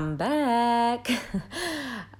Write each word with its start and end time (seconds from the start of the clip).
I'm 0.00 0.16
back. 0.16 1.10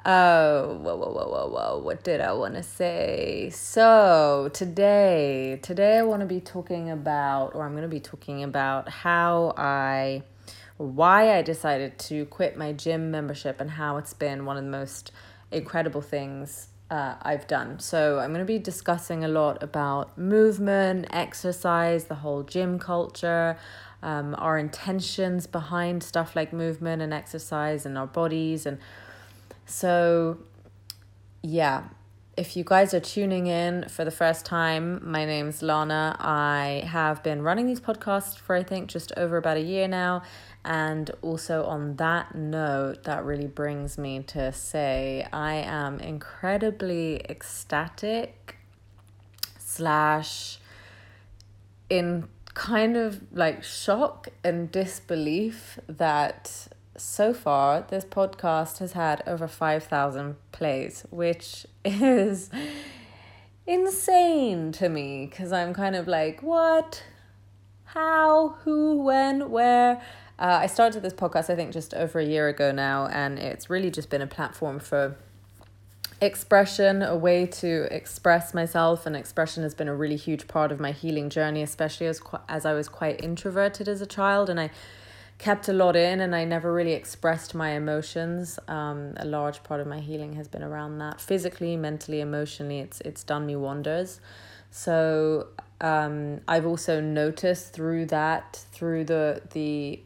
oh, 0.05 0.75
whoa, 0.83 0.97
whoa, 0.97 1.13
whoa, 1.13 1.29
whoa, 1.29 1.49
whoa. 1.49 1.79
What 1.83 2.05
did 2.05 2.21
I 2.21 2.35
want 2.35 2.55
to 2.57 2.63
say? 2.63 3.49
So, 3.55 4.51
today, 4.53 5.59
today 5.63 5.97
I 5.97 6.03
want 6.03 6.21
to 6.21 6.27
be 6.27 6.43
talking 6.43 6.91
about, 6.91 7.55
or 7.55 7.65
I'm 7.65 7.71
going 7.71 7.85
to 7.85 7.89
be 7.89 7.99
talking 7.99 8.43
about 8.43 8.91
how 8.91 9.55
I, 9.57 10.25
why 10.77 11.35
I 11.35 11.41
decided 11.41 11.99
to 12.01 12.27
quit 12.27 12.55
my 12.55 12.75
gym 12.75 13.11
membership 13.11 13.63
and 13.63 13.71
how 13.71 13.97
it's 13.97 14.13
been 14.13 14.45
one 14.45 14.59
of 14.59 14.65
the 14.65 14.71
most 14.71 15.11
incredible 15.51 16.03
things 16.03 16.69
uh, 16.91 17.15
I've 17.23 17.47
done. 17.47 17.79
So, 17.81 18.19
I'm 18.19 18.29
going 18.29 18.41
to 18.41 18.53
be 18.53 18.59
discussing 18.59 19.25
a 19.25 19.29
lot 19.29 19.63
about 19.63 20.19
movement, 20.19 21.07
exercise, 21.09 22.05
the 22.05 22.17
whole 22.17 22.43
gym 22.43 22.79
culture 22.79 23.57
um, 24.03 24.35
our 24.39 24.59
intentions 24.59 25.47
behind 25.47 26.03
stuff 26.03 26.35
like 26.35 26.53
movement 26.53 27.03
and 27.03 27.13
exercise 27.13 27.85
and 27.85 27.99
our 27.99 28.07
bodies. 28.07 28.67
And 28.67 28.79
so, 29.67 30.39
yeah, 31.43 31.85
if 32.37 32.57
you 32.57 32.65
guys 32.65 32.95
are 32.95 33.01
tuning 33.01 33.49
in 33.49 33.87
for 33.89 34.05
the 34.05 34.11
first 34.11 34.47
time, 34.47 35.01
my 35.03 35.27
name's 35.27 35.63
Lana. 35.63 36.17
I 36.19 36.85
have 36.87 37.23
been 37.23 37.43
running 37.43 37.67
these 37.67 37.81
podcasts 37.81 38.39
for 38.39 38.57
I 38.57 38.63
think 38.63 38.89
just 38.89 39.13
over 39.17 39.37
about 39.37 39.59
a 39.59 39.63
year 39.63 39.87
now. 39.87 40.23
And 40.65 41.11
also, 41.23 41.65
on 41.65 41.97
that 41.97 42.35
note, 42.35 43.05
that 43.05 43.25
really 43.25 43.47
brings 43.47 43.99
me 43.99 44.23
to 44.29 44.53
say 44.53 45.27
I 45.33 45.55
am 45.55 46.01
incredibly 46.01 47.21
ecstatic, 47.29 48.57
slash, 49.59 50.59
in 51.89 52.29
kind 52.55 52.97
of 52.97 53.21
like 53.33 53.63
shock 53.63 54.29
and 54.43 54.71
disbelief 54.71 55.79
that 55.87 56.69
so 56.97 57.33
far 57.33 57.83
this 57.89 58.05
podcast 58.05 58.79
has 58.79 58.93
had 58.93 59.23
over 59.27 59.49
5,000 59.49 60.37
plays, 60.53 61.07
which 61.11 61.67
is 61.85 62.51
insane 63.67 64.73
to 64.73 64.89
me 64.89 65.27
because 65.27 65.53
I'm 65.53 65.73
kind 65.73 65.97
of 65.97 66.09
like, 66.09 66.43
what? 66.43 67.03
How? 67.85 68.57
Who? 68.65 69.03
When? 69.03 69.51
Where? 69.51 70.03
Uh, 70.39 70.61
I 70.63 70.67
started 70.67 71.03
this 71.03 71.13
podcast, 71.13 71.51
I 71.51 71.57
think, 71.57 71.73
just 71.73 71.93
over 71.93 72.19
a 72.19 72.25
year 72.25 72.49
ago 72.49 72.73
now, 72.73 73.07
and 73.09 73.39
it's 73.39 73.69
really 73.69 73.91
just 73.91 74.09
been 74.09 74.23
a 74.23 74.27
platform 74.27 74.79
for 74.79 75.17
expression, 76.21 77.03
a 77.03 77.17
way 77.17 77.47
to 77.47 77.89
express 77.95 78.53
myself, 78.53 79.07
and 79.07 79.17
expression 79.17 79.63
has 79.63 79.75
been 79.75 79.89
a 79.89 79.95
really 79.95 80.17
huge 80.17 80.47
part 80.49 80.71
of 80.73 80.81
my 80.81 80.93
healing 80.93 81.31
journey, 81.31 81.63
especially 81.63 82.07
as 82.07 82.21
as 82.49 82.67
I 82.67 82.73
was 82.75 82.89
quite 82.89 83.23
introverted 83.23 83.89
as 83.89 84.01
a 84.01 84.07
child, 84.07 84.51
and 84.51 84.61
I 84.61 84.71
kept 85.39 85.69
a 85.69 85.73
lot 85.73 85.97
in, 85.97 86.21
and 86.21 86.35
I 86.35 86.45
never 86.45 86.73
really 86.73 86.93
expressed 86.93 87.55
my 87.55 87.71
emotions. 87.71 88.59
Um, 88.69 89.15
a 89.17 89.25
large 89.25 89.63
part 89.63 89.81
of 89.81 89.87
my 89.87 90.01
healing 90.01 90.35
has 90.35 90.49
been 90.49 90.63
around 90.63 90.99
that, 90.99 91.21
physically, 91.21 91.77
mentally, 91.77 92.21
emotionally. 92.21 92.81
It's 92.81 93.01
it's 93.03 93.25
done 93.25 93.47
me 93.47 93.57
wonders. 93.57 94.21
So 94.71 95.49
um, 95.81 96.41
I've 96.47 96.67
also 96.67 97.01
noticed 97.01 97.73
through 97.73 98.07
that, 98.07 98.65
through 98.73 99.05
the 99.05 99.43
the 99.53 100.01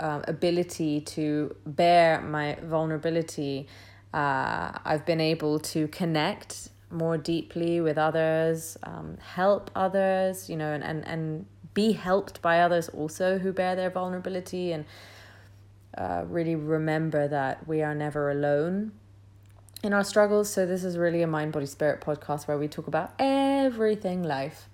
um, 0.00 0.24
ability 0.26 1.00
to 1.02 1.54
bear 1.66 2.20
my 2.20 2.56
vulnerability 2.62 3.68
uh, 4.14 4.70
I've 4.84 5.04
been 5.04 5.20
able 5.20 5.58
to 5.58 5.88
connect 5.88 6.68
more 6.88 7.18
deeply 7.18 7.80
with 7.80 7.98
others, 7.98 8.78
um, 8.84 9.18
help 9.18 9.72
others, 9.74 10.48
you 10.48 10.56
know, 10.56 10.72
and, 10.72 10.84
and, 10.84 11.04
and 11.04 11.46
be 11.74 11.92
helped 11.92 12.40
by 12.40 12.60
others 12.60 12.88
also 12.90 13.38
who 13.38 13.52
bear 13.52 13.74
their 13.74 13.90
vulnerability 13.90 14.70
and 14.70 14.84
uh, 15.98 16.22
really 16.28 16.54
remember 16.54 17.26
that 17.26 17.66
we 17.66 17.82
are 17.82 17.94
never 17.94 18.30
alone 18.30 18.92
in 19.82 19.92
our 19.92 20.04
struggles. 20.04 20.48
So, 20.48 20.64
this 20.64 20.84
is 20.84 20.96
really 20.96 21.22
a 21.22 21.26
mind, 21.26 21.52
body, 21.52 21.66
spirit 21.66 22.00
podcast 22.00 22.46
where 22.46 22.56
we 22.56 22.68
talk 22.68 22.86
about 22.86 23.12
everything 23.18 24.22
life. 24.22 24.68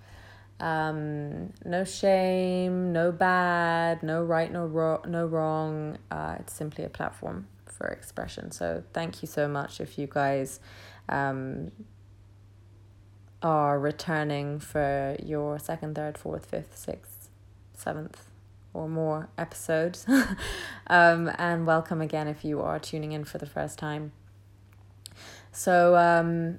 Um, 0.61 1.55
no 1.65 1.85
shame, 1.85 2.93
no 2.93 3.11
bad, 3.11 4.03
no 4.03 4.23
right, 4.23 4.53
no, 4.53 4.67
ro- 4.67 5.03
no 5.09 5.25
wrong. 5.25 5.97
Uh, 6.11 6.37
it's 6.39 6.53
simply 6.53 6.85
a 6.85 6.91
platform 6.91 7.47
for 7.81 7.89
expression. 7.89 8.51
So 8.51 8.83
thank 8.93 9.23
you 9.23 9.29
so 9.29 9.49
much 9.49 9.81
if 9.81 9.97
you 9.97 10.07
guys 10.07 10.61
um, 11.09 11.73
are 13.43 13.81
returning 13.81 14.59
for 14.59 15.17
your 15.25 15.59
second, 15.59 15.95
third, 15.95 16.19
fourth, 16.19 16.45
fifth, 16.45 16.77
sixth, 16.77 17.31
seventh, 17.73 18.29
or 18.75 18.87
more 18.87 19.31
episodes. 19.39 20.05
um, 20.89 21.33
and 21.39 21.67
welcome 21.67 22.03
again 22.03 22.29
if 22.29 22.45
you 22.45 22.61
are 22.61 22.79
tuning 22.79 23.13
in 23.13 23.25
for 23.25 23.39
the 23.39 23.47
first 23.47 23.79
time. 23.79 24.13
So, 25.51 25.97
um, 25.97 26.59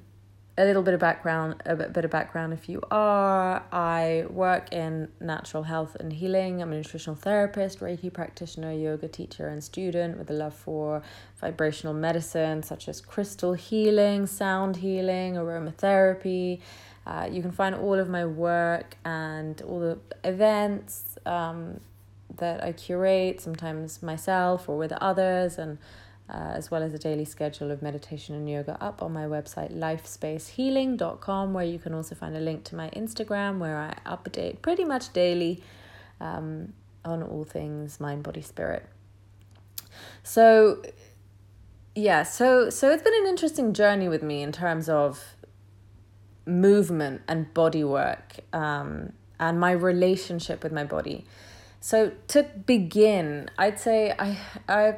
a 0.58 0.66
little 0.66 0.84
bit 0.84 0.94
of 0.94 1.00
background 1.00 1.56
a 1.66 1.76
bit, 1.76 1.94
bit 1.94 2.06
of 2.06 2.12
background 2.12 2.54
if 2.54 2.68
you 2.68 2.82
are. 2.92 3.64
I 3.72 4.26
work 4.30 4.74
in 4.74 5.08
natural 5.20 5.64
health 5.64 5.96
and 6.00 6.12
healing. 6.12 6.62
I'm 6.62 6.72
a 6.72 6.76
nutritional 6.76 7.16
therapist 7.16 7.80
reiki 7.80 8.12
practitioner 8.12 8.74
yoga 8.74 9.08
teacher 9.08 9.48
and 9.48 9.64
student 9.64 10.18
with 10.18 10.30
a 10.30 10.34
love 10.34 10.54
for 10.54 11.02
vibrational 11.40 11.94
medicine 11.94 12.64
such 12.64 12.90
as 12.90 13.00
crystal 13.00 13.54
healing 13.54 14.28
sound 14.28 14.78
healing 14.78 15.36
aromatherapy. 15.36 16.60
Uh, 17.08 17.28
you 17.32 17.42
can 17.42 17.52
find 17.52 17.74
all 17.74 17.98
of 17.98 18.10
my 18.10 18.26
work 18.26 18.98
and 19.06 19.62
all 19.64 19.80
the 19.80 19.98
events 20.24 21.18
um, 21.26 21.80
that 22.38 22.64
i 22.64 22.72
curate 22.72 23.42
sometimes 23.42 24.02
myself 24.02 24.70
or 24.70 24.78
with 24.78 24.92
others 24.94 25.58
and 25.58 25.78
uh, 26.32 26.54
as 26.56 26.72
well 26.72 26.82
as 26.82 26.94
a 26.94 26.98
daily 26.98 27.26
schedule 27.26 27.72
of 27.72 27.82
meditation 27.82 28.34
and 28.36 28.50
yoga 28.50 28.78
up 28.82 29.04
on 29.04 29.12
my 29.12 29.26
website 29.26 29.74
lifespacehealing.com 29.78 31.54
where 31.54 31.66
you 31.66 31.78
can 31.78 31.94
also 31.94 32.16
find 32.16 32.36
a 32.38 32.40
link 32.40 32.64
to 32.64 32.76
my 32.76 32.90
instagram 32.92 33.60
where 33.60 33.78
i 33.78 33.94
update 34.10 34.62
pretty 34.62 34.86
much 34.86 35.12
daily 35.14 35.62
um, 36.22 36.74
on 37.04 37.24
all 37.24 37.44
things 37.44 38.00
mind 38.00 38.24
body 38.24 38.42
spirit. 38.42 38.86
So 40.24 40.82
yeah 41.94 42.24
so 42.24 42.70
so 42.70 42.90
it's 42.90 43.04
been 43.04 43.14
an 43.24 43.28
interesting 43.28 43.74
journey 43.74 44.08
with 44.08 44.24
me 44.24 44.42
in 44.42 44.52
terms 44.54 44.88
of 44.88 45.36
movement 46.46 47.22
and 47.28 47.54
body 47.54 47.84
work 47.84 48.38
um, 48.54 49.12
and 49.40 49.60
my 49.60 49.72
relationship 49.72 50.64
with 50.64 50.72
my 50.72 50.84
body. 50.84 51.26
So 51.80 52.12
to 52.30 52.44
begin 52.44 53.50
i'd 53.58 53.80
say 53.80 54.14
i 54.20 54.38
i 54.70 54.96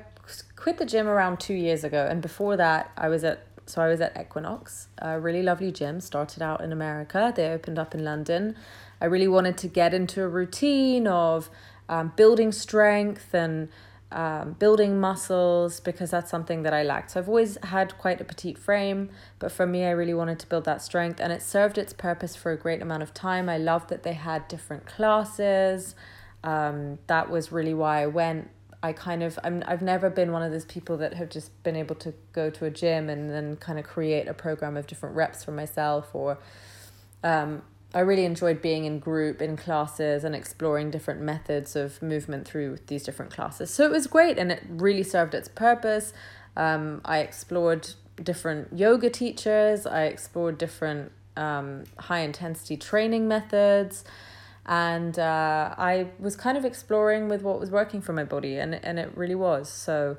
quit 0.63 0.78
the 0.78 0.85
gym 0.85 1.09
around 1.09 1.41
two 1.41 1.53
years 1.53 1.84
ago, 1.84 2.07
and 2.09 2.22
before 2.22 2.56
that, 2.56 2.90
I 2.96 3.09
was 3.09 3.25
at 3.25 3.46
so 3.66 3.81
I 3.81 3.90
was 3.90 4.00
at 4.00 4.18
Equinox, 4.18 4.88
a 4.97 5.19
really 5.19 5.44
lovely 5.44 5.74
gym. 5.74 6.00
Started 6.00 6.41
out 6.41 6.62
in 6.62 6.72
America. 6.72 7.34
They 7.35 7.47
opened 7.47 7.78
up 7.78 7.94
in 7.94 8.06
London. 8.06 8.56
I 9.02 9.06
really 9.06 9.28
wanted 9.28 9.57
to 9.57 9.68
get 9.68 9.94
into 9.94 10.23
a 10.23 10.28
routine 10.28 11.06
of 11.06 11.50
um, 11.90 12.13
building 12.16 12.53
strength 12.53 13.34
and 13.34 13.68
um, 14.13 14.53
building 14.53 15.02
muscles 15.02 15.81
because 15.81 16.12
that's 16.12 16.31
something 16.31 16.63
that 16.63 16.73
I 16.73 16.84
lacked. 16.84 17.12
So 17.12 17.19
I've 17.19 17.28
always 17.28 17.57
had 17.63 17.97
quite 17.97 18.22
a 18.22 18.23
petite 18.23 18.57
frame, 18.57 19.09
but 19.40 19.52
for 19.52 19.66
me, 19.66 19.84
I 19.84 19.91
really 19.91 20.13
wanted 20.13 20.40
to 20.40 20.47
build 20.47 20.63
that 20.63 20.81
strength, 20.81 21.19
and 21.19 21.34
it 21.34 21.41
served 21.41 21.78
its 21.78 21.91
purpose 21.91 22.38
for 22.38 22.53
a 22.53 22.57
great 22.57 22.81
amount 22.81 23.03
of 23.03 23.13
time. 23.13 23.50
I 23.50 23.57
loved 23.57 23.90
that 23.90 24.03
they 24.03 24.13
had 24.13 24.47
different 24.47 24.85
classes. 24.85 25.94
Um, 26.41 27.00
that 27.07 27.29
was 27.29 27.52
really 27.52 27.73
why 27.73 28.03
I 28.03 28.07
went 28.07 28.50
I 28.83 28.91
kind 28.91 29.23
of 29.23 29.39
I'm 29.44 29.63
I've 29.66 29.81
never 29.81 30.09
been 30.09 30.33
one 30.33 30.44
of 30.44 30.51
those 30.51 30.66
people 30.66 30.97
that 30.97 31.13
have 31.13 31.29
just 31.29 31.63
been 31.63 31.77
able 31.77 31.95
to 31.95 32.13
go 32.33 32.49
to 32.49 32.66
a 32.66 32.69
gym 32.69 33.09
and 33.09 33.31
then 33.31 33.55
kind 33.55 33.79
of 33.79 33.85
create 33.85 34.28
a 34.28 34.34
program 34.34 34.75
of 34.75 34.85
different 34.85 35.16
reps 35.16 35.43
for 35.43 35.52
myself 35.52 36.13
or 36.13 36.37
um 37.23 37.63
I 37.96 37.99
really 37.99 38.25
enjoyed 38.25 38.61
being 38.61 38.85
in 38.85 38.99
group 38.99 39.41
in 39.41 39.55
classes 39.55 40.23
and 40.23 40.35
exploring 40.35 40.91
different 40.91 41.22
methods 41.22 41.75
of 41.75 42.02
movement 42.02 42.47
through 42.47 42.79
these 42.87 43.03
different 43.03 43.31
classes. 43.31 43.69
So 43.69 43.85
it 43.85 43.91
was 43.91 44.08
great 44.08 44.40
and 44.40 44.52
it 44.52 44.63
really 44.67 45.03
served 45.03 45.35
its 45.35 45.47
purpose. 45.47 46.11
Um, 46.58 47.02
I 47.05 47.19
explored 47.19 47.91
different 48.22 48.75
yoga 48.75 49.11
teachers, 49.11 49.85
I 49.85 50.05
explored 50.05 50.58
different 50.58 51.11
um, 51.37 51.84
high 51.99 52.22
intensity 52.22 52.78
training 52.78 53.28
methods 53.28 54.03
and 54.65 55.19
uh, 55.19 55.75
I 55.77 56.07
was 56.19 56.35
kind 56.35 56.57
of 56.57 56.65
exploring 56.65 57.27
with 57.27 57.41
what 57.41 57.59
was 57.59 57.69
working 57.69 58.01
for 58.01 58.13
my 58.13 58.23
body, 58.23 58.57
and 58.57 58.75
and 58.75 58.99
it 58.99 59.11
really 59.15 59.35
was. 59.35 59.69
So 59.69 60.17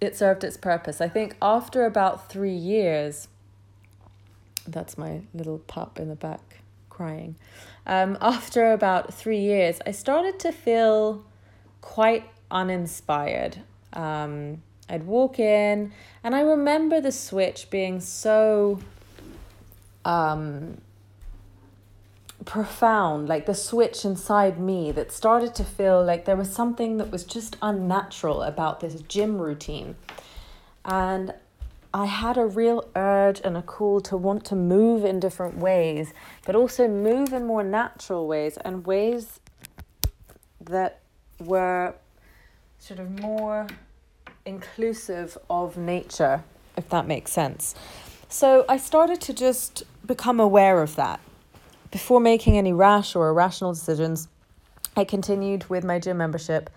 it 0.00 0.16
served 0.16 0.44
its 0.44 0.56
purpose. 0.56 1.00
I 1.00 1.08
think 1.08 1.36
after 1.42 1.84
about 1.84 2.30
three 2.30 2.54
years, 2.54 3.28
that's 4.66 4.96
my 4.96 5.22
little 5.34 5.58
pup 5.58 5.98
in 5.98 6.08
the 6.08 6.16
back 6.16 6.60
crying. 6.88 7.36
Um, 7.86 8.18
after 8.20 8.72
about 8.72 9.12
three 9.14 9.40
years, 9.40 9.80
I 9.86 9.92
started 9.92 10.38
to 10.40 10.52
feel 10.52 11.24
quite 11.80 12.28
uninspired. 12.50 13.62
Um, 13.92 14.62
I'd 14.88 15.04
walk 15.04 15.38
in, 15.38 15.92
and 16.22 16.34
I 16.34 16.40
remember 16.40 17.00
the 17.00 17.12
switch 17.12 17.68
being 17.70 18.00
so 18.00 18.80
um, 20.04 20.78
profound, 22.48 23.28
like 23.28 23.44
the 23.44 23.54
switch 23.54 24.06
inside 24.06 24.58
me 24.58 24.90
that 24.90 25.12
started 25.12 25.54
to 25.54 25.62
feel 25.62 26.02
like 26.02 26.24
there 26.24 26.34
was 26.34 26.50
something 26.50 26.96
that 26.96 27.10
was 27.12 27.22
just 27.22 27.56
unnatural 27.60 28.42
about 28.42 28.80
this 28.80 29.02
gym 29.02 29.38
routine. 29.38 29.94
And 30.82 31.34
I 31.92 32.06
had 32.06 32.38
a 32.38 32.46
real 32.46 32.88
urge 32.96 33.42
and 33.44 33.54
a 33.54 33.60
call 33.60 34.00
to 34.00 34.16
want 34.16 34.46
to 34.46 34.56
move 34.56 35.04
in 35.04 35.20
different 35.20 35.58
ways, 35.58 36.14
but 36.46 36.56
also 36.56 36.88
move 36.88 37.34
in 37.34 37.44
more 37.44 37.62
natural 37.62 38.26
ways 38.26 38.56
and 38.64 38.86
ways 38.86 39.40
that 40.58 41.00
were 41.38 41.94
sort 42.78 42.98
of 42.98 43.20
more 43.20 43.66
inclusive 44.46 45.36
of 45.50 45.76
nature, 45.76 46.42
if 46.78 46.88
that 46.88 47.06
makes 47.06 47.30
sense. 47.30 47.74
So 48.30 48.64
I 48.70 48.78
started 48.78 49.20
to 49.22 49.34
just 49.34 49.82
become 50.06 50.40
aware 50.40 50.80
of 50.80 50.96
that. 50.96 51.20
Before 51.90 52.20
making 52.20 52.58
any 52.58 52.72
rash 52.72 53.16
or 53.16 53.28
irrational 53.28 53.72
decisions, 53.72 54.28
I 54.96 55.04
continued 55.04 55.68
with 55.70 55.84
my 55.84 55.98
gym 55.98 56.18
membership 56.18 56.68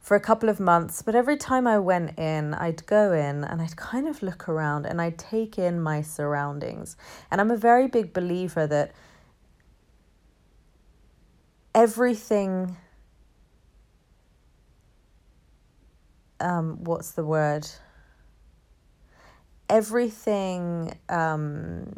for 0.00 0.16
a 0.16 0.20
couple 0.20 0.48
of 0.48 0.58
months, 0.58 1.02
but 1.02 1.14
every 1.14 1.36
time 1.36 1.66
I 1.66 1.78
went 1.78 2.18
in, 2.18 2.54
I'd 2.54 2.86
go 2.86 3.12
in 3.12 3.44
and 3.44 3.60
I'd 3.60 3.76
kind 3.76 4.08
of 4.08 4.22
look 4.22 4.48
around 4.48 4.86
and 4.86 5.00
I'd 5.00 5.18
take 5.18 5.58
in 5.58 5.80
my 5.80 6.02
surroundings. 6.02 6.96
And 7.30 7.40
I'm 7.40 7.50
a 7.50 7.56
very 7.56 7.86
big 7.88 8.12
believer 8.12 8.66
that 8.66 8.92
everything 11.74 12.76
um 16.40 16.82
what's 16.82 17.12
the 17.12 17.24
word 17.24 17.68
everything 19.68 20.96
um 21.08 21.92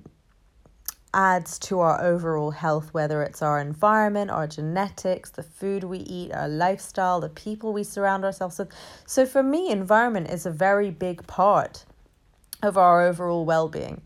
adds 1.13 1.59
to 1.59 1.81
our 1.81 2.01
overall 2.03 2.53
health, 2.53 2.95
whether 2.95 3.23
it's 3.23 3.43
our 3.43 3.59
environment, 3.59 4.31
our 4.31 4.47
genetics, 4.47 5.31
the 5.31 5.43
food 5.43 5.85
we 5.85 5.99
eat, 5.99 6.33
our 6.33 6.49
lifestyle, 6.49 7.21
the 7.21 7.29
people 7.29 7.73
we 7.73 7.83
surround 7.83 8.25
ourselves 8.25 8.59
with. 8.59 8.69
So, 9.07 9.27
for 9.27 9.43
me, 9.43 9.71
environment 9.71 10.31
is 10.31 10.47
a 10.47 10.51
very 10.51 10.91
big 10.91 11.27
part 11.27 11.85
of 12.63 12.77
our 12.79 13.03
overall 13.07 13.45
well 13.45 13.69
being. 13.69 14.03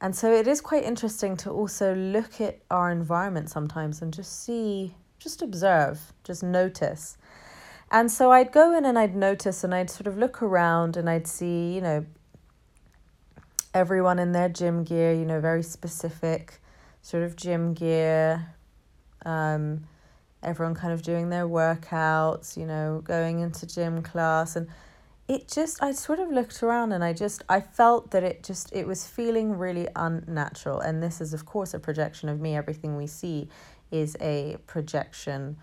And 0.00 0.14
so, 0.14 0.32
it 0.32 0.46
is 0.46 0.60
quite 0.60 0.84
interesting 0.84 1.36
to 1.38 1.50
also 1.50 1.94
look 1.94 2.40
at 2.40 2.58
our 2.70 2.90
environment 2.90 3.50
sometimes 3.50 4.02
and 4.02 4.12
just 4.12 4.44
see, 4.44 4.94
just 5.18 5.40
observe, 5.40 6.12
just 6.24 6.42
notice. 6.42 7.16
And 7.90 8.10
so, 8.10 8.32
I'd 8.32 8.52
go 8.52 8.76
in 8.76 8.84
and 8.84 8.98
I'd 8.98 9.16
notice 9.16 9.64
and 9.64 9.74
I'd 9.74 9.90
sort 9.90 10.06
of 10.06 10.18
look 10.18 10.42
around 10.42 10.96
and 10.96 11.08
I'd 11.08 11.26
see, 11.26 11.72
you 11.74 11.80
know, 11.80 12.04
everyone 13.74 14.18
in 14.18 14.32
their 14.32 14.48
gym 14.48 14.84
gear, 14.84 15.12
you 15.12 15.24
know, 15.24 15.40
very 15.40 15.62
specific 15.62 16.60
sort 17.00 17.22
of 17.22 17.36
gym 17.36 17.74
gear. 17.74 18.54
Um, 19.24 19.84
everyone 20.42 20.74
kind 20.74 20.92
of 20.92 21.02
doing 21.02 21.30
their 21.30 21.46
workouts, 21.46 22.56
you 22.56 22.66
know, 22.66 23.00
going 23.04 23.40
into 23.40 23.66
gym 23.66 24.02
class. 24.02 24.56
And 24.56 24.68
it 25.28 25.48
just, 25.48 25.82
I 25.82 25.92
sort 25.92 26.18
of 26.18 26.30
looked 26.30 26.62
around 26.62 26.92
and 26.92 27.04
I 27.04 27.12
just, 27.12 27.42
I 27.48 27.60
felt 27.60 28.10
that 28.10 28.22
it 28.22 28.42
just, 28.42 28.72
it 28.72 28.86
was 28.86 29.06
feeling 29.06 29.56
really 29.56 29.88
unnatural. 29.94 30.80
And 30.80 31.02
this 31.02 31.20
is, 31.20 31.32
of 31.32 31.46
course, 31.46 31.74
a 31.74 31.78
projection 31.78 32.28
of 32.28 32.40
me. 32.40 32.56
Everything 32.56 32.96
we 32.96 33.06
see 33.06 33.48
is 33.90 34.16
a 34.20 34.56
projection 34.66 35.56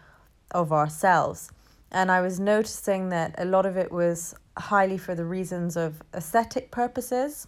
of 0.51 0.71
ourselves. 0.71 1.51
And 1.91 2.11
I 2.11 2.21
was 2.21 2.39
noticing 2.39 3.09
that 3.09 3.35
a 3.37 3.45
lot 3.45 3.65
of 3.65 3.75
it 3.75 3.91
was 3.91 4.35
highly 4.57 4.97
for 4.97 5.15
the 5.15 5.25
reasons 5.25 5.75
of 5.75 6.01
aesthetic 6.13 6.71
purposes 6.71 7.47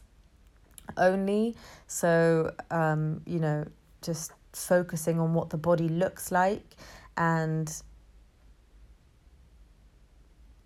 only. 0.97 1.55
So, 1.87 2.53
um, 2.69 3.21
you 3.25 3.39
know, 3.39 3.65
just 4.01 4.31
focusing 4.53 5.19
on 5.19 5.33
what 5.33 5.49
the 5.49 5.57
body 5.57 5.87
looks 5.87 6.31
like 6.31 6.75
and 7.17 7.71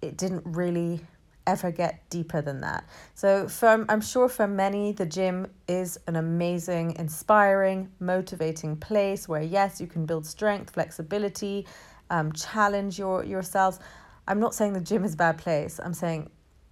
it 0.01 0.17
didn't 0.17 0.44
really 0.45 1.01
ever 1.47 1.71
get 1.71 2.09
deeper 2.09 2.41
than 2.41 2.62
that. 2.62 2.85
So 3.13 3.47
for 3.47 3.85
I'm 3.88 4.01
sure 4.01 4.29
for 4.29 4.47
many 4.47 4.91
the 4.91 5.06
gym 5.06 5.47
is 5.67 6.00
an 6.07 6.15
amazing, 6.15 6.95
inspiring, 6.97 7.91
motivating 8.00 8.77
place 8.77 9.27
where 9.27 9.44
yes, 9.44 9.79
you 9.79 9.88
can 9.88 10.06
build 10.06 10.25
strength, 10.25 10.71
flexibility, 10.71 11.67
um, 12.09 12.31
challenge 12.31 12.97
your 12.97 13.23
yourselves. 13.23 13.79
I'm 14.27 14.39
not 14.39 14.56
saying 14.56 14.73
the 14.73 14.81
gym 14.81 15.03
is 15.03 15.13
a 15.13 15.17
bad 15.17 15.38
place. 15.38 15.79
I'm 15.83 15.94
saying 15.94 16.29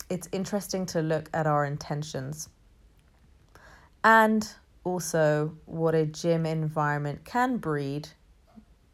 it's 0.10 0.28
interesting 0.32 0.86
to 0.88 1.02
look 1.02 1.30
at 1.34 1.46
our 1.48 1.66
intentions 1.66 2.50
and 4.04 4.48
also 4.84 5.56
what 5.66 5.96
a 5.96 6.06
gym 6.06 6.46
environment 6.46 7.24
can 7.26 7.58
breed 7.58 8.10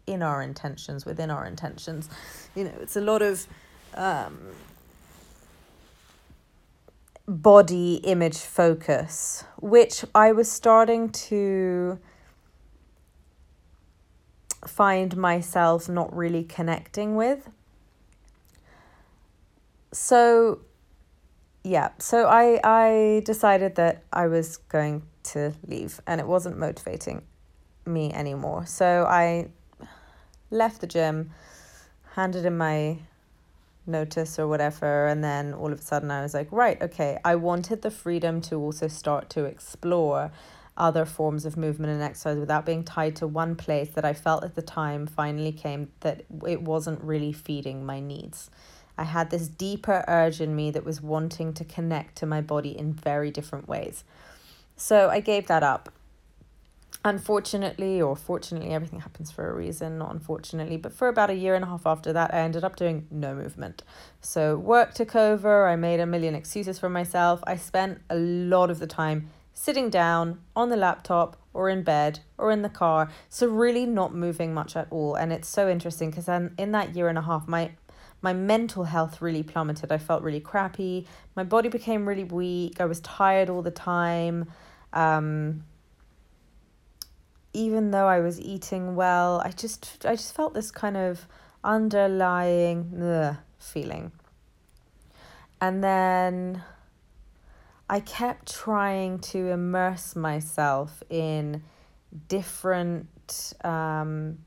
in 0.06 0.23
our 0.23 0.41
intentions, 0.41 1.06
within 1.06 1.29
our 1.29 1.45
intentions. 1.45 2.09
You 2.56 2.65
know, 2.65 2.73
it's 2.81 2.95
a 2.95 3.01
lot 3.01 3.21
of 3.21 3.45
um, 3.95 4.39
body 7.27 7.95
image 8.03 8.38
focus, 8.38 9.44
which 9.59 10.03
I 10.15 10.31
was 10.31 10.51
starting 10.51 11.09
to 11.09 12.00
find 14.65 15.15
myself 15.15 15.88
not 15.88 16.15
really 16.15 16.44
connecting 16.44 17.15
with. 17.15 17.50
So 19.91 20.59
yeah, 21.63 21.89
so 22.00 22.27
I 22.27 22.59
I 22.63 23.21
decided 23.25 23.75
that 23.75 24.03
I 24.13 24.27
was 24.27 24.57
going 24.57 25.03
to 25.23 25.53
leave 25.67 26.00
and 26.07 26.21
it 26.21 26.27
wasn't 26.27 26.57
motivating 26.57 27.23
me 27.85 28.13
anymore. 28.13 28.65
So 28.65 29.06
I 29.09 29.50
left 30.51 30.81
the 30.81 30.88
gym, 30.88 31.31
handed 32.15 32.45
in 32.45 32.57
my 32.57 33.00
notice 33.85 34.39
or 34.39 34.47
whatever, 34.47 35.07
and 35.07 35.23
then 35.23 35.53
all 35.53 35.71
of 35.73 35.79
a 35.79 35.81
sudden 35.81 36.11
I 36.11 36.21
was 36.21 36.33
like, 36.33 36.47
right, 36.51 36.81
okay, 36.81 37.19
I 37.25 37.35
wanted 37.35 37.81
the 37.81 37.91
freedom 37.91 38.41
to 38.41 38.56
also 38.56 38.88
start 38.88 39.29
to 39.31 39.45
explore 39.45 40.31
other 40.77 41.06
forms 41.06 41.45
of 41.45 41.57
movement 41.57 41.91
and 41.91 42.01
exercise 42.01 42.38
without 42.38 42.65
being 42.65 42.83
tied 42.83 43.15
to 43.17 43.27
one 43.27 43.56
place 43.56 43.89
that 43.89 44.06
I 44.06 44.13
felt 44.13 44.45
at 44.45 44.56
the 44.56 44.61
time 44.61 45.07
finally 45.07 45.51
came 45.51 45.91
that 46.00 46.23
it 46.47 46.61
wasn't 46.61 47.03
really 47.03 47.33
feeding 47.33 47.85
my 47.85 48.00
needs. 48.00 48.50
I 48.99 49.03
had 49.03 49.29
this 49.29 49.47
deeper 49.47 50.03
urge 50.09 50.41
in 50.41 50.55
me 50.55 50.71
that 50.71 50.83
was 50.83 51.01
wanting 51.01 51.53
to 51.53 51.63
connect 51.63 52.17
to 52.17 52.25
my 52.25 52.41
body 52.41 52.77
in 52.77 52.91
very 52.91 53.31
different 53.31 53.68
ways. 53.68 54.03
So 54.75 55.09
I 55.09 55.21
gave 55.21 55.47
that 55.47 55.63
up. 55.63 55.94
Unfortunately, 57.06 58.01
or 58.01 58.18
fortunately, 58.18 58.71
everything 58.71 58.99
happens 58.99 59.31
for 59.31 59.49
a 59.49 59.53
reason, 59.53 59.97
not 59.99 60.11
unfortunately, 60.11 60.75
but 60.75 60.91
for 60.91 61.07
about 61.07 61.29
a 61.29 61.33
year 61.33 61.56
and 61.56 61.63
a 61.63 61.68
half 61.68 61.87
after 61.87 62.11
that, 62.11 62.33
I 62.33 62.39
ended 62.39 62.65
up 62.65 62.75
doing 62.75 63.07
no 63.09 63.33
movement. 63.33 63.83
So 64.19 64.57
work 64.57 64.94
took 64.94 65.15
over, 65.15 65.69
I 65.69 65.77
made 65.77 66.01
a 66.01 66.06
million 66.06 66.35
excuses 66.35 66.77
for 66.77 66.89
myself. 66.89 67.41
I 67.47 67.56
spent 67.56 68.01
a 68.09 68.18
lot 68.18 68.69
of 68.69 68.79
the 68.79 68.87
time 68.87 69.29
sitting 69.53 69.89
down 69.89 70.41
on 70.57 70.68
the 70.68 70.75
laptop 70.75 71.37
or 71.53 71.69
in 71.69 71.83
bed 71.83 72.19
or 72.37 72.51
in 72.51 72.63
the 72.63 72.69
car. 72.69 73.09
So 73.29 73.47
really 73.47 73.85
not 73.85 74.13
moving 74.13 74.53
much 74.53 74.75
at 74.75 74.87
all. 74.89 75.15
And 75.15 75.31
it's 75.31 75.47
so 75.47 75.69
interesting 75.69 76.09
because 76.09 76.25
then 76.25 76.53
in 76.57 76.73
that 76.73 76.97
year 76.97 77.07
and 77.07 77.18
a 77.18 77.21
half, 77.21 77.47
my 77.47 77.71
my 78.21 78.33
mental 78.33 78.83
health 78.83 79.21
really 79.21 79.44
plummeted. 79.44 79.92
I 79.92 79.97
felt 79.97 80.23
really 80.23 80.40
crappy. 80.40 81.07
My 81.35 81.44
body 81.44 81.69
became 81.69 82.07
really 82.07 82.26
weak. 82.26 82.81
I 82.81 82.85
was 82.85 82.99
tired 83.02 83.49
all 83.49 83.61
the 83.61 83.71
time. 83.71 84.52
Um, 84.94 85.64
even 87.54 87.92
though 87.92 88.07
I 88.07 88.19
was 88.19 88.40
eating 88.40 88.95
well, 88.95 89.42
I 89.44 89.52
just 89.52 90.06
I 90.06 90.16
just 90.16 90.35
felt 90.35 90.54
this 90.54 90.71
kind 90.71 90.97
of 90.97 91.28
underlying 91.64 93.02
ugh, 93.02 93.38
feeling. 93.57 94.11
And 95.61 95.83
then 95.83 96.64
I 97.90 97.99
kept 97.99 98.54
trying 98.54 99.19
to 99.19 99.47
immerse 99.47 100.16
myself 100.16 101.04
in 101.09 101.64
different 102.28 103.54
um, 103.64 104.40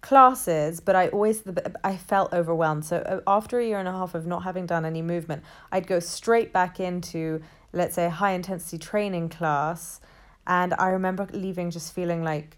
classes, 0.00 0.80
but 0.80 0.94
I 0.96 1.08
always 1.08 1.42
I 1.84 1.96
felt 1.96 2.32
overwhelmed. 2.32 2.84
So 2.84 2.98
uh, 2.98 3.20
after 3.26 3.58
a 3.58 3.64
year 3.64 3.78
and 3.78 3.88
a 3.88 3.92
half 3.92 4.14
of 4.14 4.26
not 4.26 4.44
having 4.44 4.66
done 4.66 4.84
any 4.84 5.02
movement, 5.02 5.42
I'd 5.72 5.86
go 5.86 6.00
straight 6.00 6.52
back 6.52 6.80
into 6.80 7.42
let's 7.72 7.94
say 7.94 8.06
a 8.06 8.10
high 8.10 8.32
intensity 8.32 8.78
training 8.78 9.28
class, 9.28 10.00
and 10.46 10.74
I 10.78 10.88
remember 10.88 11.26
leaving 11.32 11.70
just 11.70 11.94
feeling 11.94 12.22
like 12.22 12.56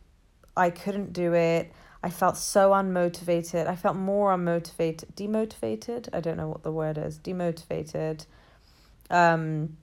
I 0.56 0.70
couldn't 0.70 1.12
do 1.12 1.34
it. 1.34 1.72
I 2.02 2.10
felt 2.10 2.36
so 2.36 2.70
unmotivated. 2.70 3.66
I 3.66 3.76
felt 3.76 3.96
more 3.96 4.34
unmotivated, 4.34 5.12
demotivated. 5.14 6.08
I 6.12 6.20
don't 6.20 6.36
know 6.36 6.48
what 6.48 6.62
the 6.62 6.72
word 6.72 6.96
is. 6.96 7.18
Demotivated. 7.18 8.24
Um, 9.10 9.76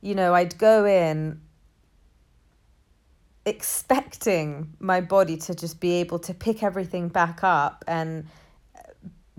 you 0.00 0.14
know, 0.14 0.34
I'd 0.34 0.56
go 0.56 0.86
in 0.86 1.40
expecting 3.44 4.72
my 4.78 5.00
body 5.00 5.36
to 5.36 5.54
just 5.54 5.80
be 5.80 5.92
able 5.94 6.18
to 6.20 6.34
pick 6.34 6.62
everything 6.62 7.08
back 7.08 7.42
up 7.42 7.84
and 7.86 8.26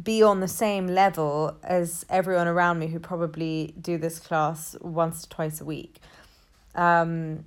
be 0.01 0.21
on 0.23 0.39
the 0.39 0.47
same 0.47 0.87
level 0.87 1.57
as 1.63 2.05
everyone 2.09 2.47
around 2.47 2.79
me 2.79 2.87
who 2.87 2.99
probably 2.99 3.73
do 3.79 3.97
this 3.97 4.19
class 4.19 4.75
once 4.81 5.25
or 5.25 5.29
twice 5.29 5.61
a 5.61 5.65
week. 5.65 5.99
Um, 6.75 7.45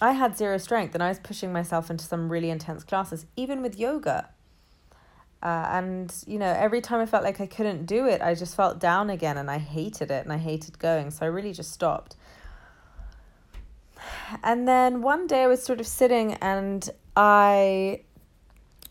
I 0.00 0.12
had 0.12 0.36
zero 0.36 0.58
strength 0.58 0.94
and 0.94 1.02
I 1.02 1.08
was 1.08 1.18
pushing 1.18 1.52
myself 1.52 1.90
into 1.90 2.04
some 2.04 2.28
really 2.28 2.50
intense 2.50 2.84
classes, 2.84 3.26
even 3.34 3.62
with 3.62 3.78
yoga. 3.78 4.28
Uh, 5.42 5.68
and, 5.70 6.14
you 6.26 6.38
know, 6.38 6.52
every 6.52 6.80
time 6.80 7.00
I 7.00 7.06
felt 7.06 7.24
like 7.24 7.40
I 7.40 7.46
couldn't 7.46 7.86
do 7.86 8.06
it, 8.06 8.20
I 8.20 8.34
just 8.34 8.54
felt 8.54 8.78
down 8.78 9.10
again 9.10 9.36
and 9.38 9.50
I 9.50 9.58
hated 9.58 10.10
it 10.10 10.24
and 10.24 10.32
I 10.32 10.38
hated 10.38 10.78
going. 10.78 11.10
So 11.10 11.24
I 11.24 11.28
really 11.28 11.52
just 11.52 11.72
stopped. 11.72 12.16
And 14.42 14.66
then 14.66 15.02
one 15.02 15.26
day 15.26 15.44
I 15.44 15.46
was 15.46 15.62
sort 15.62 15.80
of 15.80 15.86
sitting 15.86 16.34
and 16.34 16.88
I 17.16 18.02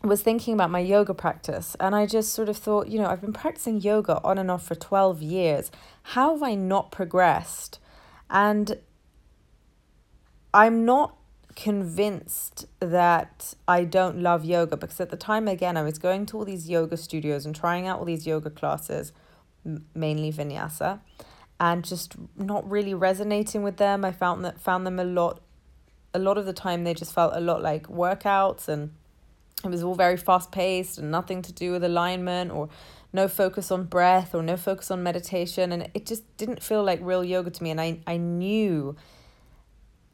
was 0.02 0.22
thinking 0.22 0.54
about 0.54 0.70
my 0.70 0.78
yoga 0.78 1.14
practice 1.14 1.76
and 1.80 1.94
I 1.94 2.06
just 2.06 2.32
sort 2.32 2.48
of 2.48 2.56
thought, 2.56 2.88
you 2.88 2.98
know, 2.98 3.06
I've 3.06 3.20
been 3.20 3.32
practicing 3.32 3.80
yoga 3.80 4.20
on 4.22 4.38
and 4.38 4.50
off 4.50 4.66
for 4.66 4.74
12 4.74 5.22
years. 5.22 5.70
How 6.02 6.32
have 6.32 6.42
I 6.42 6.54
not 6.54 6.90
progressed? 6.90 7.78
And 8.30 8.78
I'm 10.54 10.84
not 10.84 11.16
convinced 11.54 12.66
that 12.80 13.54
I 13.66 13.84
don't 13.84 14.20
love 14.20 14.44
yoga 14.44 14.76
because 14.76 15.00
at 15.00 15.10
the 15.10 15.16
time, 15.16 15.48
again, 15.48 15.76
I 15.76 15.82
was 15.82 15.98
going 15.98 16.26
to 16.26 16.38
all 16.38 16.44
these 16.44 16.68
yoga 16.68 16.96
studios 16.96 17.46
and 17.46 17.54
trying 17.54 17.86
out 17.86 17.98
all 17.98 18.04
these 18.04 18.26
yoga 18.26 18.50
classes, 18.50 19.12
mainly 19.94 20.32
vinyasa, 20.32 21.00
and 21.58 21.84
just 21.84 22.14
not 22.36 22.68
really 22.70 22.94
resonating 22.94 23.62
with 23.62 23.76
them. 23.76 24.04
I 24.04 24.12
found 24.12 24.44
that 24.44 24.60
found 24.60 24.86
them 24.86 24.98
a 24.98 25.04
lot, 25.04 25.40
a 26.12 26.18
lot 26.18 26.38
of 26.38 26.46
the 26.46 26.52
time 26.52 26.84
they 26.84 26.94
just 26.94 27.14
felt 27.14 27.32
a 27.34 27.40
lot 27.40 27.62
like 27.62 27.86
workouts 27.88 28.68
and 28.68 28.92
it 29.64 29.70
was 29.70 29.82
all 29.82 29.94
very 29.94 30.16
fast 30.16 30.52
paced 30.52 30.98
and 30.98 31.10
nothing 31.10 31.42
to 31.42 31.52
do 31.52 31.72
with 31.72 31.82
alignment 31.82 32.50
or 32.50 32.68
no 33.12 33.26
focus 33.26 33.70
on 33.70 33.84
breath 33.84 34.34
or 34.34 34.42
no 34.42 34.56
focus 34.56 34.90
on 34.90 35.02
meditation 35.02 35.72
and 35.72 35.88
it 35.94 36.04
just 36.04 36.36
didn't 36.36 36.62
feel 36.62 36.84
like 36.84 37.00
real 37.02 37.24
yoga 37.24 37.50
to 37.50 37.62
me 37.62 37.70
and 37.70 37.80
I 37.80 38.00
I 38.06 38.18
knew 38.18 38.96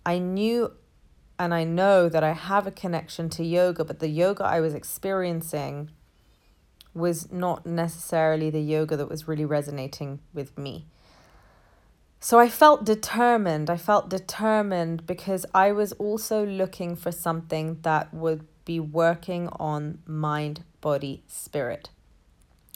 I 0.06 0.18
knew 0.18 0.72
and 1.38 1.52
I 1.52 1.64
know 1.64 2.08
that 2.08 2.22
I 2.22 2.32
have 2.32 2.66
a 2.66 2.70
connection 2.70 3.28
to 3.30 3.44
yoga, 3.44 3.84
but 3.84 3.98
the 3.98 4.08
yoga 4.08 4.44
I 4.44 4.60
was 4.60 4.74
experiencing 4.74 5.90
was 6.94 7.32
not 7.32 7.66
necessarily 7.66 8.50
the 8.50 8.60
yoga 8.60 8.96
that 8.96 9.08
was 9.08 9.26
really 9.26 9.44
resonating 9.44 10.20
with 10.32 10.56
me. 10.56 10.86
So 12.24 12.38
I 12.38 12.48
felt 12.48 12.84
determined. 12.84 13.68
I 13.68 13.76
felt 13.76 14.08
determined 14.08 15.08
because 15.08 15.44
I 15.52 15.72
was 15.72 15.90
also 15.94 16.46
looking 16.46 16.94
for 16.94 17.10
something 17.10 17.78
that 17.82 18.14
would 18.14 18.46
be 18.64 18.78
working 18.78 19.48
on 19.58 19.98
mind, 20.06 20.62
body, 20.80 21.24
spirit. 21.26 21.90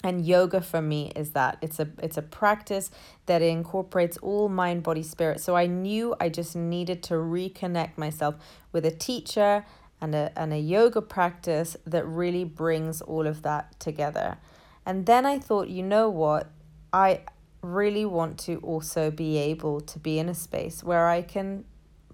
And 0.03 0.27
yoga 0.27 0.61
for 0.61 0.83
me 0.83 1.13
is 1.15 1.31
that. 1.31 1.59
It's 1.63 1.79
a 1.79 1.89
it's 2.03 2.17
a 2.17 2.23
practice 2.23 2.91
that 3.27 3.41
incorporates 3.41 4.17
all 4.17 4.49
mind 4.49 4.83
body 4.83 5.05
spirit. 5.05 5.41
So 5.41 5.55
i 5.55 5.67
knew 5.67 6.17
i 6.21 6.29
just 6.29 6.57
needed 6.57 7.05
to 7.05 7.15
reconnect 7.15 7.97
myself 7.97 8.35
with 8.73 8.85
a 8.85 8.91
teacher 8.91 9.65
and 10.01 10.13
a 10.17 10.33
and 10.35 10.53
a 10.53 10.59
yoga 10.59 11.01
practice 11.01 11.77
that 11.87 12.05
really 12.05 12.43
brings 12.43 13.01
all 13.01 13.29
of 13.29 13.43
that 13.43 13.79
together. 13.79 14.39
And 14.85 15.07
then 15.07 15.25
i 15.25 15.39
thought 15.39 15.69
you 15.69 15.85
know 15.85 16.11
what? 16.11 16.51
I 16.93 17.21
really 17.63 18.05
want 18.05 18.39
to 18.39 18.59
also 18.59 19.11
be 19.11 19.39
able 19.39 19.81
to 19.81 19.99
be 19.99 20.19
in 20.19 20.29
a 20.29 20.35
space 20.35 20.85
where 20.85 21.09
i 21.09 21.23
can 21.23 21.65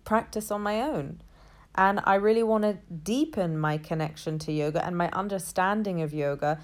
practice 0.04 0.50
on 0.50 0.60
my 0.60 0.80
own. 0.80 1.20
And 1.74 2.00
i 2.04 2.14
really 2.16 2.42
want 2.42 2.64
to 2.64 2.78
deepen 2.92 3.58
my 3.58 3.78
connection 3.78 4.38
to 4.40 4.52
yoga 4.52 4.84
and 4.84 4.96
my 4.96 5.08
understanding 5.12 6.02
of 6.02 6.12
yoga 6.12 6.60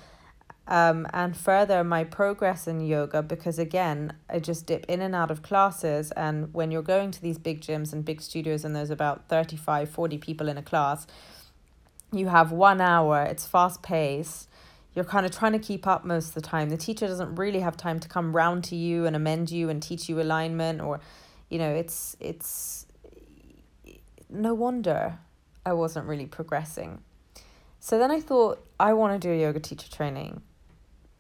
um, 0.69 1.07
and 1.15 1.35
further 1.35 1.83
my 1.83 2.05
progress 2.05 2.67
in 2.67 2.81
yoga 2.81 3.23
because 3.23 3.59
again 3.59 4.13
i 4.29 4.39
just 4.39 4.67
dip 4.67 4.85
in 4.87 5.01
and 5.01 5.15
out 5.15 5.31
of 5.31 5.43
classes 5.43 6.11
and 6.13 6.53
when 6.53 6.71
you're 6.71 6.83
going 6.83 7.11
to 7.11 7.23
these 7.23 7.39
big 7.39 7.63
gyms 7.63 7.93
and 7.93 8.05
big 8.05 8.21
studios 8.21 8.65
and 8.65 8.77
there's 8.77 8.91
about 8.91 9.29
35 9.29 9.89
40 9.89 10.19
people 10.19 10.49
in 10.49 10.59
a 10.59 10.63
class 10.63 11.07
you 12.13 12.29
have 12.29 12.53
one 12.53 12.81
hour 12.81 13.23
it's 13.23 13.47
fast 13.47 13.83
paced 13.83 14.48
you're 14.99 15.05
kind 15.05 15.25
of 15.25 15.31
trying 15.31 15.53
to 15.53 15.61
keep 15.61 15.87
up 15.87 16.05
most 16.05 16.31
of 16.31 16.35
the 16.35 16.41
time. 16.41 16.71
The 16.71 16.77
teacher 16.77 17.07
doesn't 17.07 17.37
really 17.37 17.61
have 17.61 17.77
time 17.77 18.01
to 18.01 18.09
come 18.09 18.35
round 18.35 18.65
to 18.65 18.75
you 18.75 19.07
and 19.07 19.15
amend 19.15 19.49
you 19.49 19.69
and 19.69 19.81
teach 19.81 20.09
you 20.09 20.21
alignment 20.21 20.81
or 20.81 20.99
you 21.51 21.57
know 21.57 21.71
it's 21.73 22.17
it's 22.19 22.85
no 24.29 24.55
wonder 24.55 25.21
i 25.65 25.73
wasn't 25.73 26.05
really 26.05 26.27
progressing. 26.27 27.01
So 27.79 27.97
then 27.97 28.11
i 28.11 28.19
thought 28.19 28.67
i 28.81 28.93
want 28.93 29.13
to 29.13 29.29
do 29.29 29.33
a 29.33 29.41
yoga 29.41 29.61
teacher 29.61 29.89
training. 29.89 30.43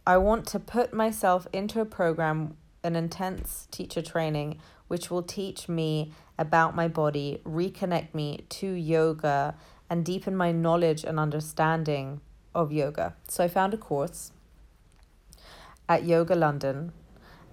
I 0.04 0.16
want 0.16 0.44
to 0.49 0.58
put 0.58 0.92
myself 0.92 1.47
into 1.52 1.80
a 1.80 1.85
program, 1.85 2.56
an 2.82 2.97
intense 2.97 3.68
teacher 3.70 4.02
training, 4.02 4.58
which 4.88 5.08
will 5.08 5.23
teach 5.23 5.68
me 5.68 6.12
about 6.37 6.75
my 6.75 6.88
body, 6.88 7.40
reconnect 7.44 8.12
me 8.12 8.44
to 8.49 8.66
yoga, 8.66 9.54
and 9.88 10.04
deepen 10.04 10.35
my 10.35 10.50
knowledge 10.50 11.04
and 11.04 11.20
understanding 11.20 12.23
of 12.59 12.73
yoga. 12.73 13.15
So 13.29 13.45
I 13.45 13.49
found 13.49 13.73
a 13.73 13.77
course 13.77 14.33
at 15.88 16.05
Yoga 16.05 16.35
London 16.35 16.93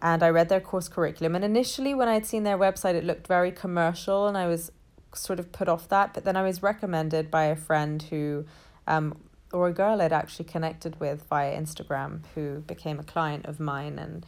and 0.02 0.22
I 0.22 0.30
read 0.30 0.50
their 0.50 0.60
course 0.60 0.88
curriculum. 0.88 1.36
And 1.36 1.46
initially, 1.46 1.94
when 1.94 2.08
I'd 2.08 2.26
seen 2.26 2.44
their 2.44 2.58
website, 2.58 2.96
it 2.96 3.04
looked 3.04 3.28
very 3.28 3.52
commercial 3.52 4.28
and 4.28 4.38
I 4.38 4.48
was 4.48 4.72
sort 5.14 5.40
of 5.40 5.52
put 5.52 5.70
off 5.70 5.88
that. 5.90 6.14
But 6.14 6.26
then 6.26 6.36
I 6.36 6.44
was 6.44 6.62
recommended 6.62 7.32
by 7.32 7.46
a 7.46 7.56
friend 7.56 8.02
who 8.04 8.46
um, 8.88 9.18
or 9.54 9.68
a 9.68 9.74
girl 9.74 10.02
I'd 10.02 10.12
actually 10.12 10.46
connected 10.46 11.00
with 11.00 11.24
via 11.30 11.56
Instagram 11.58 12.22
who 12.34 12.60
became 12.60 13.00
a 13.00 13.04
client 13.04 13.46
of 13.46 13.60
mine, 13.60 13.98
and 13.98 14.26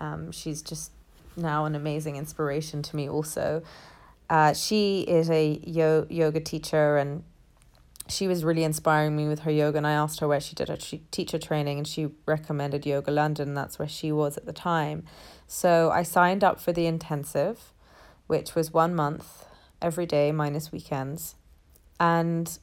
um, 0.00 0.32
she's 0.32 0.62
just 0.62 0.92
now 1.36 1.64
an 1.64 1.74
amazing 1.74 2.16
inspiration 2.16 2.82
to 2.82 2.96
me, 2.96 3.08
also. 3.08 3.62
Uh, 4.28 4.52
she 4.52 5.00
is 5.00 5.28
a 5.28 5.60
yo- 5.64 6.06
yoga 6.08 6.38
teacher 6.38 6.96
and 6.98 7.24
she 8.10 8.26
was 8.28 8.44
really 8.44 8.64
inspiring 8.64 9.16
me 9.16 9.28
with 9.28 9.40
her 9.40 9.50
yoga 9.50 9.78
and 9.78 9.86
I 9.86 9.92
asked 9.92 10.20
her 10.20 10.28
where 10.28 10.40
she 10.40 10.54
did 10.54 10.68
her 10.68 10.76
teacher 10.76 11.38
training 11.38 11.78
and 11.78 11.86
she 11.86 12.08
recommended 12.26 12.84
Yoga 12.84 13.10
London 13.10 13.54
that's 13.54 13.78
where 13.78 13.88
she 13.88 14.12
was 14.12 14.36
at 14.36 14.46
the 14.46 14.52
time. 14.52 15.04
So 15.46 15.90
I 15.90 16.02
signed 16.02 16.44
up 16.44 16.60
for 16.60 16.72
the 16.72 16.86
intensive 16.86 17.72
which 18.26 18.54
was 18.54 18.72
1 18.72 18.94
month 18.94 19.46
every 19.80 20.06
day 20.06 20.32
minus 20.32 20.70
weekends 20.72 21.34
and 21.98 22.58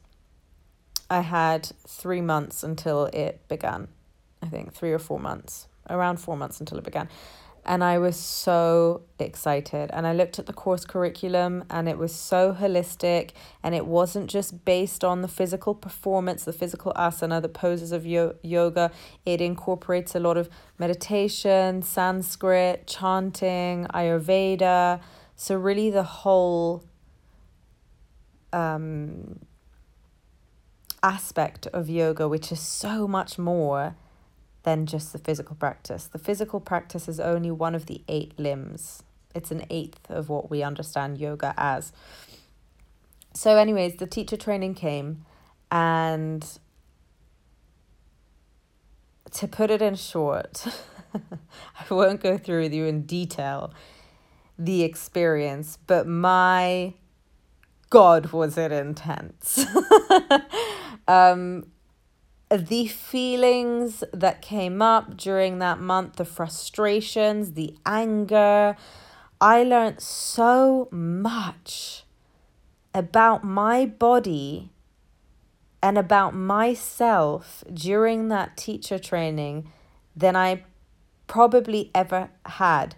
I 1.10 1.20
had 1.20 1.72
three 1.86 2.20
months 2.20 2.62
until 2.62 3.06
it 3.06 3.40
began. 3.48 3.88
I 4.42 4.46
think 4.46 4.74
three 4.74 4.92
or 4.92 4.98
four 4.98 5.18
months, 5.18 5.66
around 5.88 6.18
four 6.18 6.36
months 6.36 6.60
until 6.60 6.78
it 6.78 6.84
began. 6.84 7.08
And 7.68 7.84
I 7.84 7.98
was 7.98 8.16
so 8.16 9.02
excited. 9.18 9.90
And 9.92 10.06
I 10.06 10.14
looked 10.14 10.38
at 10.38 10.46
the 10.46 10.54
course 10.54 10.86
curriculum 10.86 11.64
and 11.68 11.86
it 11.86 11.98
was 11.98 12.14
so 12.14 12.56
holistic. 12.58 13.32
And 13.62 13.74
it 13.74 13.86
wasn't 13.86 14.30
just 14.30 14.64
based 14.64 15.04
on 15.04 15.20
the 15.20 15.28
physical 15.28 15.74
performance, 15.74 16.44
the 16.44 16.54
physical 16.54 16.94
asana, 16.94 17.42
the 17.42 17.48
poses 17.50 17.92
of 17.92 18.06
yo- 18.06 18.36
yoga. 18.42 18.90
It 19.26 19.42
incorporates 19.42 20.14
a 20.14 20.18
lot 20.18 20.38
of 20.38 20.48
meditation, 20.78 21.82
Sanskrit, 21.82 22.86
chanting, 22.86 23.86
Ayurveda. 23.92 25.00
So, 25.36 25.54
really, 25.54 25.90
the 25.90 26.04
whole 26.04 26.84
um, 28.50 29.40
aspect 31.02 31.66
of 31.66 31.90
yoga, 31.90 32.26
which 32.26 32.50
is 32.50 32.60
so 32.60 33.06
much 33.06 33.38
more 33.38 33.94
than 34.62 34.86
just 34.86 35.12
the 35.12 35.18
physical 35.18 35.56
practice. 35.56 36.04
The 36.04 36.18
physical 36.18 36.60
practice 36.60 37.08
is 37.08 37.20
only 37.20 37.50
one 37.50 37.74
of 37.74 37.86
the 37.86 38.02
eight 38.08 38.38
limbs, 38.38 39.02
it's 39.34 39.50
an 39.50 39.64
eighth 39.70 40.10
of 40.10 40.28
what 40.28 40.50
we 40.50 40.62
understand 40.62 41.18
yoga 41.18 41.54
as. 41.56 41.92
So, 43.34 43.56
anyways, 43.56 43.96
the 43.96 44.06
teacher 44.06 44.36
training 44.36 44.74
came, 44.74 45.24
and 45.70 46.46
to 49.32 49.46
put 49.46 49.70
it 49.70 49.82
in 49.82 49.94
short, 49.94 50.66
I 51.14 51.94
won't 51.94 52.20
go 52.20 52.38
through 52.38 52.62
with 52.62 52.74
you 52.74 52.86
in 52.86 53.02
detail 53.02 53.72
the 54.58 54.82
experience, 54.82 55.78
but 55.86 56.06
my 56.06 56.94
God, 57.90 58.32
was 58.32 58.58
it 58.58 58.72
intense. 58.72 59.64
um, 61.08 61.66
the 62.50 62.86
feelings 62.86 64.02
that 64.12 64.40
came 64.40 64.80
up 64.80 65.16
during 65.16 65.58
that 65.58 65.80
month, 65.80 66.16
the 66.16 66.24
frustrations, 66.24 67.52
the 67.52 67.74
anger, 67.84 68.76
I 69.40 69.62
learned 69.62 70.00
so 70.00 70.88
much 70.90 72.04
about 72.94 73.44
my 73.44 73.86
body 73.86 74.70
and 75.82 75.96
about 75.96 76.34
myself 76.34 77.62
during 77.72 78.28
that 78.28 78.56
teacher 78.56 78.98
training 78.98 79.70
than 80.16 80.34
I 80.34 80.64
probably 81.26 81.90
ever 81.94 82.30
had 82.46 82.96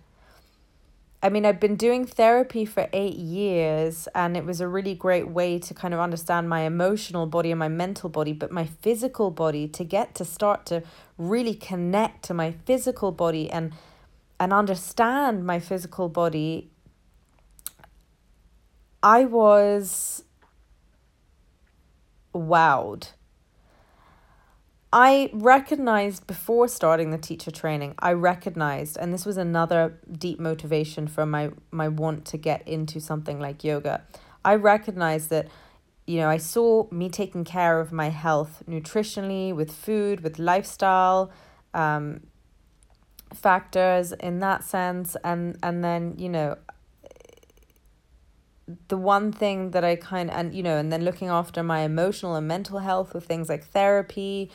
I 1.22 1.28
mean, 1.28 1.44
I've 1.44 1.60
been 1.60 1.76
doing 1.76 2.06
therapy 2.06 2.64
for 2.64 2.88
eight 2.94 3.16
years, 3.16 4.08
and 4.14 4.38
it 4.38 4.46
was 4.46 4.62
a 4.62 4.66
really 4.68 4.94
great 4.94 5.28
way 5.28 5.58
to 5.58 5.74
kind 5.74 5.92
of 5.92 6.00
understand 6.00 6.48
my 6.48 6.62
emotional 6.62 7.26
body 7.26 7.50
and 7.50 7.58
my 7.58 7.68
mental 7.68 8.08
body, 8.08 8.32
but 8.32 8.50
my 8.50 8.64
physical 8.64 9.30
body 9.30 9.68
to 9.68 9.84
get 9.84 10.14
to 10.14 10.24
start 10.24 10.64
to 10.66 10.82
really 11.18 11.54
connect 11.54 12.24
to 12.24 12.34
my 12.34 12.52
physical 12.52 13.12
body 13.12 13.50
and 13.50 13.72
and 14.38 14.54
understand 14.54 15.44
my 15.44 15.58
physical 15.58 16.08
body 16.08 16.70
I 19.02 19.24
was 19.24 20.24
wowed. 22.34 23.08
I 24.92 25.30
recognized 25.32 26.26
before 26.26 26.66
starting 26.66 27.10
the 27.10 27.18
teacher 27.18 27.52
training, 27.52 27.94
I 28.00 28.12
recognized, 28.12 28.96
and 28.96 29.14
this 29.14 29.24
was 29.24 29.36
another 29.36 29.98
deep 30.10 30.40
motivation 30.40 31.06
for 31.06 31.24
my, 31.24 31.50
my 31.70 31.86
want 31.86 32.24
to 32.26 32.36
get 32.36 32.66
into 32.66 33.00
something 33.00 33.38
like 33.38 33.62
yoga. 33.62 34.02
I 34.44 34.56
recognized 34.56 35.30
that, 35.30 35.46
you 36.06 36.18
know, 36.18 36.28
I 36.28 36.38
saw 36.38 36.88
me 36.90 37.08
taking 37.08 37.44
care 37.44 37.78
of 37.78 37.92
my 37.92 38.08
health 38.08 38.64
nutritionally, 38.68 39.54
with 39.54 39.70
food, 39.70 40.22
with 40.22 40.40
lifestyle, 40.40 41.30
um, 41.72 42.22
factors 43.34 44.12
in 44.12 44.40
that 44.40 44.64
sense 44.64 45.16
and 45.22 45.56
and 45.62 45.84
then 45.84 46.14
you 46.18 46.28
know 46.28 46.56
the 48.88 48.96
one 48.96 49.32
thing 49.32 49.70
that 49.72 49.84
I 49.84 49.96
kind 49.96 50.30
and 50.30 50.54
you 50.54 50.62
know 50.62 50.76
and 50.76 50.92
then 50.92 51.04
looking 51.04 51.28
after 51.28 51.62
my 51.62 51.80
emotional 51.80 52.34
and 52.34 52.46
mental 52.46 52.78
health 52.78 53.14
with 53.14 53.24
things 53.24 53.48
like 53.48 53.64
therapy 53.64 54.50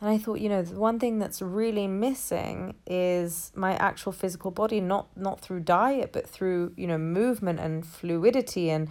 and 0.00 0.10
I 0.10 0.18
thought 0.18 0.40
you 0.40 0.48
know 0.48 0.62
the 0.62 0.78
one 0.78 0.98
thing 0.98 1.18
that's 1.18 1.42
really 1.42 1.86
missing 1.86 2.74
is 2.86 3.52
my 3.54 3.74
actual 3.76 4.12
physical 4.12 4.50
body 4.50 4.80
not 4.80 5.08
not 5.16 5.40
through 5.40 5.60
diet 5.60 6.12
but 6.12 6.28
through 6.28 6.72
you 6.76 6.86
know 6.86 6.98
movement 6.98 7.60
and 7.60 7.86
fluidity 7.86 8.70
and 8.70 8.88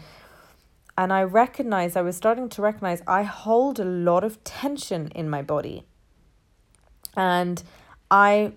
and 0.98 1.14
I 1.14 1.24
recognized 1.24 1.96
I 1.96 2.02
was 2.02 2.18
starting 2.18 2.50
to 2.50 2.62
recognize 2.62 3.02
I 3.08 3.24
hold 3.24 3.80
a 3.80 3.86
lot 3.86 4.24
of 4.24 4.44
tension 4.44 5.12
in 5.16 5.30
my 5.30 5.42
body 5.42 5.86
and 7.16 7.64
I 8.10 8.54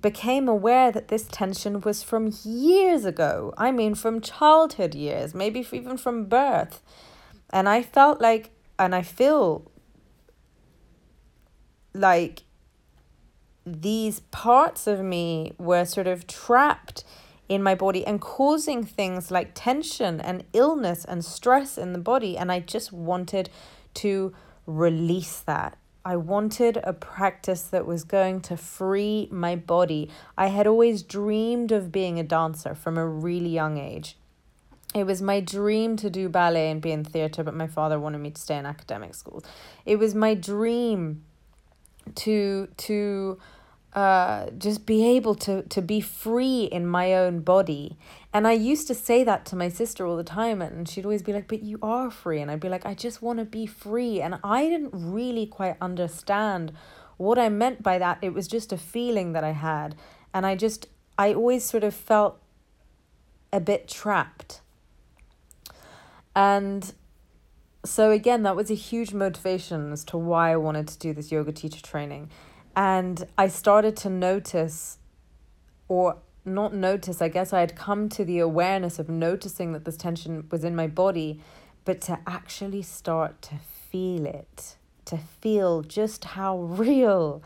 became 0.00 0.48
aware 0.48 0.92
that 0.92 1.08
this 1.08 1.26
tension 1.30 1.80
was 1.80 2.02
from 2.02 2.32
years 2.44 3.04
ago. 3.04 3.54
I 3.56 3.72
mean, 3.72 3.94
from 3.94 4.20
childhood 4.20 4.94
years, 4.94 5.34
maybe 5.34 5.66
even 5.72 5.96
from 5.96 6.26
birth. 6.26 6.82
And 7.50 7.68
I 7.68 7.82
felt 7.82 8.20
like, 8.20 8.50
and 8.78 8.94
I 8.94 9.02
feel 9.02 9.70
like 11.98 12.42
these 13.64 14.20
parts 14.30 14.86
of 14.86 15.00
me 15.00 15.52
were 15.58 15.84
sort 15.84 16.06
of 16.06 16.26
trapped 16.26 17.04
in 17.48 17.62
my 17.62 17.74
body 17.74 18.06
and 18.06 18.20
causing 18.20 18.84
things 18.84 19.30
like 19.30 19.52
tension 19.54 20.20
and 20.20 20.44
illness 20.52 21.04
and 21.04 21.24
stress 21.24 21.78
in 21.78 21.92
the 21.92 21.98
body. 21.98 22.36
And 22.36 22.50
I 22.50 22.60
just 22.60 22.92
wanted 22.92 23.50
to 23.94 24.34
release 24.66 25.40
that. 25.40 25.78
I 26.04 26.16
wanted 26.16 26.78
a 26.84 26.92
practice 26.92 27.62
that 27.62 27.86
was 27.86 28.04
going 28.04 28.40
to 28.42 28.56
free 28.56 29.28
my 29.32 29.56
body. 29.56 30.08
I 30.38 30.48
had 30.48 30.66
always 30.66 31.02
dreamed 31.02 31.72
of 31.72 31.90
being 31.90 32.20
a 32.20 32.22
dancer 32.22 32.74
from 32.76 32.96
a 32.96 33.06
really 33.06 33.48
young 33.48 33.78
age. 33.78 34.16
It 34.94 35.04
was 35.04 35.20
my 35.20 35.40
dream 35.40 35.96
to 35.96 36.08
do 36.08 36.28
ballet 36.28 36.70
and 36.70 36.80
be 36.80 36.92
in 36.92 37.02
theatre, 37.02 37.42
but 37.42 37.54
my 37.54 37.66
father 37.66 37.98
wanted 37.98 38.18
me 38.18 38.30
to 38.30 38.40
stay 38.40 38.56
in 38.56 38.66
academic 38.66 39.14
school. 39.14 39.44
It 39.84 39.96
was 39.96 40.14
my 40.14 40.34
dream 40.34 41.24
to 42.14 42.68
to 42.76 43.38
uh, 43.92 44.50
just 44.58 44.84
be 44.84 45.06
able 45.06 45.34
to 45.34 45.62
to 45.62 45.80
be 45.82 46.00
free 46.00 46.64
in 46.64 46.86
my 46.86 47.14
own 47.14 47.40
body. 47.40 47.96
And 48.32 48.46
I 48.46 48.52
used 48.52 48.86
to 48.88 48.94
say 48.94 49.24
that 49.24 49.46
to 49.46 49.56
my 49.56 49.68
sister 49.68 50.06
all 50.06 50.16
the 50.16 50.24
time, 50.24 50.60
and 50.60 50.86
she'd 50.88 51.04
always 51.04 51.22
be 51.22 51.32
like, 51.32 51.48
"But 51.48 51.62
you 51.62 51.78
are 51.82 52.10
free," 52.10 52.40
and 52.40 52.50
I'd 52.50 52.60
be 52.60 52.68
like, 52.68 52.84
"I 52.84 52.94
just 52.94 53.22
want 53.22 53.38
to 53.38 53.44
be 53.44 53.66
free," 53.66 54.20
and 54.20 54.38
I 54.44 54.68
didn't 54.68 54.90
really 54.92 55.46
quite 55.46 55.76
understand 55.80 56.72
what 57.16 57.38
I 57.38 57.48
meant 57.48 57.82
by 57.82 57.98
that. 57.98 58.18
It 58.20 58.34
was 58.34 58.46
just 58.46 58.72
a 58.72 58.76
feeling 58.76 59.32
that 59.32 59.44
I 59.44 59.52
had, 59.52 59.94
and 60.34 60.44
I 60.44 60.56
just 60.56 60.88
I 61.18 61.32
always 61.32 61.64
sort 61.64 61.82
of 61.82 61.94
felt 61.94 62.38
a 63.52 63.60
bit 63.60 63.88
trapped. 63.88 64.60
And 66.34 66.92
so 67.86 68.10
again, 68.10 68.42
that 68.42 68.56
was 68.56 68.70
a 68.70 68.74
huge 68.74 69.12
motivation 69.12 69.92
as 69.92 70.04
to 70.04 70.18
why 70.18 70.52
I 70.52 70.56
wanted 70.56 70.88
to 70.88 70.98
do 70.98 71.12
this 71.12 71.32
yoga 71.32 71.52
teacher 71.52 71.80
training. 71.80 72.30
And 72.74 73.26
I 73.38 73.48
started 73.48 73.96
to 73.98 74.10
notice, 74.10 74.98
or 75.88 76.18
not 76.44 76.74
notice, 76.74 77.22
I 77.22 77.28
guess 77.28 77.52
I 77.52 77.60
had 77.60 77.74
come 77.74 78.08
to 78.10 78.24
the 78.24 78.38
awareness 78.38 78.98
of 78.98 79.08
noticing 79.08 79.72
that 79.72 79.84
this 79.84 79.96
tension 79.96 80.46
was 80.50 80.64
in 80.64 80.76
my 80.76 80.86
body, 80.86 81.40
but 81.84 82.00
to 82.02 82.18
actually 82.26 82.82
start 82.82 83.40
to 83.42 83.54
feel 83.90 84.26
it, 84.26 84.76
to 85.06 85.16
feel 85.16 85.82
just 85.82 86.24
how 86.24 86.58
real 86.58 87.42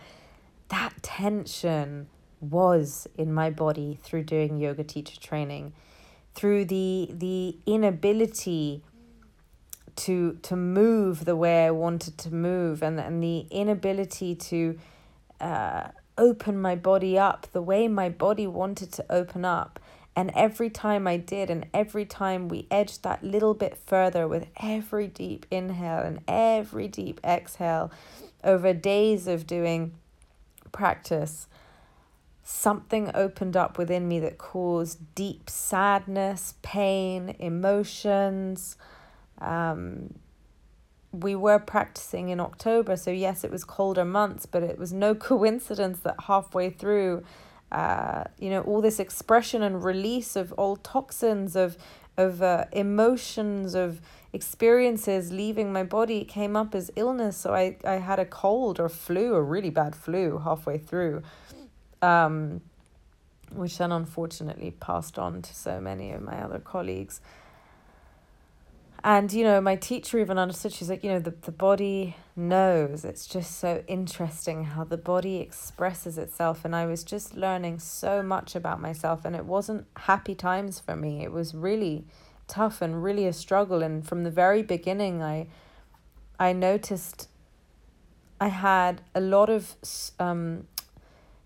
that 0.68 0.94
tension 1.03 2.09
was 2.40 3.07
in 3.16 3.33
my 3.33 3.50
body 3.50 3.98
through 4.03 4.24
doing 4.24 4.59
yoga 4.59 4.83
teacher 4.83 5.20
training 5.20 5.72
through 6.35 6.64
the 6.64 7.09
the 7.12 7.57
inability 7.66 8.83
to 9.96 10.38
to 10.42 10.57
move 10.57 11.24
the 11.24 11.37
way 11.37 11.66
I 11.66 11.70
wanted 11.70 12.18
to 12.18 12.35
move 12.35 12.83
and 12.83 12.98
and 13.00 13.22
the 13.22 13.46
inability 13.50 14.35
to 14.35 14.79
uh, 15.40 15.88
open 16.18 16.61
my 16.61 16.76
body 16.76 17.18
up 17.18 17.46
the 17.53 17.62
way 17.62 17.88
my 17.88 18.09
body 18.09 18.46
wanted 18.46 18.92
to 18.92 19.05
open 19.11 19.44
up. 19.44 19.81
And 20.16 20.33
every 20.35 20.68
time 20.68 21.07
I 21.07 21.16
did, 21.16 21.50
and 21.50 21.66
every 21.72 22.05
time 22.05 22.48
we 22.48 22.66
edged 22.70 23.05
that 23.05 23.22
little 23.22 23.55
bit 23.55 23.79
further 23.87 24.26
with 24.26 24.48
every 24.61 25.07
deep 25.07 25.46
inhale 25.50 26.03
and 26.03 26.20
every 26.26 26.88
deep 26.88 27.20
exhale 27.24 27.90
over 28.42 28.74
days 28.74 29.29
of 29.29 29.46
doing 29.46 29.92
practice, 30.72 31.46
something 32.42 33.11
opened 33.14 33.57
up 33.57 33.79
within 33.79 34.09
me 34.09 34.18
that 34.20 34.37
caused 34.37 35.14
deep 35.14 35.48
sadness, 35.48 36.55
pain, 36.61 37.37
emotions, 37.38 38.76
um, 39.40 40.14
we 41.12 41.35
were 41.35 41.59
practicing 41.59 42.29
in 42.29 42.40
October, 42.40 42.96
so 42.96 43.11
yes, 43.11 43.42
it 43.44 43.50
was 43.50 43.64
colder 43.64 44.05
months, 44.05 44.46
but 44.46 44.62
it 44.62 44.79
was 44.79 44.92
no 44.92 45.14
coincidence 45.31 46.00
that 46.00 46.16
halfway 46.26 46.70
through, 46.70 47.24
uh, 47.72 48.24
you 48.38 48.50
know, 48.50 48.62
all 48.62 48.81
this 48.81 49.00
expression 49.00 49.62
and 49.62 49.85
release 49.85 50.37
of 50.37 50.55
old 50.57 50.85
toxins, 50.85 51.57
of 51.57 51.76
of 52.16 52.42
uh, 52.42 52.66
emotions, 52.72 53.74
of 53.74 54.00
experiences 54.33 55.33
leaving 55.33 55.72
my 55.72 55.83
body 55.83 56.24
came 56.24 56.55
up 56.55 56.74
as 56.74 56.90
illness. 56.96 57.37
So 57.37 57.55
I, 57.55 57.76
I 57.85 57.94
had 57.94 58.18
a 58.18 58.24
cold 58.24 58.79
or 58.79 58.88
flu, 58.88 59.35
a 59.35 59.42
really 59.42 59.70
bad 59.70 59.96
flu 59.96 60.38
halfway 60.38 60.79
through, 60.79 61.22
um, 62.03 62.61
which 63.53 63.79
then 63.79 63.90
unfortunately 63.90 64.72
passed 64.72 65.18
on 65.18 65.42
to 65.42 65.55
so 65.55 65.81
many 65.81 66.12
of 66.12 66.22
my 66.22 66.42
other 66.42 66.59
colleagues. 66.59 67.20
And, 69.03 69.33
you 69.33 69.45
know, 69.45 69.61
my 69.63 69.77
teacher 69.77 70.19
even 70.19 70.39
understood, 70.39 70.73
she's 70.73 70.91
like, 70.91 71.03
you 71.03 71.11
know, 71.11 71.21
the, 71.21 71.31
the 71.31 71.53
body 71.53 72.17
knows. 72.37 73.05
It's 73.05 73.27
just 73.27 73.59
so 73.59 73.83
interesting 73.87 74.65
how 74.65 74.85
the 74.85 74.99
body 74.99 75.37
expresses 75.37 76.19
itself. 76.19 76.67
And 76.67 76.77
I 76.77 76.85
was 76.85 77.03
just 77.03 77.35
learning 77.35 77.79
so 77.79 78.23
much 78.23 78.55
about 78.55 78.81
myself. 78.81 79.25
And 79.25 79.35
it 79.35 79.47
wasn't 79.47 79.87
happy 79.97 80.35
times 80.35 80.81
for 80.81 80.97
me. 80.97 81.23
It 81.23 81.33
was 81.33 81.55
really 81.55 82.05
tough 82.47 82.83
and 82.83 83.03
really 83.03 83.27
a 83.27 83.33
struggle. 83.33 83.83
And 83.83 84.07
from 84.07 84.25
the 84.25 84.31
very 84.31 84.63
beginning, 84.63 85.23
I, 85.23 85.47
I 86.39 86.53
noticed 86.53 87.29
I 88.39 88.49
had 88.49 89.01
a 89.15 89.21
lot 89.21 89.49
of 89.49 89.77
um, 90.19 90.67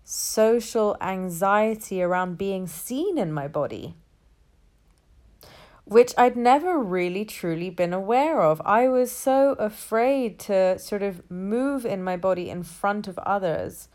social 0.03 0.97
anxiety 0.99 2.01
around 2.01 2.37
being 2.37 2.67
seen 2.67 3.17
in 3.17 3.31
my 3.31 3.47
body 3.47 3.95
which 5.85 6.13
I'd 6.17 6.35
never 6.35 6.79
really 6.79 7.25
truly 7.25 7.69
been 7.69 7.93
aware 7.93 8.41
of. 8.41 8.61
I 8.65 8.87
was 8.87 9.11
so 9.11 9.53
afraid 9.53 10.39
to 10.39 10.79
sort 10.79 11.03
of 11.03 11.29
move 11.29 11.85
in 11.85 12.03
my 12.03 12.17
body 12.17 12.49
in 12.49 12.63
front 12.63 13.07
of 13.07 13.17
others, 13.19 13.87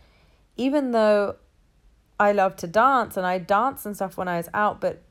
even 0.57 0.92
though 0.92 1.37
I 2.18 2.33
love 2.33 2.55
to 2.57 2.68
dance 2.68 3.16
and 3.16 3.26
I 3.26 3.38
dance 3.38 3.85
and 3.85 3.96
stuff 3.96 4.16
when 4.16 4.29
I 4.29 4.37
was 4.37 4.48
out, 4.55 4.81
but 4.81 5.03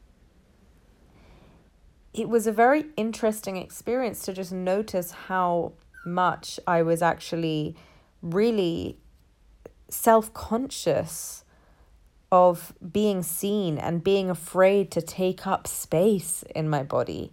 it 2.14 2.30
was 2.30 2.48
a 2.48 2.52
very 2.52 2.86
interesting 2.96 3.58
experience 3.58 4.22
to 4.24 4.34
just 4.34 4.52
notice 4.52 5.12
how 5.28 5.74
much 6.06 6.60
I 6.66 6.82
was 6.82 7.02
actually 7.02 7.76
really 8.22 8.98
self 9.90 10.34
conscious 10.34 11.44
of 12.32 12.74
being 12.92 13.24
seen 13.24 13.78
and 13.78 14.04
being 14.04 14.30
afraid 14.30 14.92
to 14.92 15.02
take 15.02 15.48
up 15.48 15.68
space 15.68 16.44
in 16.56 16.70
my 16.70 16.84
body. 16.84 17.32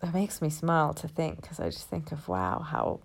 That 0.00 0.14
makes 0.14 0.40
me 0.40 0.50
smile 0.50 0.94
to 0.94 1.08
think 1.08 1.42
because 1.42 1.60
I 1.60 1.66
just 1.70 1.88
think 1.88 2.12
of 2.12 2.28
wow 2.28 2.60
how 2.60 3.00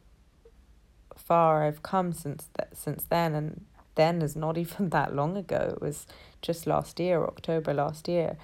far 1.16 1.64
I've 1.66 1.84
come 1.84 2.14
since 2.14 2.50
that 2.58 2.76
since 2.76 3.04
then 3.10 3.36
and 3.36 3.66
then 3.96 4.22
is 4.22 4.36
not 4.36 4.58
even 4.64 4.90
that 4.90 5.16
long 5.16 5.38
ago. 5.38 5.74
It 5.76 5.82
was 5.82 6.08
just 6.42 6.66
last 6.66 7.00
year, 7.00 7.24
October 7.24 7.74
last 7.74 8.08
year. 8.08 8.38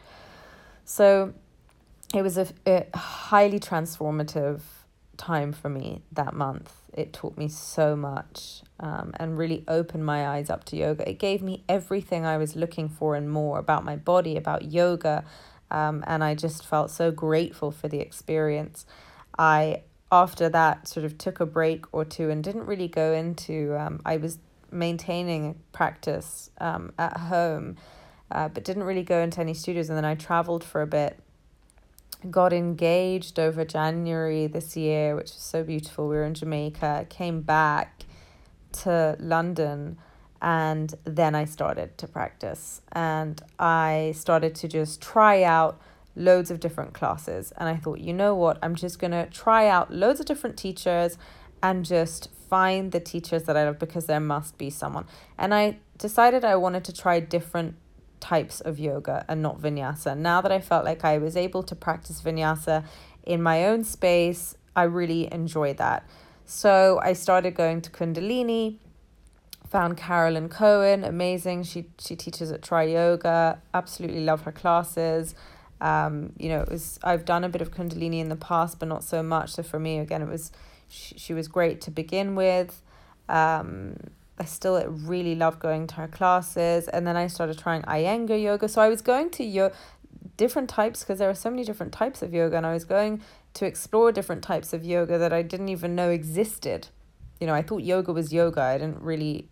So 0.86 1.34
it 2.14 2.22
was 2.22 2.38
a, 2.38 2.48
a 2.66 2.86
highly 2.98 3.60
transformative 3.60 4.62
time 5.18 5.52
for 5.52 5.70
me 5.70 6.02
that 6.12 6.34
month. 6.34 6.72
It 6.94 7.12
taught 7.14 7.38
me 7.38 7.48
so 7.50 7.96
much 7.96 8.62
um, 8.80 9.14
and 9.20 9.38
really 9.38 9.64
opened 9.68 10.06
my 10.06 10.28
eyes 10.28 10.50
up 10.50 10.64
to 10.66 10.76
yoga. 10.76 11.10
It 11.10 11.20
gave 11.20 11.42
me 11.42 11.64
everything 11.68 12.26
I 12.26 12.38
was 12.38 12.56
looking 12.56 12.90
for 12.90 13.16
and 13.16 13.30
more 13.30 13.60
about 13.60 13.84
my 13.84 13.96
body, 13.96 14.38
about 14.38 14.72
yoga, 14.72 15.26
Um, 15.70 16.04
and 16.08 16.24
I 16.24 16.34
just 16.36 16.66
felt 16.66 16.92
so 16.92 17.12
grateful 17.12 17.72
for 17.72 17.90
the 17.90 18.00
experience. 18.00 18.86
I, 19.38 19.84
after 20.10 20.50
that, 20.50 20.88
sort 20.88 21.06
of 21.06 21.18
took 21.18 21.42
a 21.42 21.46
break 21.46 21.86
or 21.92 22.06
two 22.06 22.30
and 22.30 22.42
didn't 22.44 22.68
really 22.68 22.88
go 22.88 23.12
into, 23.14 23.76
um, 23.78 24.00
I 24.06 24.18
was 24.18 24.40
maintaining 24.72 25.56
practice 25.74 26.50
um, 26.62 26.94
at 26.98 27.18
home, 27.18 27.76
uh, 28.32 28.48
but 28.48 28.64
didn't 28.64 28.84
really 28.84 29.04
go 29.04 29.20
into 29.20 29.42
any 29.42 29.54
studios. 29.54 29.90
And 29.90 29.98
then 29.98 30.06
I 30.06 30.16
traveled 30.16 30.64
for 30.64 30.82
a 30.82 30.88
bit, 30.88 31.20
got 32.30 32.54
engaged 32.54 33.40
over 33.40 33.64
January 33.64 34.48
this 34.48 34.76
year, 34.76 35.16
which 35.16 35.32
was 35.32 35.42
so 35.42 35.64
beautiful. 35.64 36.08
We 36.08 36.16
were 36.16 36.24
in 36.24 36.34
Jamaica, 36.34 37.08
came 37.10 37.42
back 37.42 38.06
to 38.84 39.16
London 39.20 39.98
and 40.42 40.94
then 41.04 41.36
I 41.36 41.46
started 41.46 41.98
to 41.98 42.08
practice. 42.08 42.82
And 42.92 43.42
I 43.60 44.14
started 44.16 44.56
to 44.56 44.68
just 44.68 45.02
try 45.02 45.44
out 45.44 45.80
loads 46.16 46.52
of 46.52 46.60
different 46.60 46.94
classes. 46.94 47.54
And 47.58 47.70
I 47.70 47.76
thought 47.76 48.00
you 48.00 48.14
know 48.14 48.36
what? 48.36 48.58
I'm 48.62 48.76
just 48.76 49.00
going 49.00 49.12
to 49.12 49.28
try 49.28 49.68
out 49.68 49.92
loads 49.92 50.20
of 50.20 50.26
different 50.26 50.58
teachers 50.58 51.18
and 51.62 51.86
just 51.86 52.30
find 52.50 52.92
the 52.92 53.00
teachers 53.00 53.44
that 53.44 53.58
I 53.58 53.66
love 53.66 53.80
because 53.80 54.06
there 54.06 54.20
must 54.20 54.58
be 54.58 54.70
someone. 54.70 55.06
And 55.38 55.54
I 55.54 55.78
decided 55.98 56.46
I 56.46 56.56
wanted 56.56 56.84
to 56.86 56.94
try 56.94 57.20
different 57.20 57.76
types 58.20 58.62
of 58.62 58.80
yoga 58.80 59.26
and 59.28 59.42
not 59.42 59.60
vinyasa 59.60 60.18
now 60.18 60.42
that 60.42 60.52
I 60.52 60.60
felt 60.60 60.86
like 60.86 61.04
I 61.04 61.18
was 61.18 61.38
able 61.38 61.64
to 61.64 61.76
practice 61.76 62.22
vinyasa 62.22 62.86
in 63.24 63.42
my 63.42 63.66
own 63.66 63.84
space 63.84 64.56
I 64.76 64.84
really 64.84 65.32
enjoyed 65.32 65.78
that 65.78 66.08
so 66.46 67.00
I 67.04 67.14
started 67.14 67.56
going 67.56 67.82
to 67.82 67.92
kundalini 67.92 68.78
found 69.70 69.98
Carolyn 69.98 70.50
Cohen 70.50 71.04
amazing. 71.04 71.64
She 71.64 71.86
she 72.00 72.16
teaches 72.16 72.52
at 72.52 72.62
Tri 72.62 72.84
Yoga. 72.84 73.62
Absolutely 73.74 74.24
love 74.24 74.44
her 74.44 74.52
classes. 74.52 75.36
Um, 75.80 76.34
you 76.38 76.50
know, 76.50 76.62
it 76.62 76.70
was 76.70 77.00
I've 77.04 77.26
done 77.26 77.44
a 77.44 77.50
bit 77.50 77.62
of 77.62 77.72
Kundalini 77.72 78.20
in 78.20 78.30
the 78.30 78.36
past, 78.36 78.80
but 78.80 78.88
not 78.88 79.04
so 79.04 79.22
much. 79.22 79.52
So 79.52 79.64
for 79.64 79.80
me, 79.80 80.00
again, 80.00 80.22
it 80.22 80.30
was 80.30 80.52
she, 80.88 81.18
she 81.18 81.34
was 81.34 81.48
great 81.48 81.82
to 81.82 81.92
begin 81.92 82.36
with. 82.36 82.82
Um, 83.30 83.98
I 84.40 84.46
still 84.46 84.84
really 84.88 85.36
love 85.36 85.60
going 85.60 85.88
to 85.88 85.96
her 85.96 86.08
classes, 86.08 86.88
and 86.88 87.08
then 87.08 87.18
I 87.18 87.28
started 87.28 87.58
trying 87.58 87.82
Iyengar 87.84 88.42
yoga. 88.42 88.68
So 88.68 88.82
I 88.82 88.90
was 88.90 89.02
going 89.02 89.30
to 89.32 89.44
yo- 89.44 89.72
different 90.38 90.70
types 90.70 91.02
because 91.02 91.20
there 91.20 91.30
are 91.30 91.36
so 91.36 91.50
many 91.50 91.64
different 91.64 91.92
types 91.92 92.22
of 92.22 92.34
yoga, 92.34 92.58
and 92.58 92.66
I 92.66 92.74
was 92.74 92.86
going 92.86 93.22
to 93.56 93.66
explore 93.66 94.12
different 94.12 94.44
types 94.44 94.74
of 94.74 94.86
yoga 94.86 95.18
that 95.18 95.34
I 95.34 95.42
didn't 95.42 95.70
even 95.70 95.96
know 95.96 96.10
existed. 96.10 96.90
You 97.40 97.48
know, 97.48 97.54
I 97.54 97.62
thought 97.62 97.84
yoga 97.84 98.14
was 98.14 98.32
yoga. 98.32 98.62
I 98.62 98.78
didn't 98.78 99.02
really 99.02 99.50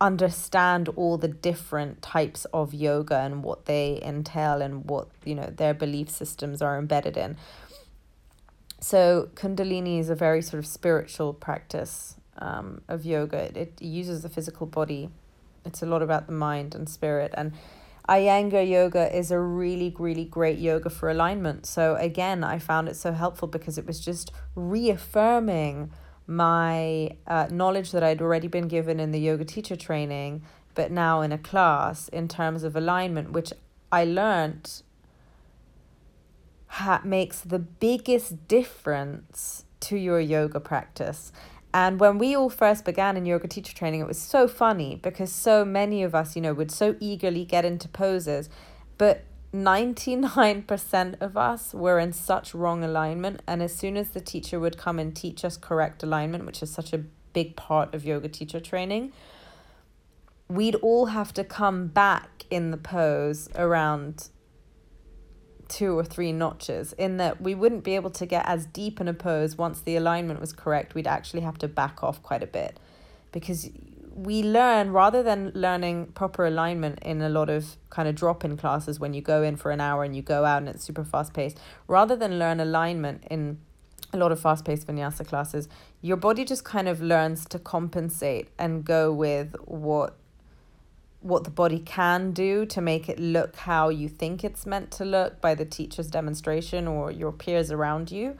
understand 0.00 0.88
all 0.96 1.16
the 1.16 1.28
different 1.28 2.02
types 2.02 2.44
of 2.46 2.74
yoga 2.74 3.18
and 3.18 3.42
what 3.44 3.66
they 3.66 4.00
entail 4.02 4.60
and 4.60 4.84
what 4.84 5.08
you 5.24 5.34
know 5.34 5.46
their 5.56 5.72
belief 5.72 6.10
systems 6.10 6.60
are 6.60 6.78
embedded 6.78 7.16
in 7.16 7.36
so 8.80 9.28
kundalini 9.34 10.00
is 10.00 10.10
a 10.10 10.14
very 10.14 10.42
sort 10.42 10.58
of 10.58 10.66
spiritual 10.66 11.32
practice 11.32 12.16
um, 12.38 12.80
of 12.88 13.04
yoga 13.04 13.38
it, 13.38 13.56
it 13.56 13.82
uses 13.82 14.22
the 14.22 14.28
physical 14.28 14.66
body 14.66 15.10
it's 15.64 15.82
a 15.82 15.86
lot 15.86 16.02
about 16.02 16.26
the 16.26 16.32
mind 16.32 16.74
and 16.74 16.88
spirit 16.88 17.32
and 17.36 17.52
Iyengar 18.08 18.68
yoga 18.68 19.16
is 19.16 19.30
a 19.30 19.38
really, 19.38 19.94
really 19.98 20.26
great 20.26 20.58
yoga 20.58 20.90
for 20.90 21.08
alignment. 21.08 21.64
So, 21.64 21.96
again, 21.96 22.44
I 22.44 22.58
found 22.58 22.86
it 22.86 22.96
so 22.96 23.12
helpful 23.12 23.48
because 23.48 23.78
it 23.78 23.86
was 23.86 23.98
just 23.98 24.30
reaffirming 24.54 25.90
my 26.26 27.16
uh, 27.26 27.48
knowledge 27.50 27.92
that 27.92 28.02
I'd 28.02 28.20
already 28.20 28.48
been 28.48 28.68
given 28.68 29.00
in 29.00 29.10
the 29.10 29.20
yoga 29.20 29.44
teacher 29.44 29.76
training, 29.76 30.42
but 30.74 30.90
now 30.90 31.22
in 31.22 31.32
a 31.32 31.38
class 31.38 32.08
in 32.08 32.28
terms 32.28 32.62
of 32.62 32.76
alignment, 32.76 33.32
which 33.32 33.54
I 33.90 34.04
learned 34.04 34.82
ha- 36.66 37.02
makes 37.04 37.40
the 37.40 37.58
biggest 37.58 38.48
difference 38.48 39.64
to 39.80 39.96
your 39.96 40.20
yoga 40.20 40.60
practice. 40.60 41.32
And 41.74 41.98
when 41.98 42.18
we 42.18 42.36
all 42.36 42.50
first 42.50 42.84
began 42.84 43.16
in 43.16 43.26
yoga 43.26 43.48
teacher 43.48 43.74
training, 43.74 44.00
it 44.00 44.06
was 44.06 44.16
so 44.16 44.46
funny 44.46 44.94
because 45.02 45.32
so 45.32 45.64
many 45.64 46.04
of 46.04 46.14
us, 46.14 46.36
you 46.36 46.40
know, 46.40 46.54
would 46.54 46.70
so 46.70 46.94
eagerly 47.00 47.44
get 47.44 47.64
into 47.64 47.88
poses, 47.88 48.48
but 48.96 49.24
99% 49.52 51.20
of 51.20 51.36
us 51.36 51.74
were 51.74 51.98
in 51.98 52.12
such 52.12 52.54
wrong 52.54 52.84
alignment. 52.84 53.42
And 53.48 53.60
as 53.60 53.74
soon 53.74 53.96
as 53.96 54.10
the 54.10 54.20
teacher 54.20 54.60
would 54.60 54.78
come 54.78 55.00
and 55.00 55.16
teach 55.16 55.44
us 55.44 55.56
correct 55.56 56.04
alignment, 56.04 56.46
which 56.46 56.62
is 56.62 56.70
such 56.70 56.92
a 56.92 56.98
big 57.32 57.56
part 57.56 57.92
of 57.92 58.04
yoga 58.04 58.28
teacher 58.28 58.60
training, 58.60 59.12
we'd 60.46 60.76
all 60.76 61.06
have 61.06 61.34
to 61.34 61.42
come 61.42 61.88
back 61.88 62.46
in 62.50 62.70
the 62.70 62.76
pose 62.76 63.48
around 63.56 64.28
two 65.68 65.98
or 65.98 66.04
three 66.04 66.32
notches 66.32 66.92
in 66.94 67.16
that 67.16 67.40
we 67.40 67.54
wouldn't 67.54 67.84
be 67.84 67.94
able 67.94 68.10
to 68.10 68.26
get 68.26 68.44
as 68.46 68.66
deep 68.66 69.00
in 69.00 69.08
a 69.08 69.14
pose 69.14 69.56
once 69.56 69.80
the 69.80 69.96
alignment 69.96 70.40
was 70.40 70.52
correct. 70.52 70.94
We'd 70.94 71.06
actually 71.06 71.40
have 71.42 71.58
to 71.58 71.68
back 71.68 72.02
off 72.02 72.22
quite 72.22 72.42
a 72.42 72.46
bit 72.46 72.78
because 73.32 73.70
we 74.14 74.42
learn 74.42 74.92
rather 74.92 75.22
than 75.22 75.50
learning 75.54 76.06
proper 76.14 76.46
alignment 76.46 77.00
in 77.02 77.20
a 77.20 77.28
lot 77.28 77.50
of 77.50 77.76
kind 77.90 78.08
of 78.08 78.14
drop 78.14 78.44
in 78.44 78.56
classes 78.56 79.00
when 79.00 79.12
you 79.12 79.20
go 79.20 79.42
in 79.42 79.56
for 79.56 79.70
an 79.72 79.80
hour 79.80 80.04
and 80.04 80.14
you 80.14 80.22
go 80.22 80.44
out 80.44 80.58
and 80.58 80.68
it's 80.68 80.84
super 80.84 81.04
fast 81.04 81.32
paced, 81.32 81.58
rather 81.88 82.14
than 82.14 82.38
learn 82.38 82.60
alignment 82.60 83.24
in 83.30 83.58
a 84.12 84.16
lot 84.16 84.30
of 84.30 84.38
fast 84.38 84.64
paced 84.64 84.86
vinyasa 84.86 85.26
classes, 85.26 85.68
your 86.00 86.16
body 86.16 86.44
just 86.44 86.64
kind 86.64 86.86
of 86.86 87.02
learns 87.02 87.44
to 87.46 87.58
compensate 87.58 88.48
and 88.58 88.84
go 88.84 89.12
with 89.12 89.56
what 89.64 90.16
what 91.24 91.44
the 91.44 91.50
body 91.50 91.78
can 91.78 92.32
do 92.32 92.66
to 92.66 92.82
make 92.82 93.08
it 93.08 93.18
look 93.18 93.56
how 93.56 93.88
you 93.88 94.10
think 94.10 94.44
it's 94.44 94.66
meant 94.66 94.90
to 94.90 95.06
look 95.06 95.40
by 95.40 95.54
the 95.54 95.64
teacher's 95.64 96.08
demonstration 96.08 96.86
or 96.86 97.10
your 97.10 97.32
peers 97.32 97.70
around 97.70 98.12
you. 98.12 98.36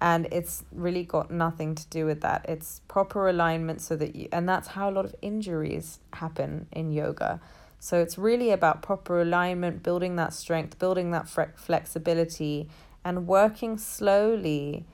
And 0.00 0.26
it's 0.32 0.64
really 0.72 1.04
got 1.04 1.30
nothing 1.30 1.76
to 1.76 1.86
do 1.86 2.04
with 2.04 2.22
that. 2.22 2.44
It's 2.48 2.80
proper 2.88 3.28
alignment 3.28 3.80
so 3.80 3.94
that 3.94 4.16
you 4.16 4.28
and 4.32 4.48
that's 4.48 4.68
how 4.68 4.90
a 4.90 4.92
lot 4.92 5.04
of 5.04 5.14
injuries 5.22 6.00
happen 6.14 6.66
in 6.72 6.90
yoga. 6.90 7.40
So 7.78 8.00
it's 8.00 8.18
really 8.18 8.50
about 8.50 8.82
proper 8.82 9.20
alignment 9.20 9.84
building 9.84 10.16
that 10.16 10.32
strength 10.32 10.80
building 10.80 11.12
that 11.12 11.28
flexibility 11.28 12.68
and 13.04 13.28
working 13.28 13.78
slowly 13.78 14.84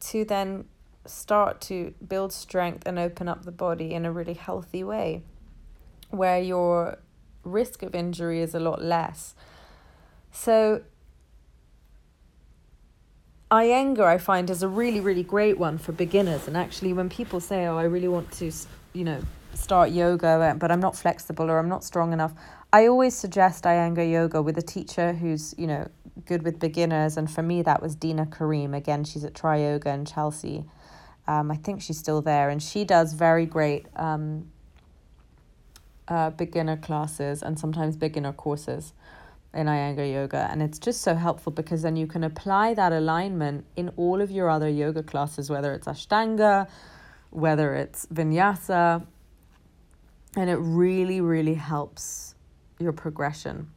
to 0.00 0.26
then 0.26 0.66
start 1.06 1.62
to 1.62 1.94
build 2.06 2.30
strength 2.30 2.82
and 2.86 2.98
open 2.98 3.26
up 3.26 3.46
the 3.46 3.52
body 3.52 3.94
in 3.94 4.04
a 4.04 4.12
really 4.12 4.34
healthy 4.34 4.84
way 4.84 5.22
where 6.10 6.40
your 6.40 6.98
risk 7.44 7.82
of 7.82 7.94
injury 7.94 8.40
is 8.40 8.54
a 8.54 8.60
lot 8.60 8.82
less 8.82 9.34
so 10.32 10.82
Iyengar, 13.50 14.04
I 14.04 14.18
find, 14.18 14.50
is 14.50 14.62
a 14.62 14.68
really, 14.68 15.00
really 15.00 15.22
great 15.22 15.56
one 15.56 15.78
for 15.78 15.92
beginners. 15.92 16.48
And 16.48 16.56
actually, 16.56 16.92
when 16.92 17.08
people 17.08 17.38
say, 17.38 17.66
oh, 17.66 17.78
I 17.78 17.84
really 17.84 18.08
want 18.08 18.30
to, 18.32 18.50
you 18.92 19.04
know, 19.04 19.20
start 19.54 19.90
yoga, 19.92 20.26
uh, 20.26 20.54
but 20.54 20.72
I'm 20.72 20.80
not 20.80 20.96
flexible 20.96 21.48
or 21.48 21.58
I'm 21.58 21.68
not 21.68 21.84
strong 21.84 22.12
enough, 22.12 22.34
I 22.72 22.88
always 22.88 23.14
suggest 23.14 23.62
Iyengar 23.64 24.10
yoga 24.10 24.42
with 24.42 24.58
a 24.58 24.62
teacher 24.62 25.12
who's, 25.12 25.54
you 25.56 25.68
know, 25.68 25.88
good 26.26 26.42
with 26.42 26.58
beginners. 26.58 27.16
And 27.16 27.30
for 27.30 27.42
me, 27.42 27.62
that 27.62 27.80
was 27.80 27.94
Dina 27.94 28.26
Karim. 28.26 28.74
Again, 28.74 29.04
she's 29.04 29.24
at 29.24 29.34
Tri 29.34 29.58
Yoga 29.58 29.90
in 29.90 30.04
Chelsea. 30.04 30.64
Um, 31.28 31.50
I 31.52 31.56
think 31.56 31.82
she's 31.82 31.98
still 31.98 32.20
there. 32.20 32.50
And 32.50 32.60
she 32.60 32.84
does 32.84 33.12
very 33.12 33.46
great 33.46 33.86
um, 33.94 34.50
uh, 36.08 36.30
beginner 36.30 36.76
classes 36.76 37.42
and 37.42 37.58
sometimes 37.58 37.96
beginner 37.96 38.32
courses 38.32 38.92
in 39.54 39.66
Iyengar 39.66 40.12
yoga. 40.12 40.48
And 40.50 40.62
it's 40.62 40.78
just 40.78 41.00
so 41.00 41.14
helpful 41.14 41.52
because 41.52 41.82
then 41.82 41.96
you 41.96 42.06
can 42.06 42.22
apply 42.24 42.74
that 42.74 42.92
alignment 42.92 43.64
in 43.74 43.90
all 43.96 44.20
of 44.20 44.30
your 44.30 44.50
other 44.50 44.68
yoga 44.68 45.02
classes, 45.02 45.50
whether 45.50 45.72
it's 45.72 45.86
Ashtanga, 45.86 46.68
whether 47.30 47.74
it's 47.74 48.06
Vinyasa. 48.06 49.04
And 50.36 50.50
it 50.50 50.56
really, 50.56 51.20
really 51.20 51.54
helps 51.54 52.34
your 52.78 52.92
progression. 52.92 53.70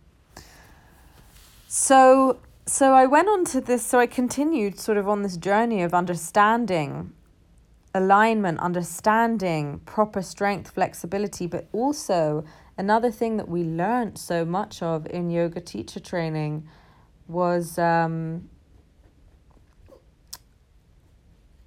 So, 1.67 2.39
so 2.65 2.93
I 2.93 3.05
went 3.05 3.29
on 3.29 3.45
to 3.45 3.61
this, 3.61 3.85
so 3.85 3.99
I 3.99 4.07
continued 4.07 4.77
sort 4.79 4.97
of 4.97 5.07
on 5.07 5.21
this 5.21 5.37
journey 5.37 5.81
of 5.81 5.93
understanding 5.93 7.13
alignment, 7.93 8.59
understanding 8.59 9.79
proper 9.85 10.21
strength, 10.21 10.71
flexibility, 10.71 11.47
but 11.47 11.67
also 11.71 12.43
another 12.77 13.11
thing 13.11 13.37
that 13.37 13.47
we 13.47 13.63
learned 13.63 14.17
so 14.17 14.45
much 14.45 14.81
of 14.81 15.05
in 15.07 15.29
yoga 15.29 15.59
teacher 15.59 15.99
training 15.99 16.67
was 17.27 17.77
um, 17.77 18.49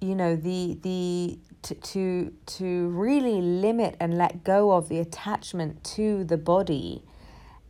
you 0.01 0.15
know 0.15 0.35
the 0.35 0.77
the 0.81 1.39
to, 1.61 1.75
to 1.75 2.33
to 2.45 2.87
really 2.89 3.41
limit 3.41 3.95
and 3.99 4.17
let 4.17 4.43
go 4.43 4.71
of 4.71 4.89
the 4.89 4.99
attachment 4.99 5.83
to 5.83 6.25
the 6.25 6.37
body 6.37 7.03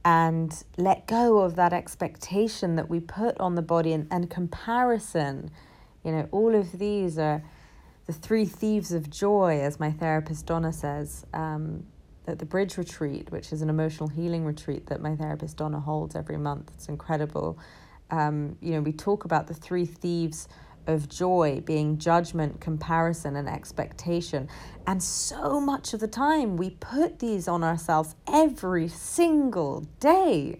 and 0.03 0.63
let 0.77 1.07
go 1.07 1.39
of 1.39 1.55
that 1.55 1.71
expectation 1.71 2.75
that 2.75 2.89
we 2.89 2.99
put 2.99 3.39
on 3.39 3.55
the 3.55 3.61
body 3.61 3.93
and, 3.93 4.07
and 4.11 4.29
comparison. 4.29 5.51
You 6.03 6.11
know 6.11 6.27
all 6.31 6.55
of 6.55 6.79
these 6.79 7.17
are 7.17 7.43
the 8.05 8.13
three 8.13 8.45
thieves 8.45 8.91
of 8.91 9.09
joy 9.09 9.61
as 9.61 9.79
my 9.79 9.91
therapist 9.91 10.45
donna 10.45 10.73
says 10.73 11.25
um, 11.33 11.85
at 12.27 12.39
the 12.39 12.45
Bridge 12.45 12.77
Retreat, 12.77 13.31
which 13.31 13.51
is 13.51 13.61
an 13.61 13.69
emotional 13.69 14.09
healing 14.09 14.45
retreat 14.45 14.87
that 14.87 15.01
my 15.01 15.15
therapist 15.15 15.57
Donna 15.57 15.79
holds 15.79 16.15
every 16.15 16.37
month. 16.37 16.71
It's 16.73 16.87
incredible. 16.87 17.59
Um, 18.11 18.57
you 18.61 18.71
know, 18.71 18.81
we 18.81 18.93
talk 18.93 19.25
about 19.25 19.47
the 19.47 19.53
three 19.53 19.85
thieves 19.85 20.47
of 20.87 21.07
joy 21.07 21.61
being 21.65 21.97
judgment, 21.97 22.59
comparison, 22.59 23.35
and 23.35 23.47
expectation. 23.47 24.49
And 24.85 25.01
so 25.01 25.59
much 25.59 25.93
of 25.93 25.99
the 25.99 26.07
time, 26.07 26.57
we 26.57 26.71
put 26.71 27.19
these 27.19 27.47
on 27.47 27.63
ourselves 27.63 28.15
every 28.31 28.87
single 28.89 29.87
day. 29.99 30.59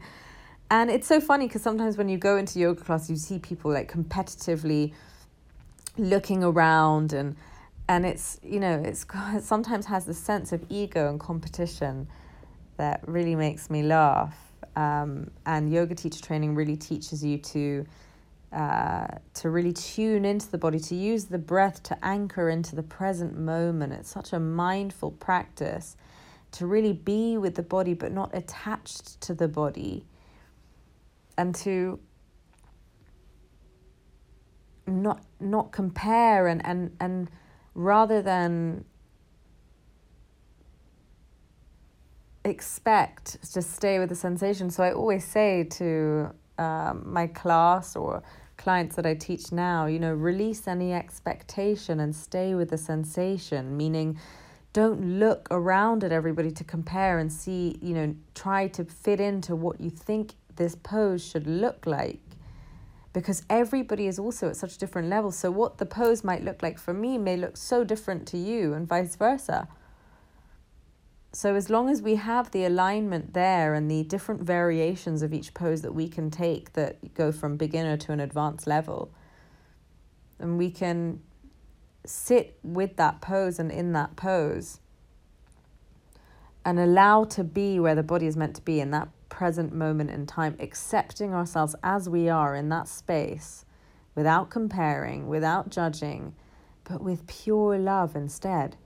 And 0.72 0.90
it's 0.90 1.08
so 1.08 1.20
funny 1.20 1.48
because 1.48 1.62
sometimes 1.62 1.98
when 1.98 2.10
you 2.10 2.18
go 2.18 2.38
into 2.38 2.60
yoga 2.60 2.82
class, 2.82 3.10
you 3.10 3.18
see 3.18 3.38
people 3.38 3.72
like 3.72 3.92
competitively 3.92 4.94
looking 5.98 6.44
around 6.44 7.14
and 7.14 7.36
and 7.88 8.06
it's 8.06 8.40
you 8.44 8.60
know 8.60 8.82
it's 8.84 9.06
it 9.34 9.44
sometimes 9.44 9.86
has 9.86 10.06
this 10.06 10.18
sense 10.18 10.52
of 10.52 10.64
ego 10.70 11.10
and 11.10 11.20
competition 11.20 12.08
that 12.78 13.02
really 13.08 13.36
makes 13.36 13.70
me 13.70 13.84
laugh. 13.84 14.36
Um, 14.76 15.30
and 15.46 15.72
yoga 15.72 15.94
teacher 15.94 16.20
training 16.20 16.56
really 16.56 16.76
teaches 16.76 17.24
you 17.24 17.38
to 17.38 17.86
uh, 18.52 19.08
to 19.36 19.50
really 19.50 19.74
tune 19.74 20.26
into 20.26 20.50
the 20.50 20.58
body 20.58 20.80
to 20.80 20.96
use 20.96 21.26
the 21.26 21.38
breath 21.38 21.82
to 21.84 22.06
anchor 22.06 22.50
into 22.50 22.76
the 22.76 22.84
present 22.84 23.38
moment. 23.38 23.94
It's 23.94 24.10
such 24.10 24.34
a 24.34 24.40
mindful 24.40 25.12
practice 25.12 25.96
to 26.54 26.68
really 26.68 26.94
be 26.94 27.38
with 27.38 27.56
the 27.56 27.64
body 27.64 27.94
but 27.96 28.12
not 28.12 28.30
attached 28.34 29.20
to 29.22 29.34
the 29.34 29.48
body. 29.48 30.06
And 31.36 31.56
to 31.56 32.00
not 34.88 35.24
not 35.40 35.72
compare 35.72 36.48
and 36.48 36.66
and 36.66 36.96
and 37.00 37.30
rather 37.76 38.22
than 38.22 38.86
expect 42.46 43.42
to 43.54 43.62
stay 43.62 44.00
with 44.00 44.10
the 44.10 44.16
sensation. 44.16 44.70
So 44.70 44.84
I 44.84 44.92
always 44.92 45.24
say 45.24 45.64
to 45.64 46.34
um, 46.58 47.04
my 47.06 47.28
class 47.28 47.96
or 47.96 48.22
clients 48.58 48.96
that 48.96 49.06
I 49.06 49.16
teach 49.16 49.52
now, 49.52 49.86
you 49.86 50.00
know, 50.00 50.14
release 50.14 50.68
any 50.68 50.94
expectation 50.94 52.00
and 52.00 52.16
stay 52.16 52.54
with 52.54 52.70
the 52.70 52.78
sensation, 52.78 53.76
meaning 53.76 54.20
don't 54.74 55.20
look 55.20 55.48
around 55.52 56.04
at 56.04 56.12
everybody 56.12 56.52
to 56.52 56.64
compare 56.64 57.20
and 57.20 57.32
see, 57.32 57.78
you 57.82 57.94
know, 57.94 58.16
try 58.34 58.68
to 58.70 58.84
fit 58.84 59.20
into 59.20 59.56
what 59.56 59.80
you 59.80 59.90
think 59.90 60.34
this 60.56 60.76
pose 60.76 61.26
should 61.26 61.48
look 61.48 61.86
like 61.86 62.20
because 63.14 63.44
everybody 63.50 64.08
is 64.08 64.18
also 64.18 64.50
at 64.50 64.58
such 64.58 64.78
different 64.78 65.08
levels. 65.08 65.38
So, 65.38 65.52
what 65.52 65.78
the 65.78 65.86
pose 65.86 66.24
might 66.24 66.44
look 66.44 66.62
like 66.64 66.78
for 66.78 66.94
me 66.94 67.18
may 67.18 67.38
look 67.38 67.56
so 67.56 67.84
different 67.84 68.28
to 68.30 68.38
you, 68.38 68.74
and 68.74 68.88
vice 68.88 69.16
versa. 69.16 69.68
So, 71.32 71.56
as 71.56 71.70
long 71.70 71.90
as 71.90 72.02
we 72.02 72.16
have 72.16 72.52
the 72.52 72.66
alignment 72.66 73.34
there 73.34 73.74
and 73.76 73.90
the 73.90 74.04
different 74.04 74.42
variations 74.42 75.22
of 75.22 75.34
each 75.34 75.54
pose 75.54 75.82
that 75.84 75.94
we 75.94 76.08
can 76.08 76.32
take 76.32 76.74
that 76.74 77.14
go 77.14 77.32
from 77.32 77.56
beginner 77.56 77.98
to 77.98 78.12
an 78.12 78.20
advanced 78.20 78.68
level, 78.68 79.12
and 80.40 80.58
we 80.58 80.72
can 80.72 81.22
sit 82.06 82.58
with 82.64 82.98
that 82.98 83.22
pose 83.22 83.60
and 83.60 83.72
in 83.72 83.94
that 83.94 84.16
pose 84.16 84.80
and 86.66 86.80
allow 86.80 87.24
to 87.24 87.44
be 87.44 87.80
where 87.80 87.96
the 87.96 88.04
body 88.04 88.26
is 88.26 88.38
meant 88.38 88.56
to 88.56 88.62
be 88.62 88.80
in 88.80 88.92
that 88.92 89.08
present 89.34 89.74
moment 89.74 90.12
in 90.12 90.28
time, 90.28 90.56
accepting 90.60 91.34
ourselves 91.34 91.76
as 91.82 92.08
we 92.08 92.30
are 92.30 92.56
in 92.56 92.70
that 92.70 92.88
space 92.88 93.66
without 94.14 94.52
comparing, 94.52 95.28
without 95.28 95.70
judging, 95.70 96.36
but 96.84 97.02
with 97.02 97.26
pure 97.26 97.80
love 97.80 98.16
instead. 98.16 98.78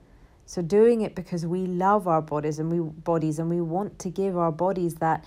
So 0.46 0.62
doing 0.62 1.02
it 1.02 1.14
because 1.14 1.44
we 1.44 1.66
love 1.66 2.08
our 2.08 2.22
bodies 2.22 2.58
and 2.58 2.72
we 2.72 2.80
bodies 2.80 3.38
and 3.38 3.50
we 3.50 3.60
want 3.60 3.98
to 3.98 4.08
give 4.08 4.38
our 4.38 4.50
bodies 4.50 4.94
that 4.96 5.22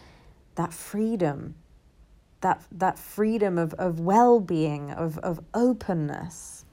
that 0.55 0.73
freedom, 0.73 1.53
that 2.41 2.63
that 2.71 2.97
freedom 2.97 3.59
of, 3.59 3.75
of 3.75 3.99
well-being, 3.99 4.89
of, 4.89 5.19
of 5.19 5.39
openness. 5.53 6.65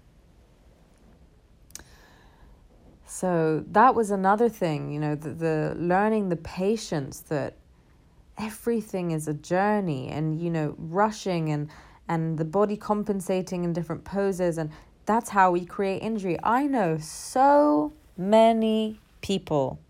So 3.04 3.62
that 3.72 3.94
was 3.94 4.10
another 4.10 4.48
thing, 4.48 4.90
you 4.90 5.00
know, 5.00 5.14
the, 5.14 5.34
the 5.34 5.74
learning 5.76 6.30
the 6.30 6.36
patience 6.36 7.20
that 7.28 7.56
everything 8.38 9.10
is 9.10 9.28
a 9.28 9.34
journey 9.34 10.08
and 10.08 10.40
you 10.40 10.50
know 10.50 10.74
rushing 10.78 11.50
and 11.50 11.68
and 12.08 12.38
the 12.38 12.44
body 12.44 12.76
compensating 12.76 13.64
in 13.64 13.72
different 13.72 14.04
poses 14.04 14.58
and 14.58 14.70
that's 15.08 15.30
how 15.30 15.50
we 15.50 15.64
create 15.64 16.02
injury. 16.02 16.38
I 16.42 16.66
know 16.66 16.98
so 16.98 17.94
many 18.16 19.00
people 19.22 19.80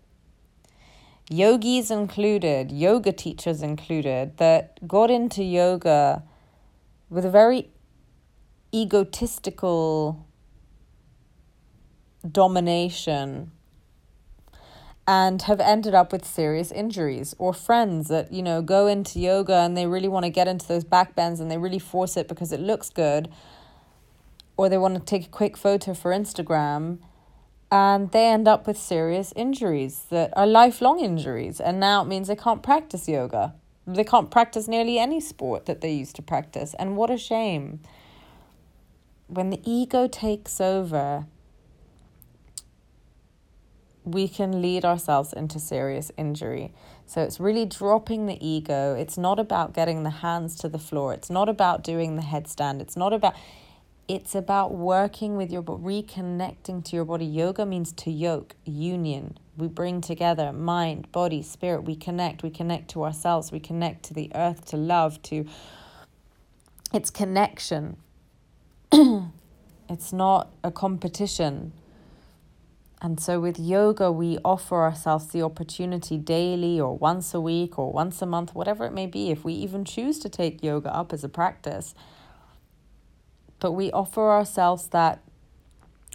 yogis 1.29 1.91
included 1.91 2.71
yoga 2.71 3.11
teachers 3.11 3.61
included 3.61 4.37
that 4.37 4.87
got 4.87 5.11
into 5.11 5.43
yoga 5.43 6.23
with 7.09 7.25
a 7.25 7.29
very 7.29 7.69
egotistical 8.73 10.25
domination 12.31 13.51
and 15.09 15.41
have 15.41 15.59
ended 15.59 15.95
up 15.95 16.11
with 16.11 16.23
serious 16.23 16.71
injuries 16.71 17.33
or 17.39 17.51
friends 17.51 18.09
that 18.09 18.31
you 18.31 18.43
know 18.43 18.61
go 18.61 18.85
into 18.85 19.19
yoga 19.19 19.55
and 19.55 19.75
they 19.75 19.87
really 19.87 20.07
want 20.07 20.23
to 20.23 20.29
get 20.29 20.47
into 20.47 20.67
those 20.67 20.83
back 20.83 21.15
bends 21.15 21.39
and 21.39 21.49
they 21.49 21.57
really 21.57 21.79
force 21.79 22.15
it 22.15 22.27
because 22.27 22.51
it 22.51 22.59
looks 22.59 22.91
good 22.91 23.27
or 24.55 24.69
they 24.69 24.77
want 24.77 24.93
to 24.93 24.99
take 24.99 25.25
a 25.25 25.29
quick 25.29 25.57
photo 25.57 25.95
for 25.95 26.11
Instagram 26.11 26.99
and 27.71 28.11
they 28.11 28.27
end 28.27 28.47
up 28.47 28.67
with 28.67 28.77
serious 28.77 29.33
injuries 29.35 30.03
that 30.11 30.31
are 30.37 30.45
lifelong 30.45 30.99
injuries 30.99 31.59
and 31.59 31.79
now 31.79 32.03
it 32.03 32.05
means 32.05 32.27
they 32.27 32.35
can't 32.35 32.61
practice 32.61 33.09
yoga. 33.09 33.55
They 33.87 34.03
can't 34.03 34.29
practice 34.29 34.67
nearly 34.67 34.99
any 34.99 35.19
sport 35.19 35.65
that 35.65 35.81
they 35.81 35.91
used 35.91 36.17
to 36.17 36.21
practice 36.21 36.75
and 36.77 36.95
what 36.95 37.09
a 37.09 37.17
shame. 37.17 37.79
When 39.25 39.49
the 39.49 39.61
ego 39.63 40.07
takes 40.07 40.61
over 40.61 41.25
we 44.13 44.27
can 44.27 44.61
lead 44.61 44.85
ourselves 44.85 45.33
into 45.33 45.59
serious 45.59 46.11
injury. 46.17 46.73
So 47.05 47.21
it's 47.21 47.39
really 47.39 47.65
dropping 47.65 48.25
the 48.27 48.37
ego. 48.45 48.95
It's 48.95 49.17
not 49.17 49.39
about 49.39 49.73
getting 49.73 50.03
the 50.03 50.09
hands 50.09 50.55
to 50.59 50.69
the 50.69 50.79
floor. 50.79 51.13
It's 51.13 51.29
not 51.29 51.49
about 51.49 51.83
doing 51.83 52.15
the 52.15 52.21
headstand. 52.21 52.81
It's 52.81 52.95
not 52.95 53.13
about 53.13 53.35
it's 54.07 54.33
about 54.33 54.73
working 54.73 55.37
with 55.37 55.51
your 55.51 55.61
body, 55.61 55.83
reconnecting 55.83 56.83
to 56.85 56.95
your 56.95 57.05
body. 57.05 57.25
Yoga 57.25 57.63
means 57.63 57.91
to 57.91 58.09
yoke, 58.09 58.55
union. 58.65 59.37
We 59.55 59.67
bring 59.67 60.01
together 60.01 60.51
mind, 60.51 61.11
body, 61.11 61.43
spirit. 61.43 61.83
We 61.83 61.95
connect. 61.95 62.41
We 62.41 62.49
connect 62.49 62.89
to 62.91 63.03
ourselves. 63.03 63.51
We 63.51 63.59
connect 63.59 64.03
to 64.05 64.15
the 64.15 64.31
earth, 64.33 64.65
to 64.67 64.77
love, 64.77 65.21
to 65.23 65.45
it's 66.91 67.11
connection. 67.11 67.97
it's 68.91 70.11
not 70.11 70.49
a 70.63 70.71
competition. 70.71 71.73
And 73.01 73.19
so 73.19 73.39
with 73.39 73.57
yoga, 73.57 74.11
we 74.11 74.37
offer 74.43 74.83
ourselves 74.83 75.27
the 75.27 75.41
opportunity 75.41 76.17
daily 76.17 76.79
or 76.79 76.97
once 76.97 77.33
a 77.33 77.39
week 77.39 77.79
or 77.79 77.93
once 77.93 78.21
a 78.21 78.25
month, 78.25 78.53
whatever 78.53 78.85
it 78.85 78.93
may 78.93 79.07
be, 79.07 79.31
if 79.31 79.45
we 79.45 79.53
even 79.53 79.85
choose 79.85 80.19
to 80.19 80.29
take 80.29 80.61
yoga 80.61 80.93
up 80.93 81.13
as 81.13 81.23
a 81.23 81.29
practice. 81.29 81.95
But 83.59 83.71
we 83.71 83.89
offer 83.91 84.29
ourselves 84.29 84.87
that 84.87 85.21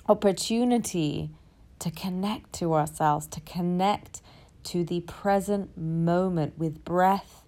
opportunity 0.08 1.30
to 1.78 1.90
connect 1.90 2.52
to 2.54 2.74
ourselves, 2.74 3.26
to 3.28 3.40
connect 3.40 4.20
to 4.64 4.84
the 4.84 5.00
present 5.00 5.76
moment 5.78 6.58
with 6.58 6.84
breath, 6.84 7.44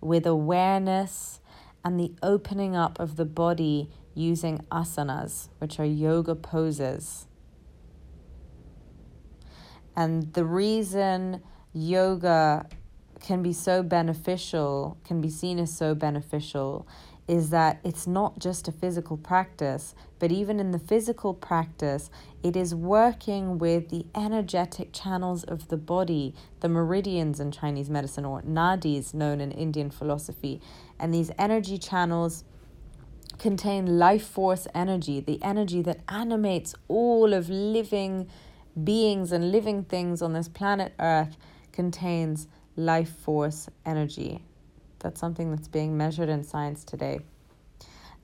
with 0.00 0.26
awareness, 0.26 1.40
and 1.84 1.98
the 1.98 2.12
opening 2.22 2.74
up 2.74 2.98
of 2.98 3.16
the 3.16 3.24
body 3.24 3.88
using 4.14 4.58
asanas, 4.70 5.48
which 5.58 5.78
are 5.78 5.84
yoga 5.84 6.34
poses. 6.34 7.26
And 10.00 10.32
the 10.32 10.46
reason 10.46 11.42
yoga 11.74 12.66
can 13.20 13.42
be 13.42 13.52
so 13.52 13.82
beneficial, 13.82 14.96
can 15.04 15.20
be 15.20 15.28
seen 15.28 15.58
as 15.58 15.76
so 15.76 15.94
beneficial, 15.94 16.88
is 17.28 17.50
that 17.50 17.80
it's 17.84 18.06
not 18.06 18.38
just 18.38 18.66
a 18.66 18.72
physical 18.72 19.18
practice, 19.18 19.94
but 20.18 20.32
even 20.32 20.58
in 20.58 20.70
the 20.70 20.78
physical 20.78 21.34
practice, 21.34 22.08
it 22.42 22.56
is 22.56 22.74
working 22.74 23.58
with 23.58 23.90
the 23.90 24.06
energetic 24.14 24.94
channels 24.94 25.44
of 25.44 25.68
the 25.68 25.76
body, 25.76 26.34
the 26.60 26.68
meridians 26.70 27.38
in 27.38 27.52
Chinese 27.52 27.90
medicine, 27.90 28.24
or 28.24 28.40
nadis 28.40 29.12
known 29.12 29.38
in 29.38 29.52
Indian 29.52 29.90
philosophy. 29.90 30.62
And 30.98 31.12
these 31.12 31.30
energy 31.38 31.76
channels 31.76 32.44
contain 33.38 33.98
life 33.98 34.26
force 34.26 34.66
energy, 34.74 35.20
the 35.20 35.42
energy 35.42 35.82
that 35.82 36.00
animates 36.08 36.74
all 36.88 37.34
of 37.34 37.50
living 37.50 38.30
beings 38.84 39.32
and 39.32 39.52
living 39.52 39.84
things 39.84 40.22
on 40.22 40.32
this 40.32 40.48
planet 40.48 40.92
Earth 40.98 41.36
contains 41.72 42.48
life 42.76 43.10
force 43.10 43.68
energy. 43.84 44.44
That's 45.00 45.20
something 45.20 45.50
that's 45.50 45.68
being 45.68 45.96
measured 45.96 46.28
in 46.28 46.44
science 46.44 46.84
today. 46.84 47.20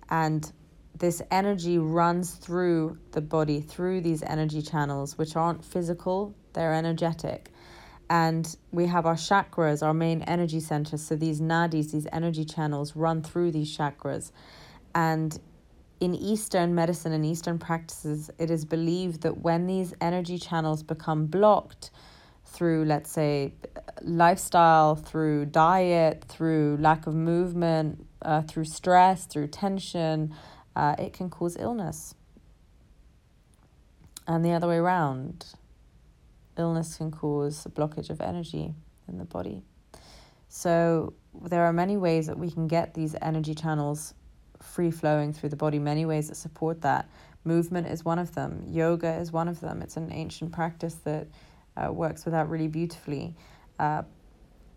And 0.09 0.51
this 0.99 1.21
energy 1.31 1.79
runs 1.79 2.35
through 2.35 2.99
the 3.13 3.21
body, 3.21 3.61
through 3.61 4.01
these 4.01 4.23
energy 4.23 4.63
channels, 4.63 5.19
which 5.19 5.37
aren't 5.37 5.65
physical, 5.65 6.35
they're 6.53 6.75
energetic. 6.75 7.51
And 8.09 8.57
we 8.71 8.87
have 8.87 9.05
our 9.05 9.17
chakras, 9.17 9.83
our 9.83 9.93
main 9.93 10.23
energy 10.23 10.61
centers. 10.61 11.03
So 11.03 11.17
these 11.17 11.41
nadis, 11.41 11.91
these 11.91 12.07
energy 12.13 12.45
channels, 12.45 12.95
run 12.95 13.23
through 13.23 13.51
these 13.51 13.77
chakras. 13.77 14.31
And 14.95 15.39
in 16.01 16.15
Eastern 16.15 16.75
medicine 16.75 17.13
and 17.13 17.25
Eastern 17.25 17.59
practices, 17.59 18.31
it 18.39 18.51
is 18.51 18.65
believed 18.65 19.23
that 19.23 19.39
when 19.39 19.67
these 19.67 19.95
energy 20.01 20.39
channels 20.39 20.83
become 20.83 21.27
blocked 21.27 21.91
through, 22.45 22.85
let's 22.85 23.11
say, 23.11 23.55
lifestyle, 24.03 24.95
through 24.95 25.47
diet, 25.47 26.25
through 26.29 26.77
lack 26.81 27.07
of 27.07 27.15
movement, 27.15 28.07
uh, 28.23 28.43
through 28.43 28.65
stress, 28.65 29.27
through 29.27 29.49
tension, 29.49 30.35
uh, 30.75 30.95
it 30.99 31.13
can 31.13 31.31
cause 31.31 31.57
illness. 31.59 32.15
And 34.27 34.45
the 34.45 34.53
other 34.53 34.69
way 34.69 34.77
around, 34.77 35.47
illness 36.59 36.97
can 36.97 37.11
cause 37.11 37.65
a 37.65 37.71
blockage 37.71 38.11
of 38.11 38.21
energy 38.21 38.75
in 39.09 39.19
the 39.19 39.25
body. 39.25 39.63
So 40.49 41.15
there 41.43 41.65
are 41.65 41.73
many 41.73 41.97
ways 41.97 42.27
that 42.27 42.39
we 42.39 42.51
can 42.51 42.67
get 42.67 42.95
these 42.95 43.15
energy 43.21 43.55
channels 43.55 44.15
free 44.61 44.91
flowing 44.91 45.33
through 45.33 45.51
the 45.51 45.57
body, 45.57 45.79
many 45.79 46.07
ways 46.07 46.29
that 46.29 46.37
support 46.37 46.83
that. 46.83 47.09
Movement 47.45 47.87
is 47.87 48.05
one 48.05 48.19
of 48.19 48.35
them, 48.35 48.65
yoga 48.69 49.15
is 49.15 49.33
one 49.33 49.49
of 49.49 49.61
them. 49.61 49.81
It's 49.81 49.97
an 49.97 50.11
ancient 50.13 50.53
practice 50.53 50.95
that 51.05 51.29
uh, 51.77 51.93
works 51.93 52.25
with 52.25 52.33
that 52.33 52.49
really 52.49 52.69
beautifully. 52.69 53.35
Uh, 53.79 54.03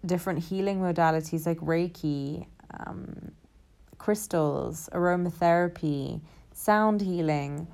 different 0.06 0.40
healing 0.44 0.80
modalities 0.80 1.46
like 1.46 1.60
Reiki, 1.60 2.46
um, 2.86 3.32
crystals, 3.98 4.90
aromatherapy, 4.94 6.22
sound 6.54 7.02
healing, 7.02 7.68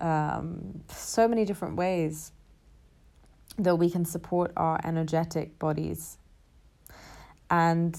um, 0.00 0.82
so 0.88 1.28
many 1.28 1.44
different 1.44 1.76
ways 1.76 2.32
that 3.58 3.76
we 3.76 3.90
can 3.90 4.04
support 4.04 4.52
our 4.56 4.78
energetic 4.84 5.58
bodies. 5.58 6.18
And 7.48 7.98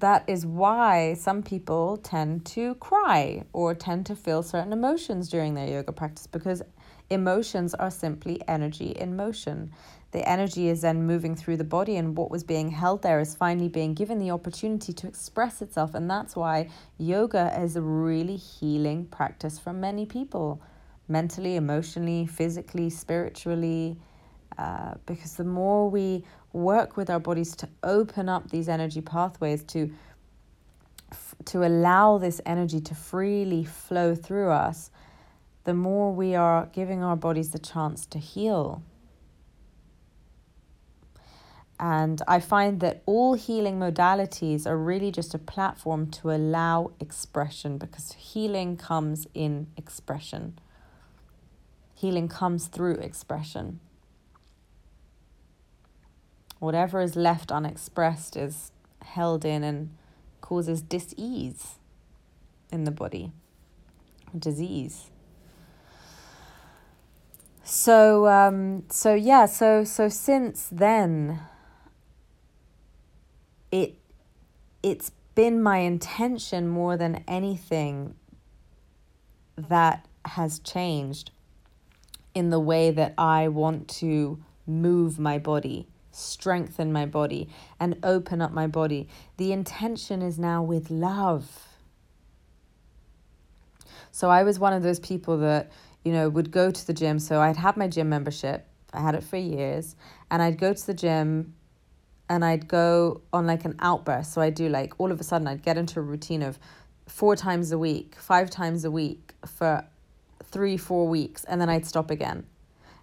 that 0.00 0.24
is 0.26 0.46
why 0.46 1.14
some 1.14 1.42
people 1.42 1.98
tend 1.98 2.46
to 2.46 2.74
cry 2.76 3.44
or 3.52 3.74
tend 3.74 4.06
to 4.06 4.16
feel 4.16 4.42
certain 4.42 4.72
emotions 4.72 5.28
during 5.28 5.52
their 5.52 5.68
yoga 5.68 5.92
practice 5.92 6.26
because 6.26 6.62
emotions 7.10 7.74
are 7.74 7.90
simply 7.90 8.40
energy 8.48 8.86
in 8.86 9.16
motion. 9.16 9.70
The 10.12 10.26
energy 10.26 10.68
is 10.68 10.80
then 10.80 11.06
moving 11.06 11.34
through 11.34 11.58
the 11.58 11.64
body, 11.64 11.96
and 11.96 12.16
what 12.16 12.30
was 12.30 12.42
being 12.42 12.70
held 12.70 13.02
there 13.02 13.20
is 13.20 13.34
finally 13.34 13.68
being 13.68 13.94
given 13.94 14.18
the 14.18 14.30
opportunity 14.30 14.92
to 14.94 15.06
express 15.06 15.60
itself. 15.60 15.94
And 15.94 16.10
that's 16.10 16.36
why 16.36 16.70
yoga 16.98 17.54
is 17.60 17.76
a 17.76 17.82
really 17.82 18.36
healing 18.36 19.06
practice 19.06 19.58
for 19.58 19.72
many 19.72 20.06
people 20.06 20.62
mentally, 21.08 21.56
emotionally, 21.56 22.26
physically, 22.26 22.88
spiritually. 22.88 23.98
Uh, 24.58 24.94
because 25.06 25.36
the 25.36 25.44
more 25.44 25.88
we 25.88 26.24
work 26.52 26.96
with 26.96 27.08
our 27.10 27.20
bodies 27.20 27.56
to 27.56 27.68
open 27.82 28.28
up 28.28 28.50
these 28.50 28.68
energy 28.68 29.00
pathways, 29.00 29.62
to 29.64 29.92
to 31.44 31.66
allow 31.66 32.18
this 32.18 32.40
energy 32.46 32.80
to 32.80 32.94
freely 32.94 33.64
flow 33.64 34.14
through 34.14 34.50
us, 34.50 34.90
the 35.64 35.74
more 35.74 36.12
we 36.12 36.34
are 36.34 36.68
giving 36.72 37.02
our 37.02 37.16
bodies 37.16 37.50
the 37.50 37.58
chance 37.58 38.06
to 38.06 38.18
heal. 38.18 38.82
And 41.78 42.22
I 42.28 42.38
find 42.38 42.78
that 42.80 43.02
all 43.06 43.34
healing 43.34 43.78
modalities 43.78 44.66
are 44.66 44.76
really 44.76 45.10
just 45.10 45.34
a 45.34 45.38
platform 45.38 46.10
to 46.12 46.30
allow 46.30 46.92
expression 47.00 47.76
because 47.76 48.12
healing 48.12 48.76
comes 48.76 49.26
in 49.34 49.66
expression. 49.76 50.58
Healing 51.94 52.28
comes 52.28 52.68
through 52.68 52.94
expression. 52.94 53.80
Whatever 56.62 57.00
is 57.00 57.16
left 57.16 57.50
unexpressed 57.50 58.36
is 58.36 58.70
held 59.00 59.44
in 59.44 59.64
and 59.64 59.90
causes 60.40 60.80
dis-ease 60.80 61.74
in 62.70 62.84
the 62.84 62.92
body, 62.92 63.32
disease. 64.38 65.10
So 67.64 68.28
um, 68.28 68.84
so 68.90 69.12
yeah, 69.12 69.46
so 69.46 69.82
so 69.82 70.08
since 70.08 70.68
then 70.70 71.40
it 73.72 73.96
it's 74.84 75.10
been 75.34 75.60
my 75.60 75.78
intention 75.78 76.68
more 76.68 76.96
than 76.96 77.24
anything 77.26 78.14
that 79.56 80.06
has 80.26 80.60
changed 80.60 81.32
in 82.36 82.50
the 82.50 82.60
way 82.60 82.92
that 82.92 83.14
I 83.18 83.48
want 83.48 83.88
to 83.98 84.38
move 84.64 85.18
my 85.18 85.38
body, 85.38 85.88
strengthen 86.12 86.92
my 86.92 87.06
body, 87.06 87.48
and 87.80 87.98
open 88.02 88.40
up 88.40 88.52
my 88.52 88.66
body. 88.66 89.08
The 89.36 89.52
intention 89.52 90.22
is 90.22 90.38
now 90.38 90.62
with 90.62 90.90
love. 90.90 91.68
So 94.10 94.30
I 94.30 94.42
was 94.42 94.58
one 94.58 94.72
of 94.72 94.82
those 94.82 95.00
people 95.00 95.38
that, 95.38 95.72
you 96.04 96.12
know, 96.12 96.28
would 96.28 96.50
go 96.50 96.70
to 96.70 96.86
the 96.86 96.92
gym. 96.92 97.18
So 97.18 97.40
I'd 97.40 97.56
have 97.56 97.76
my 97.76 97.88
gym 97.88 98.08
membership, 98.08 98.66
I 98.92 99.00
had 99.00 99.14
it 99.14 99.24
for 99.24 99.38
years, 99.38 99.96
and 100.30 100.42
I'd 100.42 100.58
go 100.58 100.72
to 100.72 100.86
the 100.86 100.94
gym 100.94 101.54
and 102.28 102.44
I'd 102.44 102.68
go 102.68 103.22
on 103.32 103.46
like 103.46 103.64
an 103.64 103.76
outburst. 103.80 104.32
So 104.32 104.40
I'd 104.40 104.54
do 104.54 104.68
like 104.68 104.94
all 104.98 105.12
of 105.12 105.20
a 105.20 105.24
sudden 105.24 105.46
I'd 105.48 105.62
get 105.62 105.76
into 105.76 105.98
a 105.98 106.02
routine 106.02 106.42
of 106.42 106.58
four 107.06 107.36
times 107.36 107.72
a 107.72 107.78
week, 107.78 108.16
five 108.16 108.48
times 108.50 108.84
a 108.84 108.90
week 108.90 109.34
for 109.46 109.84
three, 110.44 110.76
four 110.76 111.08
weeks, 111.08 111.44
and 111.44 111.60
then 111.60 111.68
I'd 111.68 111.86
stop 111.86 112.10
again. 112.10 112.44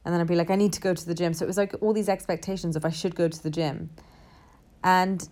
And 0.06 0.14
then 0.14 0.22
I'd 0.22 0.28
be 0.28 0.36
like, 0.36 0.50
I 0.50 0.56
need 0.56 0.74
to 0.74 0.82
go 0.82 0.94
to 0.94 1.06
the 1.06 1.14
gym. 1.14 1.34
So 1.34 1.44
it 1.46 1.48
was 1.48 1.58
like 1.58 1.76
all 1.82 1.94
these 1.94 2.10
expectations 2.10 2.76
of 2.76 2.86
I 2.86 2.90
should 2.90 3.16
go 3.16 3.28
to 3.28 3.44
the 3.44 3.50
gym. 3.50 3.90
And 4.84 5.28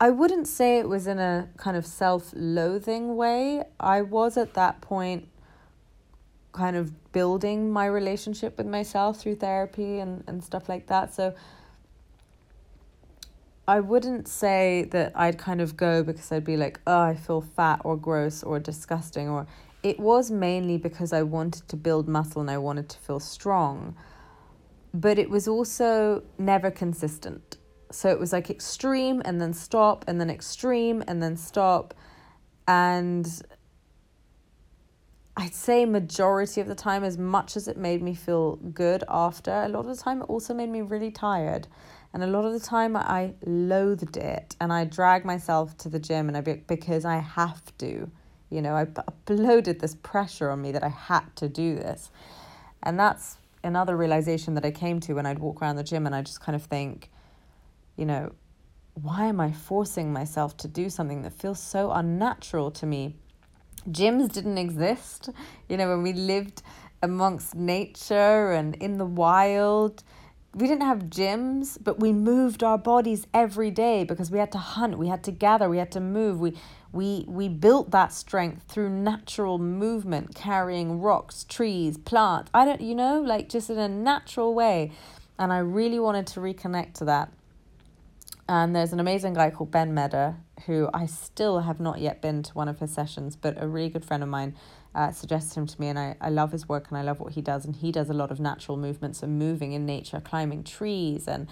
I 0.00 0.10
wouldn't 0.10 0.46
say 0.46 0.78
it 0.78 0.88
was 0.88 1.06
in 1.06 1.18
a 1.18 1.48
kind 1.56 1.76
of 1.76 1.86
self 1.86 2.32
loathing 2.34 3.16
way. 3.16 3.64
I 3.80 4.02
was 4.02 4.36
at 4.36 4.54
that 4.54 4.80
point 4.80 5.28
kind 6.52 6.76
of 6.76 7.12
building 7.12 7.70
my 7.70 7.86
relationship 7.86 8.58
with 8.58 8.66
myself 8.66 9.20
through 9.20 9.36
therapy 9.36 9.98
and, 9.98 10.22
and 10.26 10.42
stuff 10.42 10.68
like 10.68 10.86
that. 10.88 11.14
So 11.14 11.34
I 13.66 13.80
wouldn't 13.80 14.28
say 14.28 14.88
that 14.90 15.12
I'd 15.14 15.38
kind 15.38 15.60
of 15.60 15.76
go 15.76 16.02
because 16.02 16.30
I'd 16.30 16.44
be 16.44 16.56
like, 16.56 16.80
oh, 16.86 17.00
I 17.00 17.14
feel 17.14 17.40
fat 17.40 17.80
or 17.82 17.96
gross 17.96 18.42
or 18.42 18.58
disgusting. 18.60 19.28
Or 19.28 19.46
it 19.84 20.00
was 20.00 20.30
mainly 20.30 20.78
because 20.78 21.12
I 21.12 21.22
wanted 21.22 21.68
to 21.68 21.76
build 21.76 22.08
muscle 22.08 22.40
and 22.40 22.50
I 22.50 22.56
wanted 22.56 22.88
to 22.88 22.98
feel 22.98 23.20
strong. 23.20 23.94
But 24.94 25.18
it 25.18 25.28
was 25.28 25.46
also 25.46 26.22
never 26.38 26.70
consistent. 26.70 27.58
So 27.92 28.08
it 28.08 28.18
was 28.18 28.32
like 28.32 28.48
extreme 28.48 29.20
and 29.26 29.40
then 29.40 29.52
stop 29.52 30.06
and 30.08 30.18
then 30.18 30.30
extreme 30.30 31.04
and 31.06 31.22
then 31.22 31.36
stop. 31.36 31.92
And 32.66 33.28
I'd 35.36 35.54
say 35.54 35.84
majority 35.84 36.62
of 36.62 36.66
the 36.66 36.74
time, 36.74 37.04
as 37.04 37.18
much 37.18 37.54
as 37.54 37.68
it 37.68 37.76
made 37.76 38.02
me 38.02 38.14
feel 38.14 38.56
good 38.56 39.04
after, 39.06 39.52
a 39.52 39.68
lot 39.68 39.80
of 39.80 39.94
the 39.94 40.02
time 40.02 40.22
it 40.22 40.30
also 40.30 40.54
made 40.54 40.70
me 40.70 40.80
really 40.80 41.10
tired. 41.10 41.68
And 42.14 42.22
a 42.22 42.26
lot 42.26 42.46
of 42.46 42.52
the 42.54 42.60
time 42.60 42.96
I 42.96 43.34
loathed 43.44 44.16
it 44.16 44.56
and 44.60 44.72
I 44.72 44.84
drag 44.84 45.26
myself 45.26 45.76
to 45.78 45.90
the 45.90 45.98
gym 45.98 46.28
and 46.28 46.36
I 46.38 46.40
be, 46.40 46.54
because 46.54 47.04
I 47.04 47.18
have 47.18 47.76
to. 47.78 48.10
You 48.50 48.62
know, 48.62 48.74
I 48.74 48.84
uploaded 48.84 49.80
this 49.80 49.94
pressure 49.96 50.50
on 50.50 50.62
me 50.62 50.72
that 50.72 50.84
I 50.84 50.88
had 50.88 51.34
to 51.36 51.48
do 51.48 51.76
this. 51.76 52.10
And 52.82 52.98
that's 52.98 53.38
another 53.62 53.96
realization 53.96 54.54
that 54.54 54.64
I 54.64 54.70
came 54.70 55.00
to 55.00 55.14
when 55.14 55.26
I'd 55.26 55.38
walk 55.38 55.62
around 55.62 55.76
the 55.76 55.84
gym 55.84 56.06
and 56.06 56.14
I 56.14 56.22
just 56.22 56.40
kind 56.40 56.54
of 56.54 56.64
think, 56.64 57.10
you 57.96 58.04
know, 58.04 58.32
why 58.94 59.26
am 59.26 59.40
I 59.40 59.52
forcing 59.52 60.12
myself 60.12 60.56
to 60.58 60.68
do 60.68 60.88
something 60.88 61.22
that 61.22 61.32
feels 61.32 61.60
so 61.60 61.90
unnatural 61.90 62.70
to 62.72 62.86
me? 62.86 63.16
gyms 63.90 64.32
didn't 64.32 64.58
exist. 64.58 65.30
You 65.68 65.76
know, 65.76 65.88
when 65.88 66.02
we 66.02 66.12
lived 66.12 66.62
amongst 67.02 67.54
nature 67.54 68.52
and 68.52 68.74
in 68.76 68.98
the 68.98 69.04
wild, 69.04 70.02
we 70.54 70.66
didn't 70.66 70.82
have 70.82 71.04
gyms, 71.04 71.76
but 71.82 72.00
we 72.00 72.12
moved 72.12 72.62
our 72.62 72.78
bodies 72.78 73.26
every 73.34 73.70
day 73.70 74.04
because 74.04 74.30
we 74.30 74.38
had 74.38 74.52
to 74.52 74.58
hunt, 74.58 74.98
we 74.98 75.08
had 75.08 75.24
to 75.24 75.32
gather, 75.32 75.68
we 75.68 75.78
had 75.78 75.90
to 75.92 76.00
move. 76.00 76.40
We 76.40 76.54
we 76.94 77.24
we 77.26 77.48
built 77.48 77.90
that 77.90 78.12
strength 78.12 78.64
through 78.68 78.90
natural 78.90 79.58
movement, 79.58 80.34
carrying 80.34 81.00
rocks, 81.00 81.44
trees, 81.44 81.98
plants. 81.98 82.50
I 82.54 82.64
don't 82.64 82.80
you 82.80 82.94
know, 82.94 83.20
like 83.20 83.48
just 83.48 83.68
in 83.70 83.78
a 83.78 83.88
natural 83.88 84.54
way. 84.54 84.92
And 85.38 85.52
I 85.52 85.58
really 85.58 85.98
wanted 85.98 86.28
to 86.28 86.40
reconnect 86.40 86.94
to 86.94 87.04
that. 87.06 87.32
And 88.48 88.76
there's 88.76 88.92
an 88.92 89.00
amazing 89.00 89.34
guy 89.34 89.50
called 89.50 89.70
Ben 89.70 89.94
Medder 89.94 90.36
who 90.66 90.88
I 90.94 91.06
still 91.06 91.60
have 91.60 91.80
not 91.80 92.00
yet 92.00 92.22
been 92.22 92.42
to 92.42 92.52
one 92.52 92.68
of 92.68 92.78
his 92.78 92.92
sessions, 92.92 93.36
but 93.36 93.60
a 93.60 93.66
really 93.66 93.88
good 93.88 94.04
friend 94.04 94.22
of 94.22 94.28
mine 94.28 94.54
uh, 94.94 95.10
suggested 95.10 95.58
him 95.58 95.66
to 95.66 95.80
me, 95.80 95.88
and 95.88 95.98
I, 95.98 96.14
I 96.20 96.30
love 96.30 96.52
his 96.52 96.68
work 96.68 96.86
and 96.88 96.96
I 96.96 97.02
love 97.02 97.18
what 97.18 97.32
he 97.32 97.42
does. 97.42 97.64
And 97.64 97.74
he 97.74 97.90
does 97.90 98.08
a 98.08 98.14
lot 98.14 98.30
of 98.30 98.38
natural 98.38 98.76
movements 98.76 99.22
and 99.22 99.38
moving 99.38 99.72
in 99.72 99.84
nature, 99.84 100.20
climbing 100.20 100.62
trees 100.62 101.26
and 101.26 101.48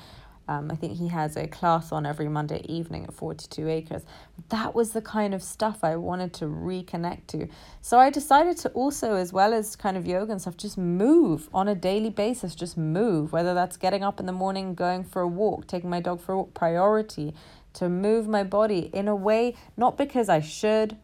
Um, 0.53 0.71
I 0.71 0.75
think 0.75 0.99
he 0.99 1.09
has 1.09 1.37
a 1.37 1.47
class 1.47 1.93
on 1.93 2.05
every 2.05 2.29
Monday 2.29 2.63
evening 2.69 3.05
at 3.05 3.15
42 3.15 3.69
Acres. 3.69 4.03
That 4.51 4.75
was 4.75 4.93
the 4.93 5.01
kind 5.01 5.33
of 5.33 5.43
stuff 5.43 5.83
I 5.83 5.97
wanted 5.97 6.35
to 6.35 6.45
reconnect 6.45 7.27
to. 7.29 7.49
So 7.81 7.99
I 7.99 8.11
decided 8.11 8.59
to 8.59 8.69
also, 8.71 9.15
as 9.15 9.33
well 9.33 9.55
as 9.55 9.77
kind 9.77 9.97
of 9.97 10.07
yoga 10.07 10.33
and 10.33 10.41
stuff, 10.41 10.59
just 10.59 10.77
move 10.77 11.49
on 11.55 11.69
a 11.69 11.75
daily 11.75 12.11
basis, 12.11 12.55
just 12.55 12.77
move, 12.77 13.33
whether 13.33 13.55
that's 13.55 13.79
getting 13.79 14.03
up 14.03 14.21
in 14.21 14.27
the 14.27 14.33
morning, 14.33 14.75
going 14.75 15.05
for 15.05 15.23
a 15.23 15.29
walk, 15.29 15.67
taking 15.67 15.89
my 15.89 16.01
dog 16.01 16.21
for 16.21 16.33
a 16.33 16.37
walk, 16.37 16.53
priority 16.53 17.35
to 17.75 17.89
move 17.89 18.29
my 18.29 18.45
body 18.45 18.91
in 18.93 19.09
a 19.09 19.17
way, 19.17 19.55
not 19.79 19.97
because 19.97 20.29
I 20.29 20.41
should, 20.41 20.99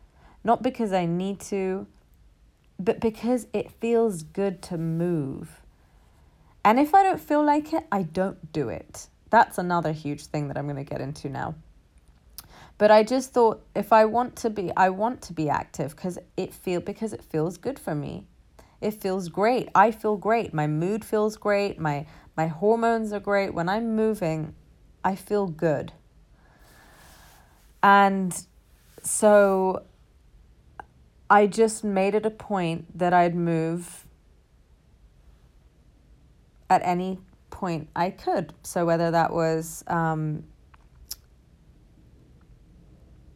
not 0.44 0.62
because 0.62 0.92
I 0.92 1.06
need 1.06 1.40
to, 1.40 1.86
but 2.78 3.00
because 3.00 3.46
it 3.54 3.70
feels 3.80 4.22
good 4.22 4.60
to 4.62 4.76
move. 4.76 5.62
And 6.62 6.78
if 6.78 6.94
I 6.94 7.02
don't 7.02 7.20
feel 7.20 7.42
like 7.42 7.72
it, 7.72 7.86
I 7.90 8.02
don't 8.02 8.52
do 8.52 8.68
it. 8.68 9.08
That's 9.30 9.58
another 9.58 9.92
huge 9.92 10.26
thing 10.26 10.48
that 10.48 10.56
I'm 10.56 10.66
going 10.66 10.76
to 10.76 10.84
get 10.84 11.00
into 11.00 11.28
now. 11.28 11.54
But 12.78 12.90
I 12.92 13.02
just 13.02 13.32
thought 13.32 13.64
if 13.74 13.92
I 13.92 14.04
want 14.04 14.36
to 14.36 14.50
be 14.50 14.70
I 14.76 14.88
want 14.90 15.20
to 15.22 15.32
be 15.32 15.50
active 15.50 15.96
because 15.96 16.18
it 16.36 16.54
feel 16.54 16.80
because 16.80 17.12
it 17.12 17.24
feels 17.24 17.58
good 17.58 17.78
for 17.78 17.94
me. 17.94 18.26
It 18.80 18.92
feels 18.92 19.28
great. 19.28 19.68
I 19.74 19.90
feel 19.90 20.16
great. 20.16 20.54
My 20.54 20.68
mood 20.68 21.04
feels 21.04 21.36
great. 21.36 21.80
My 21.80 22.06
my 22.36 22.46
hormones 22.46 23.12
are 23.12 23.20
great. 23.20 23.52
When 23.52 23.68
I'm 23.68 23.96
moving, 23.96 24.54
I 25.04 25.16
feel 25.16 25.48
good. 25.48 25.92
And 27.82 28.32
so 29.02 29.84
I 31.28 31.48
just 31.48 31.82
made 31.82 32.14
it 32.14 32.24
a 32.24 32.30
point 32.30 32.96
that 32.96 33.12
I'd 33.12 33.34
move 33.34 34.06
at 36.70 36.80
any 36.84 37.18
point 37.58 37.88
I 37.96 38.10
could. 38.10 38.54
So 38.62 38.86
whether 38.86 39.10
that 39.10 39.32
was 39.32 39.82
um, 39.88 40.44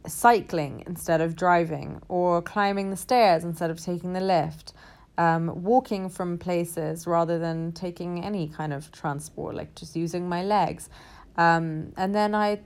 cycling 0.07 0.85
instead 0.87 1.21
of 1.21 1.35
driving, 1.35 2.01
or 2.09 2.41
climbing 2.41 2.91
the 2.91 2.97
stairs 2.97 3.43
instead 3.43 3.71
of 3.71 3.81
taking 3.81 4.13
the 4.13 4.21
lift, 4.21 4.75
um, 5.19 5.63
walking 5.63 6.09
from 6.09 6.39
places 6.39 7.07
rather 7.07 7.39
than 7.39 7.73
taking 7.73 8.25
any 8.25 8.47
kind 8.49 8.73
of 8.73 8.93
transport, 8.93 9.57
like 9.57 9.75
just 9.75 9.97
using 9.97 10.29
my 10.29 10.45
legs. 10.45 10.89
Um, 11.37 11.93
and 11.97 12.15
then 12.15 12.35
I 12.35 12.61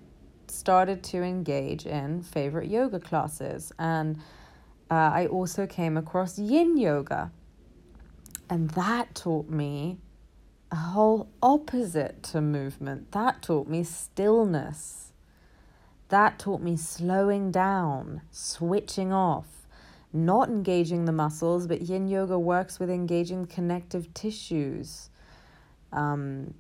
started 0.49 1.03
to 1.05 1.23
engage 1.23 1.87
in 1.87 2.23
favorite 2.23 2.69
yoga 2.71 3.01
classes. 3.01 3.73
And 3.79 4.19
uh, 4.91 4.95
I 5.21 5.27
also 5.27 5.67
came 5.67 5.97
across 5.97 6.39
yin 6.39 6.77
yoga. 6.77 7.33
And 8.51 8.71
that 8.71 9.15
taught 9.15 9.49
me 9.49 9.99
a 10.71 10.77
whole 10.77 11.29
opposite 11.43 12.23
to 12.25 12.41
movement. 12.41 13.13
That 13.13 13.43
taught 13.43 13.69
me 13.69 13.85
stillness. 13.85 15.13
That 16.09 16.39
taught 16.39 16.61
me 16.61 16.77
slowing 16.77 17.51
down, 17.51 18.23
switching 18.31 19.13
off, 19.13 19.67
not 20.13 20.49
engaging 20.49 21.05
the 21.05 21.13
muscles, 21.13 21.67
but 21.67 21.83
yin 21.83 22.09
yoga 22.09 22.39
works 22.39 22.79
with 22.79 22.91
engaging 22.91 23.47
connective 23.47 24.13
tissues. 24.15 25.11
Um, 25.93 26.55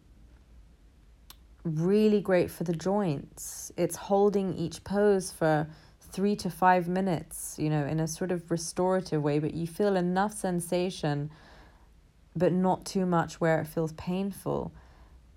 really 1.64 2.20
great 2.20 2.50
for 2.50 2.64
the 2.64 2.72
joints. 2.72 3.72
It's 3.76 3.96
holding 3.96 4.54
each 4.54 4.82
pose 4.84 5.30
for 5.30 5.66
three 6.00 6.36
to 6.36 6.50
five 6.50 6.88
minutes, 6.88 7.56
you 7.58 7.68
know, 7.68 7.84
in 7.84 8.00
a 8.00 8.06
sort 8.06 8.32
of 8.32 8.50
restorative 8.50 9.22
way, 9.22 9.38
but 9.38 9.54
you 9.54 9.66
feel 9.66 9.96
enough 9.96 10.32
sensation, 10.32 11.30
but 12.36 12.52
not 12.52 12.84
too 12.84 13.06
much 13.06 13.40
where 13.40 13.60
it 13.60 13.66
feels 13.66 13.92
painful. 13.92 14.72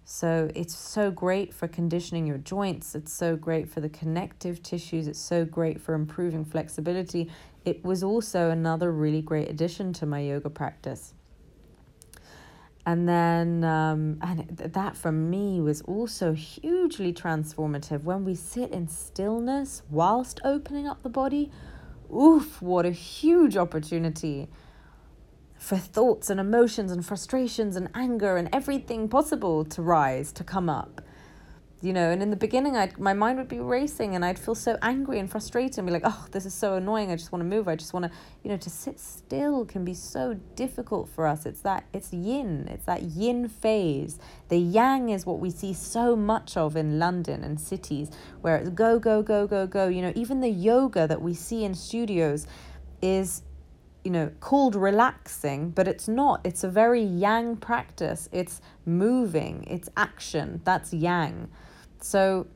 So 0.03 0.49
it's 0.55 0.75
so 0.75 1.11
great 1.11 1.53
for 1.53 1.67
conditioning 1.67 2.25
your 2.25 2.39
joints. 2.39 2.95
It's 2.95 3.13
so 3.13 3.35
great 3.35 3.69
for 3.69 3.79
the 3.79 3.89
connective 3.89 4.61
tissues. 4.63 5.07
It's 5.07 5.19
so 5.19 5.45
great 5.45 5.79
for 5.79 5.93
improving 5.93 6.45
flexibility. 6.45 7.29
It 7.63 7.83
was 7.83 8.03
also 8.03 8.49
another 8.49 8.91
really 8.91 9.21
great 9.21 9.49
addition 9.49 9.93
to 9.93 10.05
my 10.05 10.19
yoga 10.19 10.49
practice. 10.49 11.13
And 12.85 13.07
then, 13.07 13.63
um, 13.63 14.17
and 14.21 14.47
that 14.57 14.97
for 14.97 15.11
me 15.11 15.61
was 15.61 15.81
also 15.81 16.33
hugely 16.33 17.13
transformative 17.13 18.03
when 18.03 18.25
we 18.25 18.33
sit 18.33 18.71
in 18.71 18.87
stillness 18.87 19.83
whilst 19.91 20.39
opening 20.43 20.87
up 20.87 21.03
the 21.03 21.09
body. 21.09 21.51
Oof, 22.11 22.59
what 22.63 22.87
a 22.87 22.91
huge 22.91 23.55
opportunity 23.55 24.49
for 25.59 25.77
thoughts 25.77 26.29
and 26.29 26.39
emotions 26.39 26.89
and 26.91 27.05
frustrations 27.05 27.75
and 27.75 27.89
anger 27.93 28.37
and 28.37 28.49
everything 28.53 29.09
possible 29.09 29.65
to 29.65 29.81
rise, 29.81 30.31
to 30.31 30.43
come 30.43 30.69
up. 30.69 31.01
You 31.81 31.93
know 31.93 32.11
and 32.11 32.21
in 32.21 32.29
the 32.29 32.35
beginning 32.35 32.75
i 32.75 32.91
my 32.97 33.13
mind 33.13 33.37
would 33.37 33.47
be 33.47 33.61
racing 33.61 34.13
and 34.13 34.25
i'd 34.25 34.37
feel 34.37 34.53
so 34.53 34.77
angry 34.81 35.17
and 35.17 35.31
frustrated 35.31 35.77
and 35.77 35.87
be 35.87 35.93
like 35.93 36.01
oh 36.03 36.25
this 36.31 36.45
is 36.45 36.53
so 36.53 36.73
annoying. 36.73 37.09
I 37.09 37.15
just 37.15 37.31
want 37.31 37.41
to 37.41 37.47
move. 37.47 37.69
I 37.69 37.77
just 37.77 37.93
want 37.93 38.03
to 38.03 38.11
you 38.43 38.49
know 38.49 38.57
to 38.57 38.69
sit 38.69 38.99
still 38.99 39.63
can 39.63 39.85
be 39.85 39.93
so 39.93 40.33
difficult 40.55 41.07
for 41.07 41.25
us. 41.25 41.45
It's 41.45 41.61
that 41.61 41.85
it's 41.93 42.11
yin. 42.11 42.67
It's 42.69 42.83
that 42.83 43.03
yin 43.03 43.47
phase. 43.47 44.19
The 44.49 44.57
yang 44.57 45.07
is 45.07 45.25
what 45.25 45.39
we 45.39 45.51
see 45.51 45.73
so 45.73 46.17
much 46.17 46.57
of 46.57 46.75
in 46.75 46.99
london 46.99 47.45
and 47.45 47.57
cities 47.57 48.09
where 48.41 48.57
it's 48.57 48.69
go 48.71 48.99
go 48.99 49.23
go 49.23 49.47
go 49.47 49.65
go. 49.65 49.87
You 49.87 50.01
know 50.01 50.11
even 50.15 50.41
the 50.41 50.49
yoga 50.49 51.07
that 51.07 51.21
we 51.21 51.33
see 51.33 51.63
in 51.63 51.75
studios 51.75 52.45
is 53.01 53.43
you 54.09 54.13
know 54.13 54.31
called 54.39 54.73
relaxing 54.73 55.69
but 55.69 55.87
it's 55.87 56.07
not. 56.07 56.41
It's 56.43 56.63
a 56.63 56.67
very 56.67 57.03
yang 57.03 57.57
practice. 57.57 58.27
It's 58.31 58.59
moving. 58.83 59.63
It's 59.67 59.87
action. 59.95 60.61
That's 60.63 60.91
yang. 60.91 61.47
So, 62.01 62.47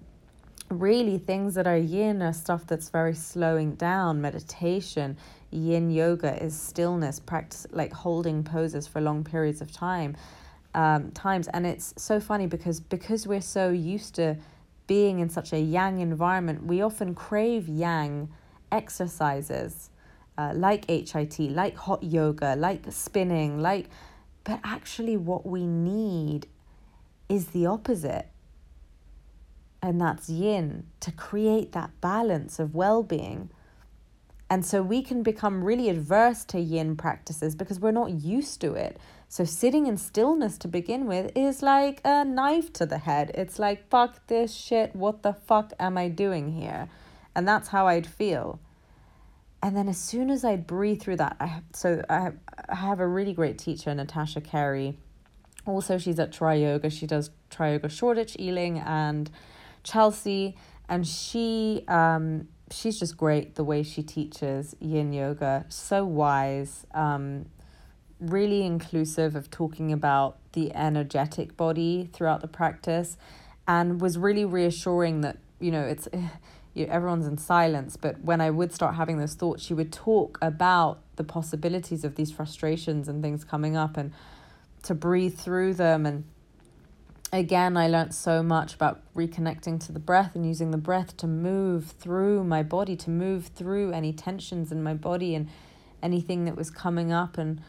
really, 0.71 1.19
things 1.19 1.53
that 1.53 1.67
are 1.67 1.77
yin 1.77 2.23
are 2.23 2.33
stuff 2.33 2.65
that's 2.65 2.89
very 2.89 3.13
slowing 3.13 3.75
down. 3.75 4.19
Meditation, 4.19 5.15
yin 5.51 5.91
yoga 5.91 6.43
is 6.43 6.59
stillness, 6.59 7.19
practice 7.19 7.67
like 7.69 7.93
holding 7.93 8.43
poses 8.43 8.87
for 8.87 8.99
long 8.99 9.23
periods 9.23 9.61
of 9.61 9.71
time. 9.71 10.17
Um, 10.73 11.11
times. 11.11 11.47
And 11.49 11.67
it's 11.67 11.93
so 11.97 12.19
funny 12.19 12.47
because 12.47 12.79
because 12.79 13.27
we're 13.27 13.41
so 13.41 13.69
used 13.69 14.15
to 14.15 14.37
being 14.87 15.19
in 15.19 15.29
such 15.29 15.53
a 15.53 15.59
yang 15.59 15.99
environment 15.99 16.65
we 16.65 16.81
often 16.81 17.13
crave 17.13 17.69
yang 17.69 18.27
exercises 18.71 19.91
uh, 20.37 20.51
like 20.55 20.87
HIIT 20.87 21.53
like 21.53 21.75
hot 21.75 22.03
yoga 22.03 22.55
like 22.55 22.83
spinning 22.89 23.59
like 23.61 23.89
but 24.43 24.59
actually 24.63 25.17
what 25.17 25.45
we 25.45 25.65
need 25.65 26.47
is 27.29 27.47
the 27.47 27.65
opposite 27.65 28.27
and 29.83 29.99
that's 29.99 30.29
yin 30.29 30.85
to 31.01 31.11
create 31.11 31.73
that 31.73 31.91
balance 31.99 32.57
of 32.57 32.73
well 32.73 33.03
being. 33.03 33.49
And 34.49 34.65
so 34.65 34.81
we 34.81 35.01
can 35.01 35.23
become 35.23 35.63
really 35.63 35.89
adverse 35.89 36.45
to 36.45 36.59
yin 36.59 36.95
practices 36.95 37.53
because 37.53 37.81
we're 37.81 37.91
not 37.91 38.11
used 38.11 38.61
to 38.61 38.75
it. 38.75 38.97
So 39.27 39.43
sitting 39.43 39.87
in 39.87 39.97
stillness 39.97 40.57
to 40.59 40.69
begin 40.69 41.05
with 41.05 41.31
is 41.35 41.61
like 41.61 41.99
a 42.05 42.23
knife 42.23 42.71
to 42.73 42.85
the 42.85 42.99
head. 42.99 43.31
It's 43.33 43.59
like, 43.59 43.89
fuck 43.89 44.25
this 44.27 44.53
shit. 44.53 44.95
What 44.95 45.21
the 45.21 45.33
fuck 45.33 45.73
am 45.79 45.97
I 45.97 46.07
doing 46.07 46.53
here? 46.53 46.87
And 47.35 47.45
that's 47.45 47.69
how 47.69 47.87
I'd 47.87 48.07
feel. 48.07 48.59
And 49.63 49.77
then 49.77 49.87
as 49.87 49.97
soon 49.97 50.29
as 50.29 50.43
I'd 50.43 50.67
breathe 50.67 51.01
through 51.01 51.15
that, 51.15 51.37
I 51.39 51.45
have, 51.45 51.63
so 51.71 52.03
I 52.09 52.31
I 52.67 52.75
have 52.75 52.99
a 52.99 53.07
really 53.07 53.31
great 53.31 53.57
teacher, 53.57 53.95
Natasha 53.95 54.41
Carey. 54.41 54.97
Also, 55.65 55.97
she's 55.97 56.19
at 56.19 56.33
Tri 56.33 56.55
Yoga. 56.55 56.89
She 56.89 57.07
does 57.07 57.29
Tri 57.49 57.71
Yoga 57.71 57.87
Shoreditch, 57.87 58.35
Ealing, 58.37 58.79
and 58.79 59.31
Chelsea, 59.83 60.57
and 60.89 61.07
she 61.07 61.85
um, 61.87 62.49
she's 62.71 62.99
just 62.99 63.15
great 63.15 63.55
the 63.55 63.63
way 63.63 63.83
she 63.83 64.03
teaches 64.03 64.75
yin 64.81 65.13
yoga. 65.13 65.65
So 65.69 66.03
wise, 66.03 66.85
um, 66.93 67.45
really 68.19 68.65
inclusive 68.65 69.33
of 69.33 69.49
talking 69.49 69.93
about 69.93 70.39
the 70.51 70.75
energetic 70.75 71.55
body 71.55 72.09
throughout 72.11 72.41
the 72.41 72.49
practice, 72.49 73.15
and 73.65 74.01
was 74.01 74.17
really 74.17 74.43
reassuring 74.43 75.21
that 75.21 75.37
you 75.61 75.71
know 75.71 75.83
it's. 75.85 76.09
You, 76.73 76.85
everyone's 76.87 77.27
in 77.27 77.37
silence, 77.37 77.97
but 77.97 78.21
when 78.21 78.41
I 78.41 78.49
would 78.49 78.73
start 78.73 78.95
having 78.95 79.17
those 79.19 79.35
thoughts, 79.35 79.63
she 79.63 79.73
would 79.73 79.91
talk 79.91 80.39
about 80.41 80.99
the 81.15 81.23
possibilities 81.23 82.03
of 82.03 82.15
these 82.15 82.31
frustrations 82.31 83.07
and 83.07 83.21
things 83.21 83.43
coming 83.43 83.77
up 83.77 83.95
and 83.97 84.11
to 84.83 84.95
breathe 84.95 85.37
through 85.37 85.75
them 85.75 86.05
and 86.05 86.25
again, 87.33 87.75
I 87.75 87.87
learned 87.87 88.13
so 88.13 88.43
much 88.43 88.75
about 88.75 89.01
reconnecting 89.15 89.83
to 89.87 89.91
the 89.91 89.99
breath 89.99 90.35
and 90.35 90.45
using 90.45 90.71
the 90.71 90.77
breath 90.77 91.17
to 91.17 91.27
move 91.27 91.95
through 91.99 92.43
my 92.43 92.63
body, 92.63 92.95
to 92.97 93.09
move 93.09 93.47
through 93.47 93.91
any 93.91 94.13
tensions 94.13 94.71
in 94.71 94.83
my 94.83 94.93
body 94.93 95.35
and 95.35 95.49
anything 96.01 96.45
that 96.45 96.55
was 96.55 96.69
coming 96.69 97.11
up, 97.11 97.37
and 97.37 97.61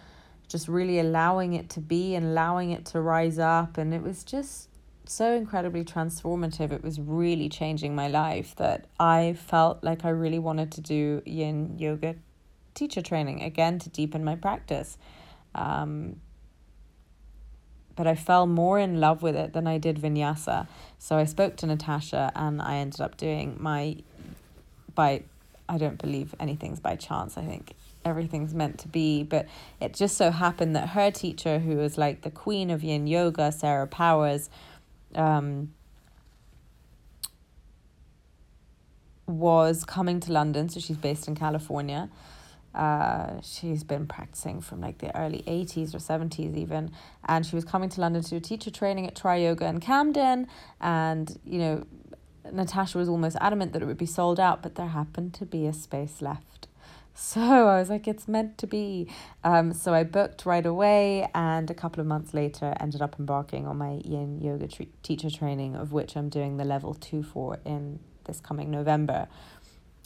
just 0.49 0.69
really 0.69 1.01
allowing 1.01 1.55
it 1.55 1.71
to 1.71 1.81
be 1.81 2.15
and 2.15 2.27
allowing 2.27 2.71
it 2.71 2.85
to 2.85 3.01
rise 3.01 3.39
up. 3.39 3.79
And 3.79 3.95
it 3.95 4.03
was 4.03 4.23
just 4.23 4.69
so 5.07 5.35
incredibly 5.35 5.85
transformative. 5.85 6.73
It 6.73 6.83
was 6.83 7.01
really 7.01 7.49
changing 7.49 7.95
my 7.95 8.09
life 8.09 8.55
that 8.57 8.87
I 8.99 9.35
felt 9.39 9.83
like 9.83 10.05
I 10.05 10.11
really 10.11 10.39
wanted 10.39 10.73
to 10.73 10.81
do 10.81 11.23
yin 11.25 11.79
yoga 11.79 12.17
teacher 12.75 13.03
training 13.03 13.43
again 13.43 13.79
to 13.81 13.89
deepen 13.89 14.25
my 14.25 14.37
practice. 14.37 14.99
Um, 15.55 16.17
but 17.97 18.07
I 18.07 18.15
fell 18.15 18.47
more 18.47 18.79
in 18.79 19.01
love 19.01 19.23
with 19.23 19.37
it 19.37 19.53
than 19.53 19.67
I 19.67 19.79
did 19.79 19.99
vinyasa. 19.99 20.67
So 20.99 21.17
I 21.17 21.25
spoke 21.25 21.57
to 21.57 21.67
Natasha 21.67 22.33
and 22.35 22.61
I 22.61 22.77
ended 22.77 23.01
up 23.01 23.17
doing 23.17 23.57
my 23.61 23.97
by 24.95 25.23
I 25.69 25.79
don't 25.79 25.99
believe 25.99 26.35
anything's 26.39 26.81
by 26.81 26.97
chance. 26.97 27.39
I 27.39 27.43
think 27.43 27.75
everything's 28.05 28.53
meant 28.53 28.79
to 28.81 28.89
be, 28.89 29.23
but 29.23 29.47
it 29.81 29.95
just 29.95 30.17
so 30.17 30.31
happened 30.31 30.77
that 30.77 30.91
her 30.91 31.11
teacher 31.11 31.59
who 31.59 31.77
was 31.77 31.97
like 31.97 32.23
the 32.23 32.31
queen 32.31 32.71
of 32.71 32.85
yin 32.85 33.07
yoga, 33.07 33.51
Sarah 33.51 33.87
Powers, 33.87 34.51
um 35.15 35.73
was 39.27 39.85
coming 39.85 40.21
to 40.21 40.33
London, 40.33 40.69
so 40.69 40.81
she's 40.81 40.97
based 40.97 41.29
in 41.29 41.35
California. 41.35 42.11
Uh, 42.75 43.41
she's 43.41 43.85
been 43.85 44.07
practicing 44.07 44.61
from 44.61 44.81
like 44.81 44.99
the 44.99 45.17
early 45.17 45.45
80s 45.47 45.95
or 45.95 45.99
70s 45.99 46.57
even. 46.57 46.91
And 47.25 47.47
she 47.47 47.55
was 47.55 47.65
coming 47.65 47.89
to 47.91 48.01
london 48.01 48.23
to 48.23 48.31
do 48.31 48.41
teacher 48.41 48.71
training 48.71 49.07
at 49.07 49.15
tri 49.15 49.37
yoga 49.37 49.67
in 49.67 49.79
camden. 49.79 50.49
And 50.81 51.39
you 51.45 51.59
know 51.59 51.87
natasha 52.53 52.99
was 52.99 53.09
almost 53.09 53.37
adamant 53.41 53.73
that 53.73 53.81
it 53.81 53.87
would 53.87 53.97
be 53.97 54.07
sold 54.07 54.39
out 54.39 54.62
but 54.62 54.75
there 54.75 54.89
happened 54.89 55.33
to 55.33 55.47
be 55.47 55.67
a 55.67 55.73
space 55.73 56.21
left 56.21 56.69
so 57.15 57.41
i 57.69 57.79
was 57.79 57.89
like 57.91 58.07
it's 58.09 58.27
meant 58.29 58.59
to 58.59 58.67
be 58.67 59.09
um, 59.45 59.73
so 59.73 59.95
i 59.95 60.03
booked 60.03 60.45
right 60.45 60.67
away 60.67 61.29
and 61.35 61.71
a 61.71 61.75
couple 61.75 62.01
of 62.01 62.07
months 62.07 62.35
later 62.35 62.75
ended 62.81 63.01
up 63.01 63.17
embarking 63.19 63.67
on 63.67 63.79
my 63.79 64.01
yin 64.05 64.41
yoga 64.41 64.67
tre- 64.69 64.89
teacher 65.03 65.31
training 65.31 65.75
of 65.77 65.93
which 65.93 66.17
i'm 66.17 66.29
doing 66.29 66.57
the 66.57 66.65
level 66.65 66.95
two 66.95 67.23
for 67.23 67.59
in 67.65 67.99
this 68.25 68.41
coming 68.41 68.71
november 68.71 69.29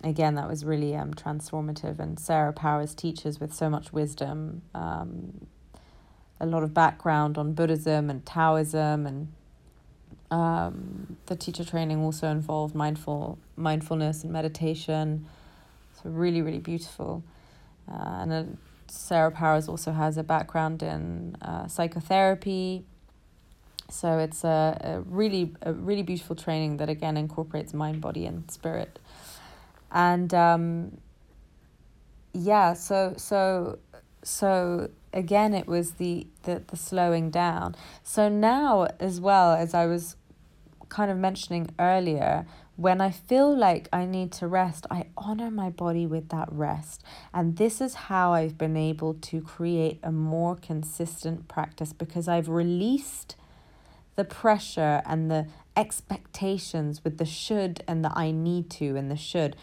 again, 0.04 0.34
that 0.36 0.48
was 0.48 0.64
really 0.64 0.94
um, 0.96 1.14
transformative. 1.14 1.98
And 1.98 2.18
Sarah 2.18 2.52
Powers 2.52 2.94
teaches 2.94 3.40
with 3.40 3.52
so 3.52 3.68
much 3.68 3.92
wisdom, 3.92 4.62
um, 4.74 5.46
a 6.40 6.46
lot 6.46 6.62
of 6.62 6.72
background 6.72 7.36
on 7.36 7.52
Buddhism 7.52 8.10
and 8.10 8.24
Taoism, 8.24 9.06
and 9.06 9.32
um, 10.30 11.16
the 11.26 11.36
teacher 11.36 11.64
training 11.64 11.98
also 11.98 12.28
involved 12.28 12.74
mindful 12.74 13.38
mindfulness 13.56 14.22
and 14.22 14.32
meditation. 14.32 15.26
So 16.02 16.10
really, 16.10 16.42
really 16.42 16.58
beautiful. 16.58 17.22
Uh, 17.90 18.20
and 18.20 18.32
uh, 18.32 18.44
Sarah 18.88 19.30
Powers 19.30 19.68
also 19.68 19.92
has 19.92 20.16
a 20.16 20.22
background 20.22 20.82
in 20.82 21.36
uh, 21.42 21.66
psychotherapy. 21.66 22.84
So 23.90 24.18
it's 24.18 24.44
a, 24.44 24.78
a 24.80 25.00
really 25.00 25.54
a 25.62 25.72
really 25.72 26.02
beautiful 26.02 26.36
training 26.36 26.76
that 26.76 26.90
again 26.90 27.16
incorporates 27.16 27.72
mind, 27.72 28.00
body, 28.00 28.26
and 28.26 28.50
spirit 28.50 28.98
and 29.90 30.32
um, 30.34 30.98
yeah 32.32 32.72
so 32.74 33.14
so 33.16 33.78
so 34.22 34.90
again 35.12 35.54
it 35.54 35.66
was 35.66 35.92
the, 35.92 36.26
the 36.42 36.62
the 36.66 36.76
slowing 36.76 37.30
down 37.30 37.74
so 38.02 38.28
now 38.28 38.86
as 39.00 39.20
well 39.20 39.52
as 39.52 39.72
i 39.74 39.86
was 39.86 40.16
kind 40.88 41.10
of 41.10 41.16
mentioning 41.16 41.68
earlier 41.78 42.46
when 42.78 43.00
i 43.00 43.10
feel 43.10 43.54
like 43.54 43.88
i 43.92 44.04
need 44.04 44.30
to 44.30 44.46
rest 44.46 44.86
i 44.88 45.04
honor 45.16 45.50
my 45.50 45.68
body 45.68 46.06
with 46.06 46.28
that 46.28 46.48
rest. 46.52 47.02
And 47.34 47.56
this 47.56 47.80
is 47.80 47.94
how 47.94 48.32
i've 48.32 48.56
been 48.56 48.76
able 48.76 49.14
to 49.14 49.40
create 49.42 49.98
a 50.04 50.12
more 50.12 50.54
consistent 50.54 51.48
practice 51.48 51.92
because 51.92 52.28
i've 52.28 52.48
released 52.48 53.34
the 54.14 54.24
pressure 54.24 55.02
and 55.04 55.28
the 55.28 55.48
expectations 55.76 57.02
with 57.02 57.18
the 57.18 57.24
should 57.24 57.82
and 57.88 58.04
the 58.04 58.12
i 58.16 58.30
need 58.30 58.70
to 58.70 58.96
and 58.96 59.10
the 59.10 59.16
should. 59.16 59.56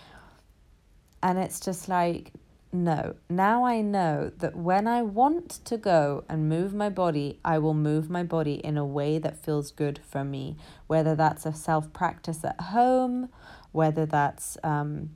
And 1.23 1.39
it's 1.39 1.59
just 1.59 1.87
like, 1.89 2.31
no, 2.71 3.15
now 3.29 3.63
I 3.63 3.81
know 3.81 4.31
that 4.37 4.55
when 4.55 4.87
I 4.87 5.01
want 5.01 5.49
to 5.65 5.77
go 5.77 6.25
and 6.27 6.49
move 6.49 6.73
my 6.73 6.89
body, 6.89 7.39
I 7.45 7.57
will 7.57 7.73
move 7.73 8.09
my 8.09 8.23
body 8.23 8.55
in 8.55 8.77
a 8.77 8.85
way 8.85 9.17
that 9.19 9.37
feels 9.37 9.71
good 9.71 9.99
for 10.05 10.23
me, 10.23 10.57
whether 10.87 11.15
that's 11.15 11.45
a 11.45 11.53
self 11.53 11.93
practice 11.93 12.43
at 12.43 12.59
home, 12.59 13.29
whether 13.71 14.05
that's 14.05 14.57
um, 14.63 15.11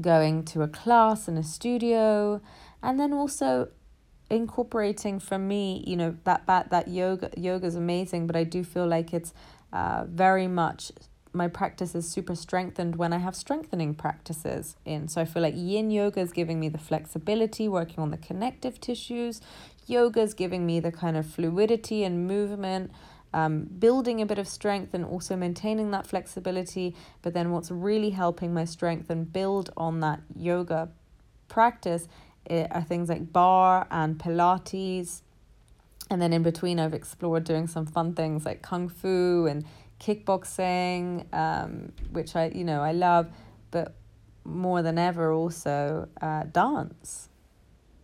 going 0.00 0.44
to 0.46 0.62
a 0.62 0.68
class 0.68 1.28
in 1.28 1.36
a 1.36 1.44
studio, 1.44 2.40
and 2.82 2.98
then 2.98 3.12
also 3.12 3.68
incorporating 4.28 5.20
for 5.20 5.38
me, 5.38 5.84
you 5.86 5.96
know, 5.96 6.16
that 6.24 6.46
that, 6.46 6.70
that 6.70 6.88
yoga 6.88 7.30
yoga 7.36 7.66
is 7.66 7.76
amazing, 7.76 8.26
but 8.26 8.34
I 8.34 8.44
do 8.44 8.64
feel 8.64 8.86
like 8.86 9.12
it's 9.12 9.32
uh, 9.72 10.04
very 10.08 10.48
much 10.48 10.90
my 11.32 11.48
practice 11.48 11.94
is 11.94 12.08
super 12.08 12.34
strengthened 12.34 12.96
when 12.96 13.12
I 13.12 13.18
have 13.18 13.34
strengthening 13.34 13.94
practices 13.94 14.76
in. 14.84 15.08
So 15.08 15.20
I 15.20 15.24
feel 15.24 15.42
like 15.42 15.54
yin 15.56 15.90
yoga 15.90 16.20
is 16.20 16.32
giving 16.32 16.60
me 16.60 16.68
the 16.68 16.78
flexibility, 16.78 17.68
working 17.68 18.00
on 18.00 18.10
the 18.10 18.18
connective 18.18 18.80
tissues. 18.80 19.40
Yoga 19.86 20.20
is 20.20 20.34
giving 20.34 20.66
me 20.66 20.78
the 20.80 20.92
kind 20.92 21.16
of 21.16 21.26
fluidity 21.26 22.04
and 22.04 22.26
movement, 22.26 22.90
um, 23.32 23.64
building 23.64 24.20
a 24.20 24.26
bit 24.26 24.38
of 24.38 24.46
strength 24.46 24.92
and 24.92 25.04
also 25.04 25.34
maintaining 25.34 25.90
that 25.92 26.06
flexibility. 26.06 26.94
But 27.22 27.32
then 27.32 27.50
what's 27.50 27.70
really 27.70 28.10
helping 28.10 28.52
my 28.52 28.66
strength 28.66 29.08
and 29.08 29.32
build 29.32 29.70
on 29.76 30.00
that 30.00 30.20
yoga 30.36 30.90
practice 31.48 32.08
eh, 32.48 32.66
are 32.70 32.82
things 32.82 33.08
like 33.08 33.32
barre 33.32 33.86
and 33.90 34.18
Pilates. 34.18 35.22
And 36.10 36.20
then 36.20 36.34
in 36.34 36.42
between, 36.42 36.78
I've 36.78 36.92
explored 36.92 37.44
doing 37.44 37.66
some 37.66 37.86
fun 37.86 38.14
things 38.14 38.44
like 38.44 38.60
Kung 38.60 38.90
Fu 38.90 39.46
and 39.48 39.64
kickboxing, 40.02 41.32
um, 41.32 41.92
which 42.10 42.34
I 42.34 42.46
you 42.54 42.64
know 42.64 42.82
I 42.82 42.92
love, 42.92 43.28
but 43.70 43.94
more 44.44 44.82
than 44.82 44.98
ever 44.98 45.32
also 45.32 46.08
uh, 46.20 46.44
dance, 46.44 47.28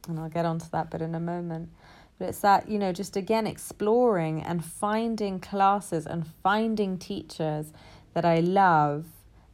and 0.06 0.18
I'll 0.18 0.28
get 0.28 0.46
onto 0.46 0.66
that 0.70 0.90
bit 0.90 1.02
in 1.02 1.14
a 1.14 1.20
moment. 1.20 1.70
But 2.18 2.28
it's 2.30 2.40
that 2.40 2.68
you 2.68 2.78
know 2.78 2.92
just 2.92 3.16
again 3.16 3.46
exploring 3.46 4.42
and 4.42 4.64
finding 4.64 5.40
classes 5.40 6.06
and 6.06 6.26
finding 6.42 6.98
teachers 6.98 7.72
that 8.14 8.24
I 8.24 8.40
love 8.40 9.06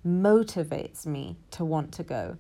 motivates 0.07 1.07
me 1.07 1.37
to 1.53 1.65
want 1.65 1.93
to 1.93 2.03
go. 2.03 2.37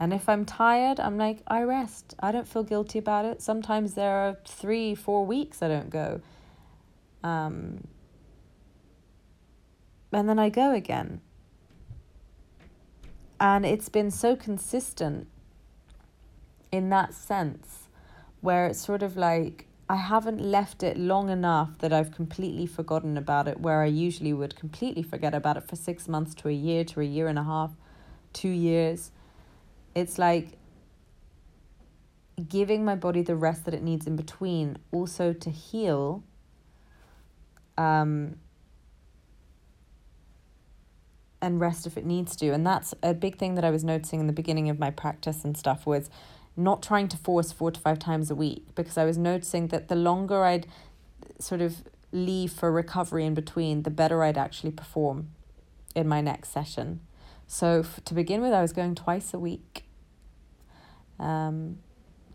And 0.00 0.12
if 0.12 0.28
I'm 0.28 0.44
tired, 0.44 0.98
I'm 0.98 1.16
like, 1.16 1.42
I 1.46 1.62
rest. 1.62 2.14
I 2.20 2.32
don't 2.32 2.48
feel 2.48 2.64
guilty 2.64 2.98
about 2.98 3.24
it. 3.24 3.40
Sometimes 3.40 3.94
there 3.94 4.16
are 4.16 4.36
three, 4.46 4.94
four 4.94 5.24
weeks 5.24 5.62
I 5.62 5.68
don't 5.68 5.90
go. 5.90 6.20
Um, 7.22 7.86
and 10.14 10.28
then 10.28 10.38
I 10.38 10.48
go 10.48 10.72
again. 10.72 11.20
And 13.40 13.66
it's 13.66 13.88
been 13.88 14.10
so 14.10 14.36
consistent 14.36 15.26
in 16.70 16.88
that 16.90 17.14
sense, 17.14 17.88
where 18.40 18.66
it's 18.66 18.80
sort 18.80 19.02
of 19.02 19.16
like 19.16 19.66
I 19.88 19.96
haven't 19.96 20.40
left 20.40 20.82
it 20.82 20.96
long 20.96 21.28
enough 21.28 21.78
that 21.78 21.92
I've 21.92 22.12
completely 22.12 22.66
forgotten 22.66 23.18
about 23.18 23.48
it, 23.48 23.60
where 23.60 23.82
I 23.82 23.86
usually 23.86 24.32
would 24.32 24.56
completely 24.56 25.02
forget 25.02 25.34
about 25.34 25.56
it 25.56 25.68
for 25.68 25.76
six 25.76 26.08
months 26.08 26.34
to 26.36 26.48
a 26.48 26.52
year 26.52 26.84
to 26.84 27.00
a 27.00 27.04
year 27.04 27.28
and 27.28 27.38
a 27.38 27.44
half, 27.44 27.72
two 28.32 28.48
years. 28.48 29.10
It's 29.94 30.18
like 30.18 30.58
giving 32.48 32.84
my 32.84 32.96
body 32.96 33.22
the 33.22 33.36
rest 33.36 33.64
that 33.66 33.74
it 33.74 33.82
needs 33.82 34.06
in 34.06 34.16
between, 34.16 34.78
also 34.90 35.32
to 35.32 35.50
heal. 35.50 36.24
Um, 37.76 38.36
and 41.44 41.60
rest 41.60 41.86
if 41.86 41.98
it 41.98 42.06
needs 42.06 42.34
to. 42.36 42.48
And 42.50 42.66
that's 42.66 42.94
a 43.02 43.12
big 43.12 43.36
thing 43.36 43.54
that 43.54 43.64
I 43.64 43.70
was 43.70 43.84
noticing 43.84 44.18
in 44.18 44.26
the 44.26 44.32
beginning 44.32 44.70
of 44.70 44.78
my 44.78 44.90
practice 44.90 45.44
and 45.44 45.56
stuff 45.56 45.84
was 45.84 46.08
not 46.56 46.82
trying 46.82 47.06
to 47.08 47.18
force 47.18 47.52
four 47.52 47.70
to 47.70 47.78
five 47.78 47.98
times 47.98 48.30
a 48.30 48.34
week 48.34 48.64
because 48.74 48.96
I 48.96 49.04
was 49.04 49.18
noticing 49.18 49.68
that 49.68 49.88
the 49.88 49.94
longer 49.94 50.42
I'd 50.42 50.66
sort 51.38 51.60
of 51.60 51.84
leave 52.12 52.50
for 52.50 52.72
recovery 52.72 53.26
in 53.26 53.34
between, 53.34 53.82
the 53.82 53.90
better 53.90 54.22
I'd 54.22 54.38
actually 54.38 54.70
perform 54.70 55.28
in 55.94 56.08
my 56.08 56.22
next 56.22 56.50
session. 56.50 57.00
So 57.46 57.80
f- 57.80 58.00
to 58.06 58.14
begin 58.14 58.40
with, 58.40 58.52
I 58.52 58.62
was 58.62 58.72
going 58.72 58.94
twice 58.94 59.34
a 59.34 59.38
week, 59.38 59.84
um, 61.20 61.78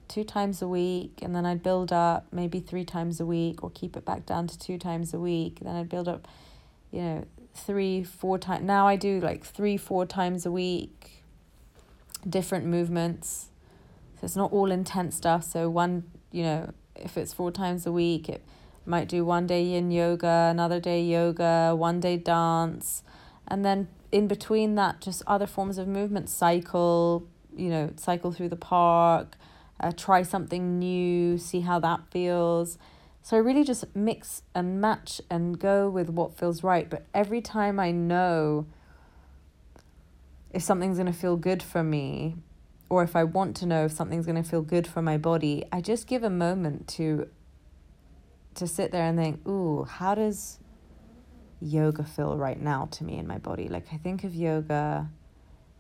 two 0.07 0.23
times 0.23 0.61
a 0.61 0.67
week, 0.67 1.19
and 1.23 1.35
then 1.35 1.47
I'd 1.47 1.63
build 1.63 1.91
up 1.91 2.27
maybe 2.31 2.59
three 2.59 2.85
times 2.85 3.19
a 3.19 3.25
week 3.25 3.63
or 3.63 3.71
keep 3.71 3.97
it 3.97 4.05
back 4.05 4.27
down 4.27 4.45
to 4.47 4.59
two 4.59 4.77
times 4.77 5.15
a 5.15 5.19
week. 5.19 5.61
Then 5.61 5.75
I'd 5.75 5.89
build 5.89 6.07
up, 6.07 6.27
you 6.91 7.01
know, 7.01 7.25
three, 7.65 8.03
four 8.03 8.37
times. 8.37 8.65
Now 8.65 8.87
I 8.87 8.95
do 8.95 9.19
like 9.19 9.43
three, 9.43 9.77
four 9.77 10.05
times 10.05 10.45
a 10.45 10.51
week, 10.51 11.23
different 12.27 12.65
movements. 12.65 13.47
So 14.15 14.25
it's 14.25 14.35
not 14.35 14.51
all 14.51 14.71
intense 14.71 15.15
stuff. 15.15 15.43
So 15.43 15.69
one, 15.69 16.03
you 16.31 16.43
know, 16.43 16.73
if 16.95 17.17
it's 17.17 17.33
four 17.33 17.51
times 17.51 17.85
a 17.85 17.91
week, 17.91 18.27
it 18.29 18.43
might 18.85 19.07
do 19.07 19.23
one 19.23 19.47
day 19.47 19.63
yin 19.63 19.91
yoga, 19.91 20.49
another 20.51 20.79
day 20.79 21.01
yoga, 21.01 21.75
one 21.75 21.99
day 21.99 22.17
dance, 22.17 23.03
and 23.47 23.63
then 23.63 23.87
in 24.11 24.27
between 24.27 24.75
that, 24.75 25.01
just 25.01 25.21
other 25.27 25.45
forms 25.45 25.77
of 25.77 25.87
movement. 25.87 26.29
Cycle, 26.29 27.27
you 27.55 27.69
know, 27.69 27.91
cycle 27.95 28.31
through 28.31 28.49
the 28.49 28.55
park. 28.55 29.37
Uh, 29.81 29.93
try 29.95 30.23
something 30.23 30.77
new, 30.77 31.37
see 31.37 31.61
how 31.61 31.79
that 31.79 32.01
feels 32.11 32.77
so 33.29 33.37
I 33.37 33.41
really 33.41 33.63
just 33.63 33.85
mix 33.95 34.41
and 34.55 34.81
match 34.81 35.21
and 35.29 35.59
go 35.59 35.87
with 35.87 36.09
what 36.09 36.35
feels 36.35 36.63
right. 36.63 36.89
But 36.89 37.05
every 37.13 37.41
time 37.41 37.79
I 37.79 37.91
know 37.91 38.65
if 40.51 40.63
something's 40.63 40.97
going 40.97 41.13
to 41.13 41.19
feel 41.19 41.37
good 41.37 41.61
for 41.61 41.83
me, 41.83 42.37
or 42.89 43.03
if 43.03 43.15
I 43.15 43.23
want 43.25 43.55
to 43.57 43.67
know 43.67 43.85
if 43.85 43.91
something's 43.91 44.25
going 44.25 44.41
to 44.41 44.49
feel 44.49 44.63
good 44.63 44.87
for 44.87 45.03
my 45.03 45.19
body, 45.19 45.63
I 45.71 45.79
just 45.79 46.07
give 46.07 46.23
a 46.23 46.29
moment 46.31 46.87
to 46.97 47.29
to 48.55 48.65
sit 48.65 48.91
there 48.91 49.03
and 49.03 49.15
think, 49.15 49.47
ooh, 49.47 49.83
how 49.83 50.15
does 50.15 50.57
yoga 51.61 52.05
feel 52.05 52.35
right 52.35 52.59
now 52.59 52.87
to 52.93 53.03
me 53.03 53.19
in 53.19 53.27
my 53.27 53.37
body? 53.37 53.67
Like 53.67 53.93
I 53.93 53.97
think 53.97 54.23
of 54.23 54.33
yoga 54.33 55.07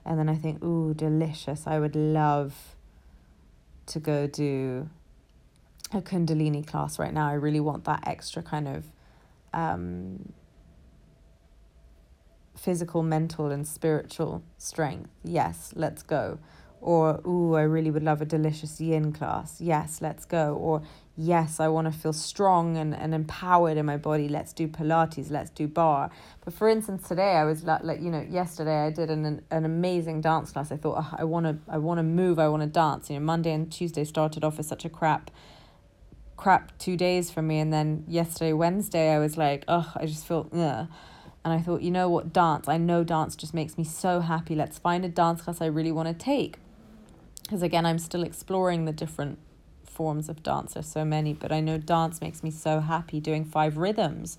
and 0.05 0.19
then 0.19 0.29
I 0.29 0.35
think, 0.35 0.63
ooh, 0.63 0.93
delicious. 0.93 1.65
I 1.65 1.79
would 1.79 1.95
love 1.95 2.75
to 3.87 3.99
go 3.99 4.27
do 4.27 4.91
a 5.91 6.01
Kundalini 6.01 6.65
class 6.65 6.99
right 6.99 7.13
now. 7.13 7.27
I 7.27 7.33
really 7.33 7.59
want 7.59 7.85
that 7.85 8.07
extra 8.07 8.43
kind 8.43 8.67
of 8.67 8.85
um, 9.53 10.33
physical, 12.55 13.03
mental, 13.03 13.51
and 13.51 13.67
spiritual 13.67 14.43
strength. 14.57 15.09
Yes, 15.23 15.73
let's 15.75 16.03
go. 16.03 16.39
Or, 16.81 17.19
ooh, 17.27 17.55
I 17.55 17.63
really 17.63 17.91
would 17.91 18.03
love 18.03 18.21
a 18.21 18.25
delicious 18.25 18.79
yin 18.79 19.11
class. 19.11 19.59
Yes, 19.59 20.01
let's 20.01 20.23
go. 20.23 20.55
Or, 20.55 20.81
yes, 21.17 21.59
I 21.59 21.67
want 21.67 21.91
to 21.91 21.99
feel 21.99 22.13
strong 22.13 22.77
and, 22.77 22.95
and 22.95 23.13
empowered 23.13 23.77
in 23.77 23.85
my 23.85 23.97
body. 23.97 24.29
Let's 24.29 24.53
do 24.53 24.67
Pilates, 24.69 25.29
let's 25.29 25.49
do 25.49 25.67
barre. 25.67 26.09
But 26.45 26.53
for 26.53 26.69
instance, 26.69 27.05
today 27.05 27.33
I 27.33 27.43
was 27.43 27.63
like, 27.65 27.83
like 27.83 27.99
you 27.99 28.09
know, 28.09 28.25
yesterday 28.29 28.85
I 28.85 28.91
did 28.91 29.09
an 29.09 29.41
an 29.51 29.65
amazing 29.65 30.21
dance 30.21 30.51
class. 30.53 30.71
I 30.71 30.77
thought 30.77 31.03
oh, 31.03 31.15
I 31.17 31.25
want 31.25 31.45
to 31.47 31.57
I 31.67 31.77
want 31.79 31.97
to 31.97 32.03
move, 32.03 32.39
I 32.39 32.47
want 32.47 32.63
to 32.63 32.69
dance. 32.69 33.09
You 33.09 33.19
know, 33.19 33.25
Monday 33.25 33.51
and 33.51 33.69
Tuesday 33.69 34.05
started 34.05 34.45
off 34.45 34.57
as 34.57 34.67
such 34.67 34.85
a 34.85 34.89
crap 34.89 35.31
crap 36.39 36.77
two 36.77 36.95
days 36.95 37.29
for 37.29 37.41
me 37.41 37.59
and 37.59 37.73
then 37.73 38.01
yesterday 38.07 38.53
Wednesday 38.53 39.13
I 39.13 39.19
was 39.19 39.35
like, 39.37 39.65
oh, 39.67 39.91
I 39.97 40.05
just 40.05 40.25
feel 40.25 40.49
ugh. 40.53 40.87
And 41.43 41.53
I 41.53 41.59
thought, 41.59 41.81
you 41.81 41.91
know 41.91 42.09
what, 42.09 42.31
dance. 42.31 42.69
I 42.69 42.77
know 42.77 43.03
dance 43.03 43.35
just 43.35 43.53
makes 43.53 43.77
me 43.77 43.83
so 43.83 44.21
happy. 44.21 44.55
Let's 44.55 44.77
find 44.77 45.03
a 45.03 45.09
dance 45.09 45.41
class 45.41 45.59
I 45.59 45.65
really 45.65 45.91
want 45.91 46.07
to 46.07 46.13
take. 46.13 46.59
Because 47.41 47.61
again, 47.61 47.85
I'm 47.85 47.99
still 47.99 48.23
exploring 48.23 48.85
the 48.85 48.93
different 48.93 49.37
forms 49.83 50.29
of 50.29 50.41
dance. 50.41 50.75
There's 50.75 50.87
so 50.87 51.03
many, 51.03 51.33
but 51.33 51.51
I 51.51 51.59
know 51.59 51.77
dance 51.77 52.21
makes 52.21 52.41
me 52.41 52.51
so 52.51 52.79
happy. 52.79 53.19
Doing 53.19 53.43
five 53.43 53.75
rhythms 53.77 54.37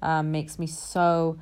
um, 0.00 0.30
makes 0.30 0.60
me 0.60 0.68
so, 0.68 1.40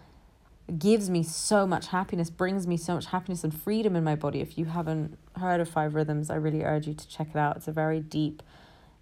gives 0.78 1.10
me 1.10 1.22
so 1.22 1.66
much 1.66 1.88
happiness, 1.88 2.30
brings 2.30 2.66
me 2.66 2.78
so 2.78 2.94
much 2.94 3.06
happiness 3.06 3.44
and 3.44 3.52
freedom 3.54 3.96
in 3.96 4.04
my 4.04 4.16
body. 4.16 4.40
If 4.40 4.56
you 4.56 4.64
haven't 4.64 5.18
heard 5.36 5.60
of 5.60 5.68
five 5.68 5.94
rhythms, 5.94 6.30
I 6.30 6.36
really 6.36 6.62
urge 6.62 6.86
you 6.86 6.94
to 6.94 7.06
check 7.06 7.28
it 7.34 7.36
out. 7.36 7.58
It's 7.58 7.68
a 7.68 7.72
very 7.72 8.00
deep, 8.00 8.42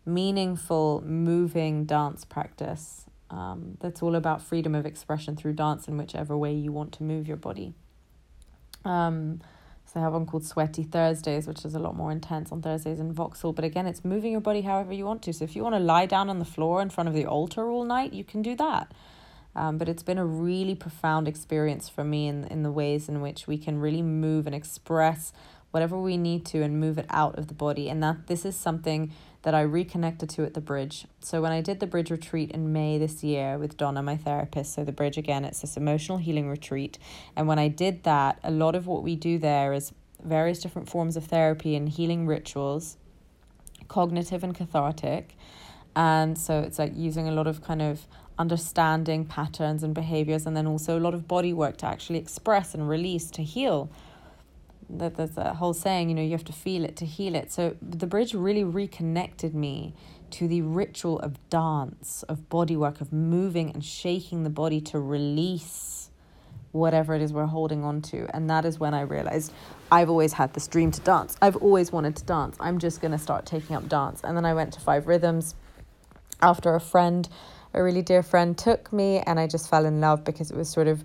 meaningful, 0.08 1.02
moving 1.04 1.84
dance 1.84 2.24
practice 2.24 3.08
um, 3.30 3.76
that's 3.80 4.02
all 4.02 4.14
about 4.14 4.40
freedom 4.40 4.74
of 4.74 4.86
expression 4.86 5.36
through 5.36 5.52
dance 5.52 5.86
in 5.86 5.96
whichever 5.98 6.36
way 6.36 6.52
you 6.54 6.72
want 6.72 6.92
to 6.94 7.02
move 7.02 7.28
your 7.28 7.36
body. 7.36 7.74
Um, 8.84 9.40
so 9.84 10.00
I 10.00 10.02
have 10.02 10.12
one 10.12 10.26
called 10.26 10.44
Sweaty 10.44 10.82
Thursdays, 10.82 11.46
which 11.46 11.64
is 11.64 11.74
a 11.74 11.78
lot 11.78 11.96
more 11.96 12.10
intense 12.10 12.52
on 12.52 12.62
Thursdays 12.62 13.00
in 13.00 13.12
Vauxhall. 13.12 13.52
But 13.52 13.64
again, 13.64 13.86
it's 13.86 14.04
moving 14.04 14.32
your 14.32 14.40
body 14.40 14.62
however 14.62 14.92
you 14.92 15.04
want 15.04 15.22
to. 15.22 15.32
So 15.32 15.44
if 15.44 15.56
you 15.56 15.62
want 15.62 15.74
to 15.74 15.80
lie 15.80 16.06
down 16.06 16.30
on 16.30 16.38
the 16.38 16.44
floor 16.44 16.80
in 16.82 16.90
front 16.90 17.08
of 17.08 17.14
the 17.14 17.26
altar 17.26 17.70
all 17.70 17.84
night, 17.84 18.12
you 18.12 18.24
can 18.24 18.42
do 18.42 18.54
that. 18.56 18.92
Um, 19.56 19.78
but 19.78 19.88
it's 19.88 20.02
been 20.02 20.18
a 20.18 20.26
really 20.26 20.74
profound 20.74 21.26
experience 21.26 21.88
for 21.88 22.04
me 22.04 22.28
in, 22.28 22.44
in 22.44 22.62
the 22.62 22.70
ways 22.70 23.08
in 23.08 23.20
which 23.20 23.46
we 23.46 23.58
can 23.58 23.80
really 23.80 24.02
move 24.02 24.46
and 24.46 24.54
express 24.54 25.32
whatever 25.70 25.98
we 26.00 26.16
need 26.16 26.44
to 26.46 26.62
and 26.62 26.80
move 26.80 26.98
it 26.98 27.06
out 27.10 27.38
of 27.38 27.48
the 27.48 27.54
body. 27.54 27.88
And 27.88 28.02
that 28.02 28.26
this 28.26 28.44
is 28.44 28.56
something 28.56 29.12
that 29.42 29.54
I 29.54 29.60
reconnected 29.60 30.28
to 30.30 30.44
at 30.44 30.54
the 30.54 30.60
bridge. 30.60 31.06
So 31.20 31.40
when 31.40 31.52
I 31.52 31.60
did 31.60 31.80
the 31.80 31.86
bridge 31.86 32.10
retreat 32.10 32.50
in 32.50 32.72
May 32.72 32.98
this 32.98 33.22
year 33.22 33.58
with 33.58 33.76
Donna, 33.76 34.02
my 34.02 34.16
therapist, 34.16 34.74
so 34.74 34.84
the 34.84 34.92
bridge 34.92 35.16
again, 35.16 35.44
it's 35.44 35.60
this 35.60 35.76
emotional 35.76 36.18
healing 36.18 36.48
retreat. 36.48 36.98
And 37.36 37.46
when 37.46 37.58
I 37.58 37.68
did 37.68 38.02
that, 38.04 38.38
a 38.42 38.50
lot 38.50 38.74
of 38.74 38.86
what 38.86 39.02
we 39.02 39.14
do 39.14 39.38
there 39.38 39.72
is 39.72 39.92
various 40.22 40.60
different 40.60 40.88
forms 40.88 41.16
of 41.16 41.24
therapy 41.24 41.76
and 41.76 41.88
healing 41.88 42.26
rituals, 42.26 42.96
cognitive 43.86 44.42
and 44.42 44.54
cathartic. 44.54 45.36
And 45.94 46.36
so 46.36 46.60
it's 46.60 46.78
like 46.78 46.92
using 46.96 47.28
a 47.28 47.32
lot 47.32 47.46
of 47.46 47.62
kind 47.62 47.82
of 47.82 48.06
understanding 48.38 49.24
patterns 49.24 49.82
and 49.82 49.94
behaviors, 49.94 50.46
and 50.46 50.56
then 50.56 50.66
also 50.66 50.98
a 50.98 51.00
lot 51.00 51.14
of 51.14 51.26
body 51.26 51.52
work 51.52 51.76
to 51.78 51.86
actually 51.86 52.18
express 52.18 52.74
and 52.74 52.88
release 52.88 53.30
to 53.32 53.42
heal 53.42 53.90
that 54.90 55.16
there's 55.16 55.36
a 55.36 55.54
whole 55.54 55.74
saying, 55.74 56.08
you 56.08 56.14
know, 56.14 56.22
you 56.22 56.32
have 56.32 56.44
to 56.44 56.52
feel 56.52 56.84
it 56.84 56.96
to 56.96 57.06
heal 57.06 57.34
it. 57.34 57.52
So 57.52 57.76
the 57.82 58.06
bridge 58.06 58.34
really 58.34 58.64
reconnected 58.64 59.54
me 59.54 59.94
to 60.30 60.48
the 60.48 60.62
ritual 60.62 61.18
of 61.20 61.36
dance, 61.50 62.22
of 62.28 62.48
body 62.48 62.76
work, 62.76 63.00
of 63.00 63.12
moving 63.12 63.70
and 63.70 63.84
shaking 63.84 64.44
the 64.44 64.50
body 64.50 64.80
to 64.82 64.98
release 64.98 66.10
whatever 66.72 67.14
it 67.14 67.22
is 67.22 67.32
we're 67.32 67.46
holding 67.46 67.84
on 67.84 68.02
to. 68.02 68.26
And 68.34 68.48
that 68.50 68.64
is 68.64 68.78
when 68.78 68.94
I 68.94 69.02
realized 69.02 69.52
I've 69.90 70.10
always 70.10 70.34
had 70.34 70.52
this 70.52 70.66
dream 70.66 70.90
to 70.92 71.00
dance. 71.00 71.36
I've 71.40 71.56
always 71.56 71.90
wanted 71.90 72.16
to 72.16 72.24
dance. 72.24 72.56
I'm 72.60 72.78
just 72.78 73.00
going 73.00 73.12
to 73.12 73.18
start 73.18 73.46
taking 73.46 73.74
up 73.74 73.88
dance. 73.88 74.20
And 74.22 74.36
then 74.36 74.44
I 74.44 74.54
went 74.54 74.74
to 74.74 74.80
Five 74.80 75.06
Rhythms 75.06 75.54
after 76.42 76.74
a 76.74 76.80
friend, 76.80 77.28
a 77.74 77.82
really 77.82 78.02
dear 78.02 78.22
friend, 78.22 78.56
took 78.56 78.92
me, 78.92 79.18
and 79.20 79.40
I 79.40 79.46
just 79.46 79.68
fell 79.68 79.86
in 79.86 80.00
love 80.00 80.24
because 80.24 80.50
it 80.50 80.56
was 80.56 80.68
sort 80.68 80.88
of 80.88 81.04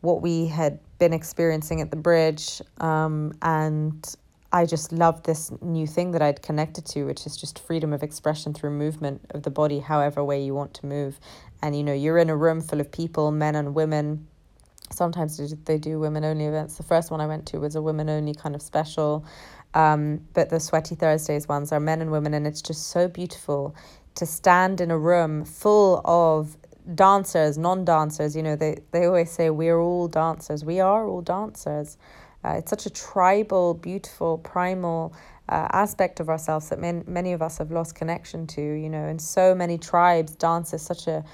what 0.00 0.20
we 0.20 0.46
had 0.46 0.78
been 0.98 1.12
experiencing 1.12 1.80
at 1.80 1.90
the 1.90 1.96
bridge. 1.96 2.62
Um, 2.78 3.32
and 3.42 4.14
I 4.52 4.66
just 4.66 4.92
loved 4.92 5.26
this 5.26 5.50
new 5.62 5.86
thing 5.86 6.12
that 6.12 6.22
I'd 6.22 6.42
connected 6.42 6.86
to, 6.86 7.04
which 7.04 7.26
is 7.26 7.36
just 7.36 7.58
freedom 7.58 7.92
of 7.92 8.02
expression 8.02 8.54
through 8.54 8.70
movement 8.70 9.20
of 9.30 9.42
the 9.42 9.50
body, 9.50 9.80
however 9.80 10.22
way 10.22 10.44
you 10.44 10.54
want 10.54 10.74
to 10.74 10.86
move. 10.86 11.18
And 11.60 11.76
you 11.76 11.82
know, 11.82 11.92
you're 11.92 12.18
in 12.18 12.30
a 12.30 12.36
room 12.36 12.60
full 12.60 12.80
of 12.80 12.92
people, 12.92 13.30
men 13.32 13.56
and 13.56 13.74
women. 13.74 14.28
Sometimes 14.92 15.38
they 15.64 15.78
do 15.78 15.98
women 15.98 16.24
only 16.24 16.44
events. 16.44 16.76
The 16.76 16.84
first 16.84 17.10
one 17.10 17.20
I 17.20 17.26
went 17.26 17.46
to 17.46 17.58
was 17.58 17.74
a 17.74 17.82
women 17.82 18.08
only 18.08 18.34
kind 18.34 18.54
of 18.54 18.62
special. 18.62 19.24
Um, 19.74 20.20
but 20.34 20.50
the 20.50 20.60
Sweaty 20.60 20.94
Thursdays 20.94 21.48
ones 21.48 21.72
are 21.72 21.80
men 21.80 22.00
and 22.00 22.12
women, 22.12 22.32
and 22.32 22.46
it's 22.46 22.62
just 22.62 22.88
so 22.90 23.08
beautiful 23.08 23.74
to 24.14 24.26
stand 24.26 24.80
in 24.80 24.92
a 24.92 24.98
room 24.98 25.44
full 25.44 26.00
of 26.04 26.56
dancers, 26.94 27.56
non 27.56 27.84
dancers, 27.84 28.36
you 28.36 28.42
know, 28.42 28.56
they, 28.56 28.78
they 28.90 29.06
always 29.06 29.30
say 29.30 29.50
we're 29.50 29.78
all 29.78 30.08
dancers. 30.08 30.64
We 30.64 30.80
are 30.80 31.06
all 31.06 31.22
dancers. 31.22 31.96
Uh, 32.44 32.56
it's 32.58 32.70
such 32.70 32.84
a 32.84 32.90
tribal, 32.90 33.74
beautiful, 33.74 34.38
primal 34.38 35.14
uh, 35.48 35.68
aspect 35.72 36.20
of 36.20 36.28
ourselves 36.28 36.68
that 36.68 36.78
many, 36.78 37.02
many 37.06 37.32
of 37.32 37.40
us 37.40 37.58
have 37.58 37.70
lost 37.70 37.94
connection 37.94 38.46
to, 38.48 38.60
you 38.60 38.90
know, 38.90 39.06
in 39.06 39.18
so 39.18 39.54
many 39.54 39.78
tribes, 39.78 40.34
dance 40.36 40.74
is 40.74 40.82
such 40.82 41.06
a, 41.06 41.24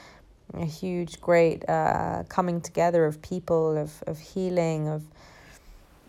a 0.55 0.65
huge, 0.65 1.21
great 1.21 1.69
uh, 1.69 2.23
coming 2.29 2.61
together 2.61 3.05
of 3.07 3.21
people, 3.23 3.77
of, 3.77 4.03
of 4.07 4.19
healing, 4.19 4.89
of, 4.89 5.03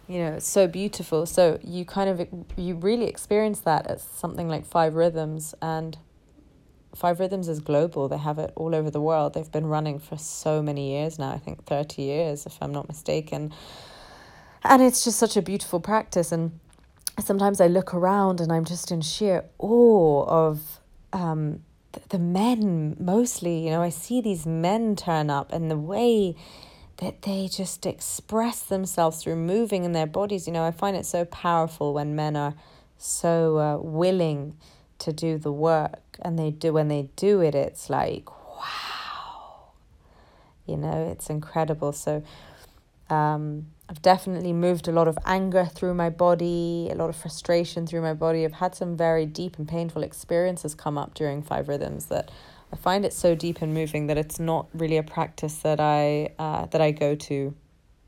you 0.07 0.19
know, 0.19 0.33
it's 0.33 0.47
so 0.47 0.67
beautiful. 0.67 1.25
So 1.25 1.59
you 1.63 1.83
kind 1.83 2.09
of, 2.09 2.27
you 2.57 2.75
really 2.75 3.05
experience 3.05 3.61
that 3.61 3.87
as 3.87 4.03
something 4.03 4.47
like 4.47 4.65
Five 4.65 4.93
Rhythms 4.93 5.55
and 5.61 5.97
Five 6.95 7.19
Rhythms 7.19 7.47
is 7.47 7.59
global. 7.59 8.09
They 8.09 8.17
have 8.17 8.37
it 8.37 8.51
all 8.55 8.75
over 8.75 8.91
the 8.91 9.01
world. 9.01 9.33
They've 9.33 9.51
been 9.51 9.67
running 9.67 9.99
for 9.99 10.17
so 10.17 10.61
many 10.61 10.91
years 10.91 11.17
now, 11.17 11.31
I 11.31 11.37
think 11.37 11.65
30 11.65 12.01
years, 12.01 12.45
if 12.45 12.57
I'm 12.61 12.71
not 12.71 12.87
mistaken. 12.87 13.53
And 14.63 14.81
it's 14.81 15.03
just 15.03 15.17
such 15.17 15.37
a 15.37 15.41
beautiful 15.41 15.79
practice. 15.79 16.31
And 16.31 16.59
sometimes 17.19 17.61
I 17.61 17.67
look 17.67 17.93
around 17.93 18.41
and 18.41 18.51
I'm 18.51 18.65
just 18.65 18.91
in 18.91 19.01
sheer 19.01 19.45
awe 19.57 20.25
of 20.25 20.79
um, 21.13 21.63
the, 22.09 22.19
men, 22.19 22.97
mostly. 22.99 23.65
You 23.65 23.71
know, 23.71 23.81
I 23.81 23.89
see 23.89 24.21
these 24.21 24.45
men 24.45 24.95
turn 24.95 25.29
up 25.29 25.51
and 25.53 25.71
the 25.71 25.77
way 25.77 26.35
that 26.97 27.23
they 27.23 27.47
just 27.47 27.85
express 27.85 28.61
themselves 28.61 29.23
through 29.23 29.37
moving 29.37 29.85
in 29.85 29.93
their 29.93 30.05
bodies. 30.05 30.45
You 30.45 30.53
know, 30.53 30.63
I 30.63 30.71
find 30.71 30.95
it 30.95 31.05
so 31.05 31.25
powerful 31.25 31.93
when 31.93 32.15
men 32.15 32.35
are 32.35 32.53
so 32.97 33.57
uh, 33.57 33.77
willing 33.77 34.55
to 35.01 35.11
do 35.11 35.37
the 35.37 35.51
work 35.51 35.99
and 36.21 36.37
they 36.39 36.51
do 36.51 36.71
when 36.73 36.87
they 36.87 37.09
do 37.15 37.41
it 37.41 37.53
it's 37.55 37.89
like 37.89 38.29
wow 38.57 39.71
you 40.65 40.77
know 40.77 41.09
it's 41.11 41.29
incredible 41.29 41.91
so 41.91 42.23
um, 43.11 43.67
I've 43.89 44.01
definitely 44.01 44.53
moved 44.53 44.87
a 44.87 44.91
lot 44.93 45.09
of 45.09 45.17
anger 45.25 45.65
through 45.65 45.95
my 45.95 46.09
body, 46.09 46.87
a 46.89 46.95
lot 46.95 47.09
of 47.09 47.15
frustration 47.17 47.85
through 47.85 48.01
my 48.01 48.13
body. 48.13 48.45
I've 48.45 48.53
had 48.53 48.73
some 48.73 48.95
very 48.95 49.25
deep 49.25 49.57
and 49.57 49.67
painful 49.67 50.01
experiences 50.01 50.73
come 50.73 50.97
up 50.97 51.13
during 51.13 51.43
Five 51.43 51.67
Rhythms 51.67 52.05
that 52.05 52.31
I 52.71 52.77
find 52.77 53.03
it 53.03 53.11
so 53.11 53.35
deep 53.35 53.61
and 53.61 53.73
moving 53.73 54.07
that 54.07 54.17
it's 54.17 54.39
not 54.39 54.67
really 54.73 54.95
a 54.95 55.03
practice 55.03 55.57
that 55.57 55.81
I 55.81 56.29
uh, 56.39 56.67
that 56.67 56.79
I 56.79 56.91
go 56.91 57.15
to 57.15 57.53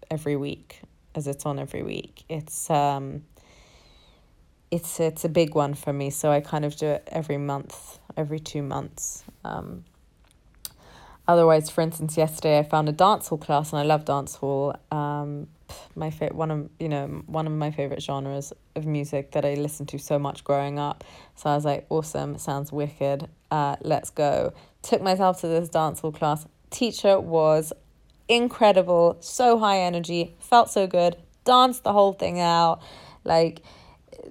every 0.10 0.38
week 0.38 0.82
as 1.16 1.28
it's 1.28 1.46
on 1.46 1.60
every 1.60 1.84
week. 1.84 2.24
It's 2.30 2.70
um, 2.70 3.24
it's 4.74 5.00
it's 5.00 5.24
a 5.24 5.30
big 5.30 5.54
one 5.54 5.76
for 5.76 5.94
me. 5.94 6.10
So 6.10 6.32
I 6.32 6.42
kind 6.42 6.66
of 6.66 6.76
do 6.76 6.88
it 6.88 7.08
every 7.12 7.38
month, 7.38 8.00
every 8.18 8.40
two 8.40 8.64
months. 8.64 9.24
Um, 9.46 9.86
otherwise, 11.28 11.70
for 11.70 11.82
instance, 11.82 12.18
yesterday 12.18 12.58
I 12.58 12.64
found 12.64 12.90
a 12.90 12.94
dancehall 12.94 13.40
class, 13.40 13.72
and 13.72 13.80
I 13.80 13.84
love 13.84 14.06
dancehall. 14.06 14.76
Um, 14.92 15.48
my 15.96 16.10
favorite 16.10 16.36
one 16.36 16.52
of 16.52 16.70
you 16.80 16.90
know 16.90 17.24
one 17.28 17.46
of 17.48 17.54
my 17.54 17.72
favorite 17.72 18.02
genres 18.02 18.52
of 18.76 18.86
music 18.86 19.32
that 19.32 19.46
I 19.46 19.54
listened 19.54 19.90
to 19.90 20.00
so 20.00 20.18
much 20.18 20.44
growing 20.44 20.80
up. 20.80 21.04
So 21.36 21.52
I 21.52 21.56
was 21.56 21.66
like, 21.66 21.86
awesome, 21.90 22.38
sounds 22.40 22.72
wicked. 22.72 23.28
Uh, 23.52 23.76
let's 23.82 24.10
go. 24.10 24.54
Took 24.82 25.02
myself 25.04 25.40
to 25.42 25.48
this 25.48 25.70
dancehall 25.70 26.16
class. 26.16 26.48
Teacher 26.72 27.20
was 27.20 27.72
incredible, 28.28 29.18
so 29.20 29.60
high 29.60 29.82
energy, 29.82 30.36
felt 30.40 30.72
so 30.72 30.88
good, 30.88 31.16
danced 31.46 31.84
the 31.84 31.94
whole 31.94 32.14
thing 32.14 32.40
out, 32.40 32.82
like 33.24 33.62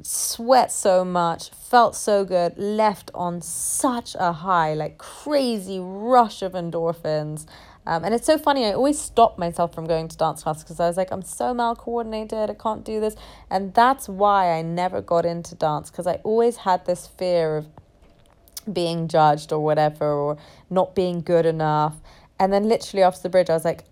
sweat 0.03 0.73
so 0.73 1.05
much, 1.05 1.51
felt 1.51 1.95
so 1.95 2.25
good, 2.25 2.57
left 2.57 3.11
on 3.15 3.41
such 3.41 4.15
a 4.19 4.33
high, 4.33 4.75
like 4.75 4.99
crazy 4.99 5.79
rush 5.81 6.43
of 6.43 6.53
endorphins. 6.53 7.47
Um, 7.85 8.05
and 8.05 8.15
it's 8.15 8.27
so 8.27 8.39
funny, 8.39 8.65
I 8.67 8.73
always 8.73 8.99
stop 8.99 9.39
myself 9.39 9.75
from 9.75 9.87
going 9.87 10.07
to 10.09 10.17
dance 10.17 10.45
class 10.45 10.63
because 10.63 10.79
I 10.79 10.87
was 10.87 10.97
like, 10.97 11.11
I'm 11.11 11.23
so 11.23 11.53
mal 11.53 11.75
coordinated, 11.75 12.49
I 12.49 12.55
can't 12.55 12.85
do 12.85 13.01
this. 13.01 13.17
And 13.51 13.75
that's 13.75 14.09
why 14.09 14.53
I 14.53 14.63
never 14.63 15.01
got 15.01 15.27
into 15.27 15.55
dance 15.57 15.91
because 15.91 16.07
I 16.07 16.15
always 16.23 16.59
had 16.59 16.87
this 16.87 17.09
fear 17.09 17.57
of 17.57 17.67
being 18.73 19.09
judged 19.09 19.53
or 19.53 19.59
whatever, 19.59 20.13
or 20.13 20.39
not 20.71 20.95
being 20.95 21.21
good 21.21 21.45
enough. 21.47 21.97
And 22.39 22.53
then 22.53 22.69
literally 22.69 23.03
after 23.03 23.23
the 23.23 23.29
bridge, 23.29 23.51
I 23.51 23.55
was 23.55 23.65
like, 23.65 23.85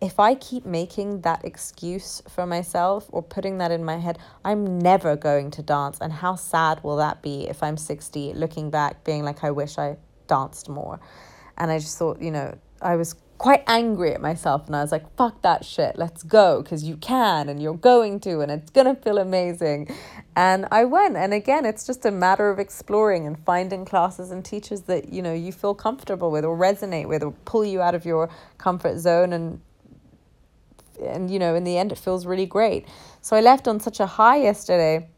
if 0.00 0.18
I 0.18 0.34
keep 0.34 0.64
making 0.64 1.20
that 1.22 1.44
excuse 1.44 2.22
for 2.28 2.46
myself 2.46 3.06
or 3.10 3.22
putting 3.22 3.58
that 3.58 3.70
in 3.70 3.84
my 3.84 3.98
head, 3.98 4.18
I'm 4.44 4.78
never 4.78 5.14
going 5.14 5.50
to 5.52 5.62
dance. 5.62 5.98
And 6.00 6.12
how 6.12 6.36
sad 6.36 6.82
will 6.82 6.96
that 6.96 7.22
be 7.22 7.48
if 7.48 7.62
I'm 7.62 7.76
60, 7.76 8.32
looking 8.34 8.70
back, 8.70 9.04
being 9.04 9.24
like, 9.24 9.44
I 9.44 9.50
wish 9.50 9.76
I 9.76 9.96
danced 10.26 10.68
more. 10.68 11.00
And 11.58 11.70
I 11.70 11.78
just 11.78 11.98
thought, 11.98 12.22
you 12.22 12.30
know, 12.30 12.56
I 12.80 12.96
was 12.96 13.14
quite 13.36 13.62
angry 13.66 14.12
at 14.12 14.20
myself 14.20 14.66
and 14.66 14.76
I 14.76 14.82
was 14.82 14.92
like, 14.92 15.16
fuck 15.16 15.40
that 15.42 15.64
shit, 15.64 15.96
let's 15.96 16.22
go 16.22 16.62
because 16.62 16.84
you 16.84 16.96
can 16.98 17.48
and 17.48 17.60
you're 17.62 17.72
going 17.72 18.20
to 18.20 18.40
and 18.40 18.50
it's 18.50 18.70
to 18.70 18.94
feel 18.94 19.18
amazing. 19.18 19.94
And 20.36 20.66
I 20.70 20.84
went. 20.84 21.16
And 21.16 21.34
again, 21.34 21.66
it's 21.66 21.86
just 21.86 22.06
a 22.06 22.10
matter 22.10 22.50
of 22.50 22.58
exploring 22.58 23.26
and 23.26 23.38
finding 23.38 23.84
classes 23.84 24.30
and 24.30 24.44
teachers 24.44 24.82
that, 24.82 25.12
you 25.12 25.20
know, 25.20 25.34
you 25.34 25.52
feel 25.52 25.74
comfortable 25.74 26.30
with 26.30 26.44
or 26.44 26.56
resonate 26.56 27.08
with 27.08 27.22
or 27.22 27.32
pull 27.44 27.64
you 27.64 27.82
out 27.82 27.94
of 27.94 28.06
your 28.06 28.30
comfort 28.58 28.98
zone 28.98 29.32
and 29.32 29.60
and 31.02 31.30
you 31.30 31.38
know 31.38 31.54
in 31.54 31.64
the 31.64 31.76
end 31.78 31.92
it 31.92 31.98
feels 31.98 32.26
really 32.26 32.46
great. 32.46 32.86
So 33.22 33.36
i 33.36 33.40
left 33.40 33.68
on 33.68 33.80
such 33.80 34.00
a 34.00 34.06
high 34.06 34.36
yesterday 34.36 35.08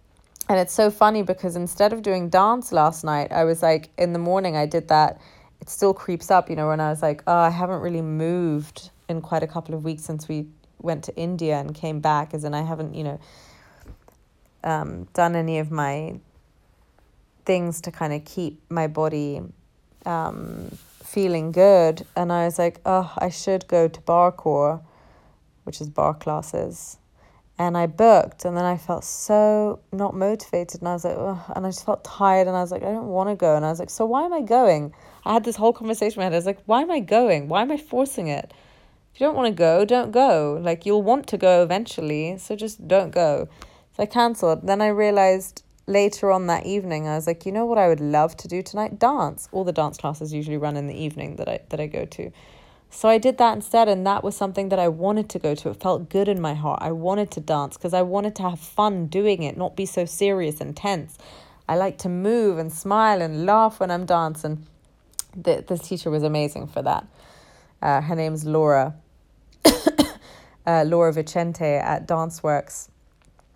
and 0.49 0.59
it's 0.59 0.73
so 0.73 0.91
funny 0.91 1.23
because 1.23 1.57
instead 1.57 1.93
of 1.93 2.03
doing 2.03 2.29
dance 2.29 2.73
last 2.73 3.05
night 3.05 3.31
i 3.33 3.45
was 3.45 3.63
like 3.63 3.91
in 3.97 4.13
the 4.13 4.19
morning 4.19 4.57
i 4.57 4.67
did 4.67 4.89
that. 4.89 5.21
It 5.61 5.71
still 5.71 5.95
creeps 5.95 6.29
up 6.29 6.51
you 6.51 6.57
know 6.57 6.67
when 6.67 6.81
i 6.81 6.91
was 6.91 7.03
like 7.03 7.23
oh 7.29 7.37
i 7.37 7.51
haven't 7.51 7.81
really 7.81 8.03
moved 8.03 8.91
in 9.09 9.21
quite 9.21 9.45
a 9.45 9.47
couple 9.47 9.77
of 9.77 9.85
weeks 9.85 10.03
since 10.03 10.27
we 10.27 10.49
went 10.81 11.05
to 11.05 11.15
india 11.15 11.61
and 11.61 11.73
came 11.73 12.01
back 12.01 12.35
as 12.35 12.43
in 12.43 12.53
i 12.53 12.63
haven't 12.63 12.97
you 12.97 13.05
know 13.05 13.21
um, 14.65 15.09
done 15.15 15.37
any 15.37 15.59
of 15.59 15.71
my 15.71 16.19
things 17.45 17.81
to 17.83 17.91
kind 17.91 18.13
of 18.13 18.25
keep 18.25 18.61
my 18.71 18.87
body 18.87 19.41
um, 20.07 20.71
feeling 21.03 21.53
good. 21.53 22.07
And 22.17 22.33
i 22.33 22.45
was 22.45 22.59
like 22.59 22.81
oh 22.87 23.13
i 23.19 23.29
should 23.29 23.67
go 23.69 23.89
to 23.89 24.01
Barrecore 24.01 24.81
which 25.65 25.81
is 25.81 25.89
barre 25.89 26.15
classes. 26.15 26.99
And 27.59 27.77
I 27.77 27.87
booked, 27.87 28.45
and 28.45 28.57
then 28.57 28.65
I 28.65 28.77
felt 28.77 29.05
so 29.05 29.81
not 29.93 30.15
motivated, 30.15 30.81
and 30.81 30.89
I 30.89 30.95
was 30.95 31.05
like, 31.05 31.17
Ugh, 31.19 31.53
and 31.55 31.67
I 31.67 31.69
just 31.69 31.85
felt 31.85 32.03
tired, 32.03 32.49
and 32.49 32.57
I 32.57 32.61
was 32.61 32.73
like, 32.73 32.83
I 32.83 32.91
don't 32.91 33.09
want 33.09 33.29
to 33.29 33.37
go, 33.37 33.57
and 33.57 33.65
I 33.65 33.71
was 33.71 33.79
like, 33.79 33.91
so 33.91 34.05
why 34.07 34.25
am 34.25 34.33
I 34.33 34.41
going? 34.41 34.95
I 35.25 35.35
had 35.35 35.45
this 35.45 35.57
whole 35.57 35.73
conversation 35.73 36.21
in 36.21 36.23
my 36.23 36.25
head. 36.25 36.33
I 36.33 36.37
was 36.37 36.47
like, 36.47 36.63
why 36.67 36.83
am 36.83 36.91
I 36.91 37.01
going? 37.01 37.49
Why 37.49 37.63
am 37.63 37.71
I 37.71 37.77
forcing 37.77 38.29
it? 38.29 38.53
If 39.15 39.21
you 39.21 39.27
don't 39.27 39.37
want 39.37 39.49
to 39.49 39.55
go, 39.55 39.85
don't 39.85 40.11
go. 40.11 40.59
Like 40.63 40.87
you'll 40.87 41.03
want 41.03 41.27
to 41.29 41.37
go 41.37 41.63
eventually, 41.63 42.39
so 42.39 42.57
just 42.57 42.89
don't 42.89 43.11
go. 43.11 43.49
So 43.97 44.05
I 44.05 44.07
cancelled. 44.07 44.67
Then 44.67 44.81
I 44.81 44.89
realized 44.89 45.65
later 45.87 46.31
on 46.31 46.47
that 46.47 46.65
evening, 46.65 47.07
I 47.07 47.17
was 47.17 47.27
like, 47.27 47.45
you 47.45 47.53
know 47.53 47.67
what 47.67 47.77
I 47.77 47.89
would 47.89 48.01
love 48.01 48.37
to 48.39 48.49
do 48.49 48.63
tonight? 48.63 48.99
Dance. 48.99 49.49
All 49.53 49.65
the 49.65 49.73
dance 49.73 49.99
classes 49.99 50.33
usually 50.33 50.57
run 50.57 50.77
in 50.77 50.87
the 50.87 50.95
evening 50.95 51.37
that 51.37 51.49
I 51.49 51.61
that 51.69 51.81
I 51.81 51.87
go 51.87 52.07
to. 52.07 52.31
So 52.95 53.09
I 53.09 53.17
did 53.17 53.39
that 53.39 53.55
instead, 53.55 53.89
and 53.89 54.07
that 54.07 54.23
was 54.23 54.37
something 54.37 54.69
that 54.69 54.79
I 54.79 54.89
wanted 54.89 55.31
to 55.31 55.39
go 55.39 55.55
to. 55.55 55.71
It 55.71 55.81
felt 55.81 56.11
good 56.11 56.29
in 56.29 56.41
my 56.41 56.53
heart. 56.53 56.81
I 56.83 56.93
wanted 56.93 57.31
to 57.33 57.41
dance 57.41 57.79
because 57.79 57.95
I 57.95 58.03
wanted 58.03 58.37
to 58.37 58.43
have 58.43 58.61
fun 58.61 59.07
doing 59.07 59.43
it, 59.43 59.57
not 59.57 59.75
be 59.75 59.87
so 59.87 60.05
serious 60.05 60.61
and 60.61 60.77
tense. 60.77 61.17
I 61.67 61.77
like 61.77 61.97
to 61.99 62.11
move 62.11 62.59
and 62.59 62.71
smile 62.71 63.23
and 63.23 63.47
laugh 63.47 63.81
when 63.81 63.91
I'm 63.91 64.05
dancing. 64.05 64.67
The, 65.35 65.65
this 65.67 65.81
teacher 65.81 66.11
was 66.11 66.23
amazing 66.23 66.67
for 66.67 66.83
that. 66.83 67.07
Uh, 67.81 68.03
her 68.03 68.15
name's 68.15 68.45
Laura. 68.45 68.95
uh, 70.67 70.85
Laura 70.87 71.15
Vicente 71.15 71.65
at 71.65 72.07
Danceworks, 72.07 72.91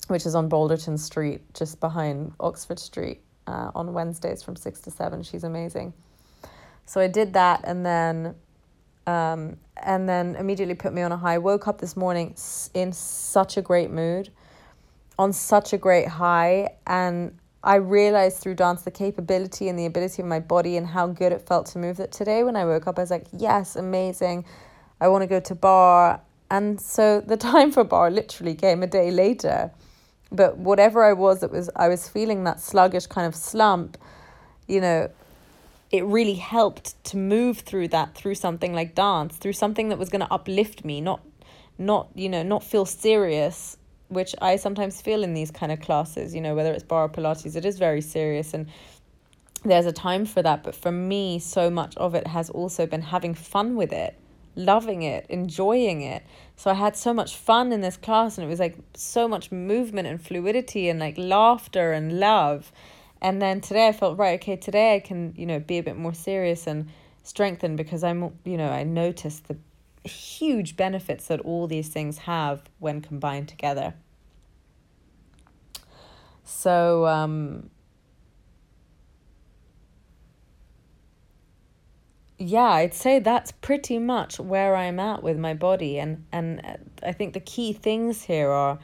which 0.08 0.24
is 0.24 0.34
on 0.34 0.48
Balderton 0.48 0.98
Street, 0.98 1.42
just 1.52 1.78
behind 1.78 2.32
Oxford 2.40 2.78
Street, 2.78 3.20
uh, 3.46 3.70
on 3.74 3.92
Wednesdays 3.92 4.42
from 4.42 4.56
6 4.56 4.80
to 4.80 4.90
7. 4.90 5.22
She's 5.22 5.44
amazing. 5.44 5.92
So 6.86 7.02
I 7.02 7.06
did 7.06 7.34
that, 7.34 7.60
and 7.64 7.84
then 7.84 8.34
um, 9.06 9.56
and 9.76 10.08
then 10.08 10.36
immediately 10.36 10.74
put 10.74 10.92
me 10.92 11.02
on 11.02 11.12
a 11.12 11.16
high. 11.16 11.38
Woke 11.38 11.68
up 11.68 11.80
this 11.80 11.96
morning 11.96 12.34
in 12.74 12.92
such 12.92 13.56
a 13.56 13.62
great 13.62 13.90
mood, 13.90 14.30
on 15.18 15.32
such 15.32 15.72
a 15.72 15.78
great 15.78 16.08
high, 16.08 16.76
and 16.86 17.36
I 17.62 17.76
realized 17.76 18.38
through 18.38 18.54
dance 18.54 18.82
the 18.82 18.90
capability 18.90 19.68
and 19.68 19.78
the 19.78 19.86
ability 19.86 20.22
of 20.22 20.28
my 20.28 20.40
body 20.40 20.76
and 20.76 20.86
how 20.86 21.08
good 21.08 21.32
it 21.32 21.42
felt 21.42 21.66
to 21.68 21.78
move. 21.78 21.96
That 21.96 22.12
today 22.12 22.44
when 22.44 22.56
I 22.56 22.64
woke 22.64 22.86
up, 22.86 22.98
I 22.98 23.02
was 23.02 23.10
like, 23.10 23.26
yes, 23.32 23.76
amazing. 23.76 24.44
I 25.00 25.08
want 25.08 25.22
to 25.22 25.26
go 25.26 25.40
to 25.40 25.54
barre. 25.54 26.20
and 26.50 26.80
so 26.80 27.20
the 27.20 27.36
time 27.52 27.72
for 27.72 27.84
barre 27.84 28.10
literally 28.10 28.54
came 28.54 28.82
a 28.82 28.86
day 28.86 29.10
later. 29.10 29.70
But 30.32 30.58
whatever 30.58 31.04
I 31.04 31.12
was, 31.12 31.42
it 31.42 31.50
was 31.50 31.70
I 31.76 31.88
was 31.88 32.08
feeling 32.08 32.44
that 32.44 32.60
sluggish 32.60 33.06
kind 33.06 33.26
of 33.26 33.34
slump, 33.34 33.96
you 34.66 34.80
know 34.80 35.10
it 35.90 36.04
really 36.04 36.34
helped 36.34 37.02
to 37.04 37.16
move 37.16 37.58
through 37.60 37.88
that 37.88 38.14
through 38.14 38.34
something 38.34 38.72
like 38.74 38.94
dance 38.94 39.36
through 39.36 39.52
something 39.52 39.88
that 39.88 39.98
was 39.98 40.08
going 40.08 40.20
to 40.20 40.32
uplift 40.32 40.84
me 40.84 41.00
not 41.00 41.20
not 41.78 42.08
you 42.14 42.28
know 42.28 42.42
not 42.42 42.64
feel 42.64 42.84
serious 42.84 43.76
which 44.08 44.34
i 44.40 44.56
sometimes 44.56 45.00
feel 45.00 45.22
in 45.22 45.34
these 45.34 45.50
kind 45.50 45.70
of 45.72 45.80
classes 45.80 46.34
you 46.34 46.40
know 46.40 46.54
whether 46.54 46.72
it's 46.72 46.84
barre 46.84 47.08
pilates 47.08 47.56
it 47.56 47.64
is 47.64 47.78
very 47.78 48.00
serious 48.00 48.54
and 48.54 48.66
there's 49.68 49.86
a 49.86 49.92
time 49.92 50.24
for 50.24 50.42
that. 50.42 50.62
But 50.62 50.74
for 50.74 50.92
me 50.92 51.38
so 51.38 51.70
much 51.70 51.96
of 51.96 52.14
it 52.14 52.26
has 52.26 52.50
also 52.50 52.86
been 52.86 53.02
having 53.02 53.34
fun 53.34 53.76
with 53.76 53.92
it 53.92 54.18
loving 54.58 55.02
it 55.02 55.26
enjoying 55.28 56.00
it. 56.00 56.22
So 56.56 56.70
i 56.70 56.74
had 56.74 56.96
so 56.96 57.12
much 57.12 57.36
fun 57.36 57.72
in 57.72 57.82
this 57.82 57.98
class 57.98 58.38
and 58.38 58.46
it 58.46 58.48
was 58.48 58.58
like 58.58 58.78
so 58.94 59.28
much 59.28 59.52
movement 59.52 60.08
and 60.08 60.18
fluidity 60.18 60.88
and 60.88 60.98
like 60.98 61.18
laughter 61.18 61.92
and 61.92 62.18
love 62.18 62.72
and 63.20 63.40
then 63.40 63.60
today 63.60 63.88
I 63.88 63.92
felt 63.92 64.18
right, 64.18 64.40
okay, 64.40 64.56
today 64.56 64.94
I 64.94 65.00
can, 65.00 65.34
you 65.36 65.46
know, 65.46 65.58
be 65.58 65.78
a 65.78 65.82
bit 65.82 65.96
more 65.96 66.14
serious 66.14 66.66
and 66.66 66.88
strengthened 67.22 67.76
because 67.76 68.04
I'm, 68.04 68.32
you 68.44 68.56
know, 68.56 68.68
I 68.68 68.84
noticed 68.84 69.48
the 69.48 69.56
huge 70.08 70.76
benefits 70.76 71.26
that 71.28 71.40
all 71.40 71.66
these 71.66 71.88
things 71.88 72.18
have 72.18 72.62
when 72.78 73.00
combined 73.00 73.48
together. 73.48 73.94
So, 76.44 77.06
um, 77.06 77.70
yeah, 82.38 82.60
I'd 82.62 82.94
say 82.94 83.18
that's 83.18 83.50
pretty 83.50 83.98
much 83.98 84.38
where 84.38 84.76
I'm 84.76 85.00
at 85.00 85.22
with 85.22 85.38
my 85.38 85.54
body. 85.54 85.98
And, 85.98 86.24
and 86.30 86.62
I 87.02 87.12
think 87.12 87.34
the 87.34 87.40
key 87.40 87.72
things 87.72 88.22
here 88.22 88.50
are 88.50 88.78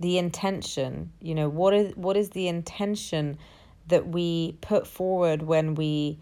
the 0.00 0.16
intention. 0.16 1.12
You 1.20 1.34
know, 1.34 1.48
what 1.48 1.74
is, 1.74 1.96
what 1.96 2.16
is 2.16 2.30
the 2.30 2.48
intention 2.48 3.36
that 3.88 4.08
we 4.08 4.56
put 4.60 4.86
forward 4.86 5.42
when 5.42 5.74
we 5.74 6.18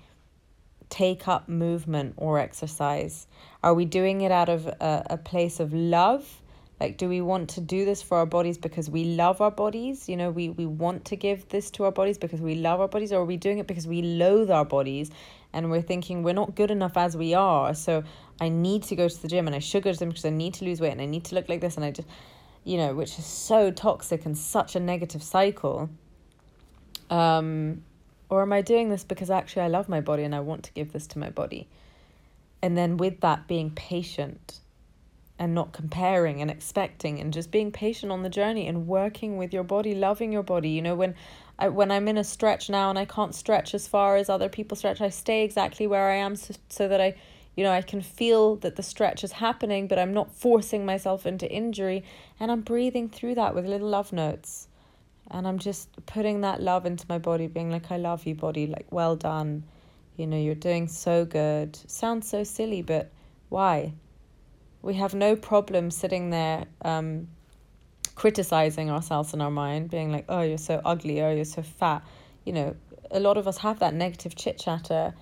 take 0.90 1.26
up 1.26 1.48
movement 1.48 2.14
or 2.16 2.38
exercise? 2.38 3.26
Are 3.62 3.74
we 3.74 3.84
doing 3.84 4.20
it 4.20 4.30
out 4.30 4.48
of 4.48 4.66
a, 4.66 5.06
a 5.10 5.16
place 5.16 5.60
of 5.60 5.72
love? 5.72 6.40
Like, 6.80 6.98
do 6.98 7.08
we 7.08 7.20
want 7.20 7.50
to 7.50 7.60
do 7.60 7.84
this 7.84 8.02
for 8.02 8.18
our 8.18 8.26
bodies 8.26 8.58
because 8.58 8.90
we 8.90 9.04
love 9.04 9.40
our 9.40 9.50
bodies? 9.50 10.08
You 10.08 10.16
know, 10.16 10.30
we, 10.30 10.50
we 10.50 10.66
want 10.66 11.04
to 11.06 11.16
give 11.16 11.48
this 11.48 11.70
to 11.72 11.84
our 11.84 11.92
bodies 11.92 12.18
because 12.18 12.40
we 12.40 12.56
love 12.56 12.80
our 12.80 12.88
bodies, 12.88 13.12
or 13.12 13.20
are 13.20 13.24
we 13.24 13.36
doing 13.36 13.58
it 13.58 13.66
because 13.66 13.86
we 13.86 14.02
loathe 14.02 14.50
our 14.50 14.64
bodies 14.64 15.10
and 15.52 15.70
we're 15.70 15.82
thinking 15.82 16.22
we're 16.22 16.34
not 16.34 16.56
good 16.56 16.70
enough 16.70 16.96
as 16.96 17.16
we 17.16 17.32
are? 17.32 17.74
So 17.74 18.02
I 18.40 18.48
need 18.48 18.82
to 18.84 18.96
go 18.96 19.08
to 19.08 19.22
the 19.22 19.28
gym 19.28 19.46
and 19.46 19.54
I 19.54 19.60
should 19.60 19.84
go 19.84 19.92
to 19.92 19.98
the 19.98 20.04
gym 20.04 20.10
because 20.10 20.24
I 20.24 20.30
need 20.30 20.54
to 20.54 20.64
lose 20.64 20.80
weight 20.80 20.92
and 20.92 21.00
I 21.00 21.06
need 21.06 21.24
to 21.26 21.36
look 21.36 21.48
like 21.48 21.60
this 21.60 21.76
and 21.76 21.84
I 21.84 21.92
just, 21.92 22.08
you 22.64 22.76
know, 22.76 22.92
which 22.94 23.18
is 23.18 23.24
so 23.24 23.70
toxic 23.70 24.26
and 24.26 24.36
such 24.36 24.74
a 24.74 24.80
negative 24.80 25.22
cycle. 25.22 25.90
Um, 27.14 27.84
or 28.28 28.42
am 28.42 28.52
I 28.52 28.60
doing 28.60 28.88
this 28.88 29.04
because 29.04 29.30
actually 29.30 29.62
I 29.62 29.68
love 29.68 29.88
my 29.88 30.00
body 30.00 30.24
and 30.24 30.34
I 30.34 30.40
want 30.40 30.64
to 30.64 30.72
give 30.72 30.92
this 30.92 31.06
to 31.08 31.18
my 31.20 31.30
body? 31.30 31.68
And 32.60 32.76
then 32.76 32.96
with 32.96 33.20
that, 33.20 33.46
being 33.46 33.70
patient 33.70 34.58
and 35.38 35.54
not 35.54 35.72
comparing 35.72 36.40
and 36.40 36.50
expecting 36.50 37.20
and 37.20 37.32
just 37.32 37.52
being 37.52 37.70
patient 37.70 38.10
on 38.10 38.22
the 38.22 38.28
journey 38.28 38.66
and 38.66 38.88
working 38.88 39.36
with 39.36 39.52
your 39.52 39.62
body, 39.62 39.94
loving 39.94 40.32
your 40.32 40.42
body. 40.42 40.70
You 40.70 40.82
know, 40.82 40.96
when 40.96 41.14
I, 41.56 41.68
when 41.68 41.92
I'm 41.92 42.08
in 42.08 42.18
a 42.18 42.24
stretch 42.24 42.68
now 42.68 42.90
and 42.90 42.98
I 42.98 43.04
can't 43.04 43.34
stretch 43.34 43.74
as 43.74 43.86
far 43.86 44.16
as 44.16 44.28
other 44.28 44.48
people 44.48 44.76
stretch, 44.76 45.00
I 45.00 45.10
stay 45.10 45.44
exactly 45.44 45.86
where 45.86 46.10
I 46.10 46.16
am 46.16 46.34
so, 46.34 46.54
so 46.68 46.88
that 46.88 47.00
I, 47.00 47.14
you 47.56 47.62
know, 47.62 47.70
I 47.70 47.82
can 47.82 48.00
feel 48.00 48.56
that 48.56 48.74
the 48.74 48.82
stretch 48.82 49.22
is 49.22 49.32
happening, 49.32 49.86
but 49.86 50.00
I'm 50.00 50.14
not 50.14 50.34
forcing 50.34 50.84
myself 50.84 51.26
into 51.26 51.48
injury 51.48 52.02
and 52.40 52.50
I'm 52.50 52.62
breathing 52.62 53.08
through 53.08 53.36
that 53.36 53.54
with 53.54 53.66
little 53.66 53.88
love 53.88 54.12
notes 54.12 54.66
and 55.30 55.48
I'm 55.48 55.58
just 55.58 55.88
putting 56.06 56.42
that 56.42 56.62
love 56.62 56.86
into 56.86 57.06
my 57.08 57.18
body, 57.18 57.46
being 57.46 57.70
like, 57.70 57.90
I 57.90 57.96
love 57.96 58.26
you, 58.26 58.34
body, 58.34 58.66
like, 58.66 58.86
well 58.90 59.16
done. 59.16 59.64
You 60.16 60.26
know, 60.26 60.36
you're 60.36 60.54
doing 60.54 60.86
so 60.86 61.24
good. 61.24 61.76
Sounds 61.90 62.28
so 62.28 62.44
silly, 62.44 62.82
but 62.82 63.10
why? 63.48 63.94
We 64.82 64.94
have 64.94 65.14
no 65.14 65.34
problem 65.34 65.90
sitting 65.90 66.30
there 66.30 66.66
um, 66.82 67.28
criticizing 68.14 68.90
ourselves 68.90 69.34
in 69.34 69.40
our 69.40 69.50
mind, 69.50 69.90
being 69.90 70.12
like, 70.12 70.26
oh, 70.28 70.42
you're 70.42 70.58
so 70.58 70.80
ugly, 70.84 71.20
oh, 71.22 71.34
you're 71.34 71.44
so 71.44 71.62
fat. 71.62 72.04
You 72.44 72.52
know, 72.52 72.76
a 73.10 73.20
lot 73.20 73.36
of 73.36 73.48
us 73.48 73.58
have 73.58 73.78
that 73.80 73.94
negative 73.94 74.36
chit 74.36 74.58
chatter. 74.58 75.14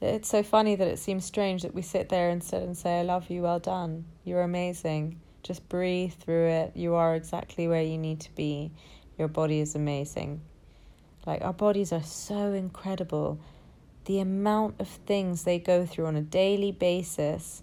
It's 0.00 0.28
so 0.28 0.42
funny 0.42 0.74
that 0.74 0.88
it 0.88 0.98
seems 0.98 1.24
strange 1.24 1.62
that 1.62 1.74
we 1.74 1.82
sit 1.82 2.08
there 2.08 2.28
instead 2.30 2.62
and 2.62 2.76
say, 2.76 3.00
I 3.00 3.02
love 3.02 3.30
you, 3.30 3.42
well 3.42 3.60
done, 3.60 4.04
you're 4.24 4.42
amazing. 4.42 5.20
Just 5.42 5.68
breathe 5.68 6.12
through 6.14 6.48
it. 6.48 6.72
You 6.74 6.94
are 6.94 7.14
exactly 7.14 7.68
where 7.68 7.82
you 7.82 7.98
need 7.98 8.20
to 8.20 8.34
be. 8.34 8.72
Your 9.18 9.28
body 9.28 9.60
is 9.60 9.74
amazing. 9.74 10.40
Like, 11.26 11.42
our 11.42 11.52
bodies 11.52 11.92
are 11.92 12.02
so 12.02 12.52
incredible. 12.52 13.38
The 14.04 14.20
amount 14.20 14.80
of 14.80 14.88
things 14.88 15.44
they 15.44 15.58
go 15.58 15.86
through 15.86 16.06
on 16.06 16.16
a 16.16 16.22
daily 16.22 16.72
basis 16.72 17.62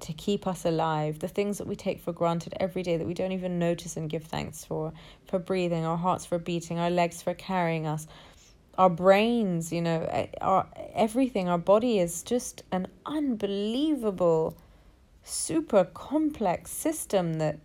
to 0.00 0.12
keep 0.12 0.46
us 0.46 0.64
alive, 0.64 1.18
the 1.18 1.28
things 1.28 1.58
that 1.58 1.66
we 1.66 1.74
take 1.74 2.00
for 2.00 2.12
granted 2.12 2.54
every 2.60 2.82
day 2.82 2.96
that 2.96 3.06
we 3.06 3.14
don't 3.14 3.32
even 3.32 3.58
notice 3.58 3.96
and 3.96 4.08
give 4.08 4.24
thanks 4.24 4.64
for, 4.64 4.92
for 5.26 5.38
breathing, 5.38 5.84
our 5.84 5.96
hearts 5.96 6.24
for 6.24 6.38
beating, 6.38 6.78
our 6.78 6.90
legs 6.90 7.22
for 7.22 7.34
carrying 7.34 7.86
us, 7.86 8.06
our 8.76 8.90
brains, 8.90 9.72
you 9.72 9.82
know, 9.82 10.28
our 10.40 10.66
everything, 10.94 11.48
our 11.48 11.58
body 11.58 11.98
is 11.98 12.22
just 12.22 12.62
an 12.70 12.86
unbelievable, 13.06 14.56
super 15.24 15.84
complex 15.84 16.70
system 16.70 17.34
that 17.34 17.58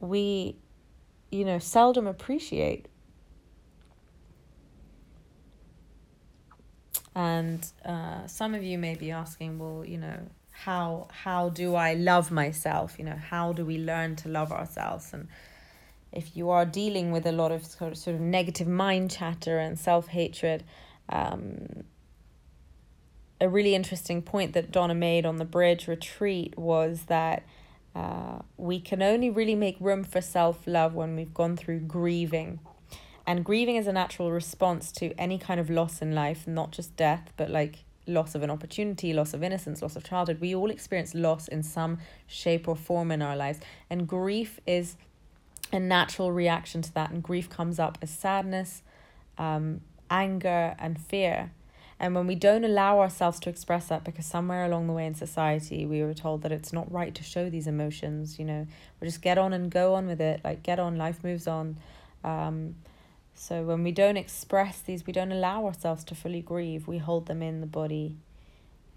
we, 0.00 0.56
you 1.30 1.44
know, 1.44 1.58
seldom 1.58 2.06
appreciate. 2.06 2.86
And 7.14 7.66
uh, 7.84 8.26
some 8.26 8.54
of 8.54 8.62
you 8.62 8.76
may 8.78 8.94
be 8.94 9.10
asking, 9.10 9.58
well, 9.58 9.84
you 9.84 9.96
know, 9.96 10.18
how 10.50 11.08
how 11.10 11.50
do 11.50 11.74
I 11.74 11.94
love 11.94 12.30
myself? 12.30 12.98
You 12.98 13.04
know, 13.04 13.16
how 13.16 13.52
do 13.52 13.64
we 13.64 13.78
learn 13.78 14.16
to 14.16 14.28
love 14.28 14.52
ourselves? 14.52 15.12
And 15.12 15.28
if 16.12 16.36
you 16.36 16.50
are 16.50 16.64
dealing 16.64 17.12
with 17.12 17.26
a 17.26 17.32
lot 17.32 17.52
of 17.52 17.64
sort 17.64 17.92
of, 17.92 17.98
sort 17.98 18.16
of 18.16 18.22
negative 18.22 18.68
mind 18.68 19.10
chatter 19.10 19.58
and 19.58 19.78
self 19.78 20.08
hatred, 20.08 20.64
um, 21.08 21.84
a 23.40 23.48
really 23.48 23.74
interesting 23.74 24.22
point 24.22 24.54
that 24.54 24.70
Donna 24.72 24.94
made 24.94 25.26
on 25.26 25.36
the 25.36 25.44
bridge 25.44 25.88
retreat 25.88 26.56
was 26.58 27.04
that 27.08 27.44
uh, 27.96 28.42
we 28.56 28.78
can 28.78 29.02
only 29.02 29.30
really 29.30 29.54
make 29.54 29.76
room 29.80 30.04
for 30.04 30.20
self 30.20 30.66
love 30.66 30.94
when 30.94 31.16
we've 31.16 31.34
gone 31.34 31.56
through 31.56 31.80
grieving 31.80 32.60
and 33.26 33.44
grieving 33.44 33.76
is 33.76 33.88
a 33.88 33.92
natural 33.92 34.30
response 34.30 34.92
to 34.92 35.12
any 35.18 35.36
kind 35.36 35.58
of 35.58 35.68
loss 35.68 36.00
in 36.00 36.14
life, 36.14 36.46
not 36.46 36.70
just 36.70 36.96
death, 36.96 37.32
but 37.36 37.50
like 37.50 37.84
loss 38.06 38.36
of 38.36 38.42
an 38.44 38.50
opportunity, 38.50 39.12
loss 39.12 39.34
of 39.34 39.42
innocence, 39.42 39.82
loss 39.82 39.96
of 39.96 40.04
childhood. 40.04 40.40
We 40.40 40.54
all 40.54 40.70
experience 40.70 41.12
loss 41.12 41.48
in 41.48 41.64
some 41.64 41.98
shape 42.28 42.68
or 42.68 42.76
form 42.76 43.10
in 43.10 43.22
our 43.22 43.34
lives. 43.34 43.58
And 43.90 44.06
grief 44.06 44.60
is 44.64 44.96
a 45.72 45.80
natural 45.80 46.30
reaction 46.30 46.82
to 46.82 46.94
that. 46.94 47.10
And 47.10 47.20
grief 47.20 47.50
comes 47.50 47.80
up 47.80 47.98
as 48.00 48.10
sadness, 48.10 48.82
um, 49.38 49.80
anger, 50.08 50.76
and 50.78 51.00
fear. 51.00 51.50
And 51.98 52.14
when 52.14 52.26
we 52.26 52.34
don't 52.34 52.64
allow 52.64 53.00
ourselves 53.00 53.40
to 53.40 53.50
express 53.50 53.88
that, 53.88 54.04
because 54.04 54.26
somewhere 54.26 54.66
along 54.66 54.86
the 54.86 54.92
way 54.92 55.06
in 55.06 55.14
society 55.14 55.86
we 55.86 56.02
were 56.02 56.12
told 56.12 56.42
that 56.42 56.52
it's 56.52 56.72
not 56.72 56.90
right 56.92 57.14
to 57.14 57.22
show 57.22 57.48
these 57.48 57.66
emotions, 57.66 58.38
you 58.38 58.44
know, 58.44 58.66
we 59.00 59.06
just 59.06 59.22
get 59.22 59.38
on 59.38 59.54
and 59.54 59.70
go 59.70 59.94
on 59.94 60.06
with 60.06 60.20
it, 60.20 60.42
like 60.44 60.62
get 60.62 60.78
on, 60.78 60.96
life 60.96 61.24
moves 61.24 61.46
on. 61.46 61.78
Um, 62.22 62.74
so 63.34 63.62
when 63.62 63.82
we 63.82 63.92
don't 63.92 64.18
express 64.18 64.80
these, 64.80 65.06
we 65.06 65.12
don't 65.12 65.32
allow 65.32 65.64
ourselves 65.64 66.04
to 66.04 66.14
fully 66.14 66.42
grieve, 66.42 66.86
we 66.86 66.98
hold 66.98 67.26
them 67.26 67.42
in 67.42 67.60
the 67.62 67.66
body. 67.66 68.16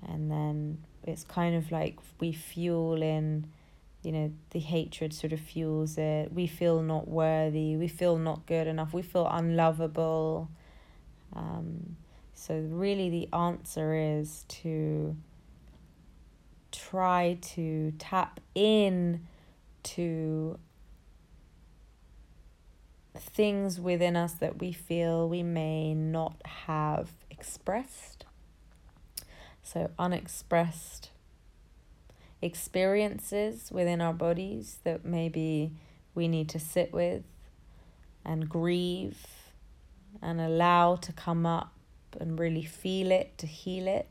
And 0.05 0.29
then 0.29 0.79
it's 1.03 1.23
kind 1.23 1.55
of 1.55 1.71
like 1.71 1.97
we 2.19 2.33
fuel 2.33 3.01
in, 3.01 3.47
you 4.03 4.11
know, 4.11 4.31
the 4.51 4.59
hatred 4.59 5.13
sort 5.13 5.31
of 5.31 5.39
fuels 5.39 5.97
it. 5.97 6.33
We 6.33 6.47
feel 6.47 6.81
not 6.81 7.07
worthy, 7.07 7.77
we 7.77 7.87
feel 7.87 8.17
not 8.17 8.45
good 8.45 8.67
enough, 8.67 8.93
we 8.93 9.03
feel 9.03 9.27
unlovable. 9.29 10.49
Um, 11.33 11.95
so, 12.39 12.55
really, 12.55 13.09
the 13.09 13.27
answer 13.35 13.93
is 13.93 14.45
to 14.47 15.17
try 16.71 17.37
to 17.41 17.91
tap 17.99 18.39
in 18.55 19.27
to 19.83 20.57
things 23.13 23.77
within 23.77 24.15
us 24.15 24.35
that 24.35 24.59
we 24.59 24.71
feel 24.71 25.27
we 25.27 25.43
may 25.43 25.93
not 25.93 26.37
have 26.45 27.09
expressed. 27.29 28.23
So, 29.61 29.91
unexpressed 29.99 31.09
experiences 32.41 33.69
within 33.69 33.99
our 33.99 34.13
bodies 34.13 34.79
that 34.85 35.03
maybe 35.03 35.73
we 36.15 36.29
need 36.29 36.47
to 36.49 36.59
sit 36.59 36.93
with 36.93 37.23
and 38.23 38.47
grieve 38.47 39.27
and 40.21 40.39
allow 40.39 40.95
to 40.95 41.11
come 41.11 41.45
up 41.45 41.73
and 42.19 42.39
really 42.39 42.63
feel 42.63 43.11
it, 43.11 43.37
to 43.37 43.47
heal 43.47 43.87
it. 43.87 44.07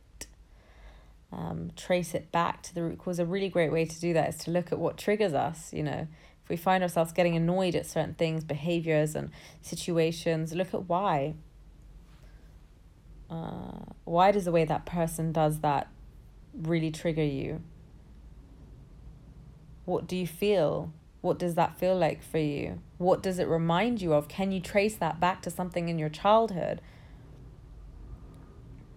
Um, 1.30 1.72
trace 1.76 2.14
it 2.14 2.32
back 2.32 2.62
to 2.64 2.74
the 2.74 2.82
root 2.82 2.99
cause. 2.99 3.18
A 3.18 3.26
really 3.26 3.49
great 3.49 3.70
way 3.70 3.84
to 3.84 4.01
do 4.01 4.12
that 4.14 4.30
is 4.30 4.36
to 4.44 4.51
look 4.51 4.72
at 4.72 4.78
what 4.78 4.96
triggers 4.96 5.34
us, 5.34 5.72
you 5.72 5.82
know 5.82 6.09
if 6.49 6.51
we 6.51 6.57
find 6.57 6.82
ourselves 6.82 7.12
getting 7.12 7.36
annoyed 7.36 7.74
at 7.74 7.84
certain 7.84 8.14
things, 8.14 8.42
behaviors, 8.42 9.14
and 9.14 9.30
situations, 9.61 10.55
look 10.55 10.72
at 10.72 10.88
why. 10.88 11.34
Uh, 13.28 13.84
why 14.05 14.32
does 14.32 14.46
the 14.46 14.53
way 14.53 14.64
that 14.64 14.86
person 14.86 15.30
does 15.30 15.61
that 15.61 15.88
really 16.55 16.90
trigger 16.90 17.22
you? 17.22 17.61
What 19.84 20.07
do 20.07 20.16
you 20.16 20.26
feel? 20.26 20.90
What 21.20 21.38
does 21.38 21.55
that 21.57 21.78
feel 21.78 21.99
like 21.99 22.22
for 22.22 22.38
you? 22.38 22.80
What 22.96 23.22
does 23.22 23.38
it 23.38 23.46
remind 23.46 24.01
you 24.01 24.14
of? 24.14 24.26
Can 24.26 24.51
you 24.51 24.61
trace 24.61 24.96
that 24.96 25.20
back 25.20 25.42
to 25.42 25.51
something 25.51 25.90
in 25.90 25.99
your 25.99 26.09
childhood? 26.09 26.80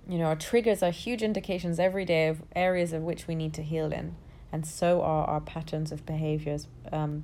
You 0.08 0.18
know, 0.18 0.26
our 0.26 0.36
triggers 0.36 0.84
are 0.84 0.92
huge 0.92 1.22
indications 1.22 1.80
every 1.80 2.06
day 2.06 2.28
of 2.28 2.42
areas 2.56 2.92
of 2.94 3.04
which 3.04 3.28
we 3.28 3.36
need 3.36 3.54
to 3.56 3.64
heal 3.64 3.92
in. 3.92 4.16
And 4.52 4.66
so 4.66 5.02
are 5.02 5.26
our 5.26 5.42
patterns 5.42 5.92
of 5.92 6.06
behaviors 6.06 6.68
um 6.92 7.24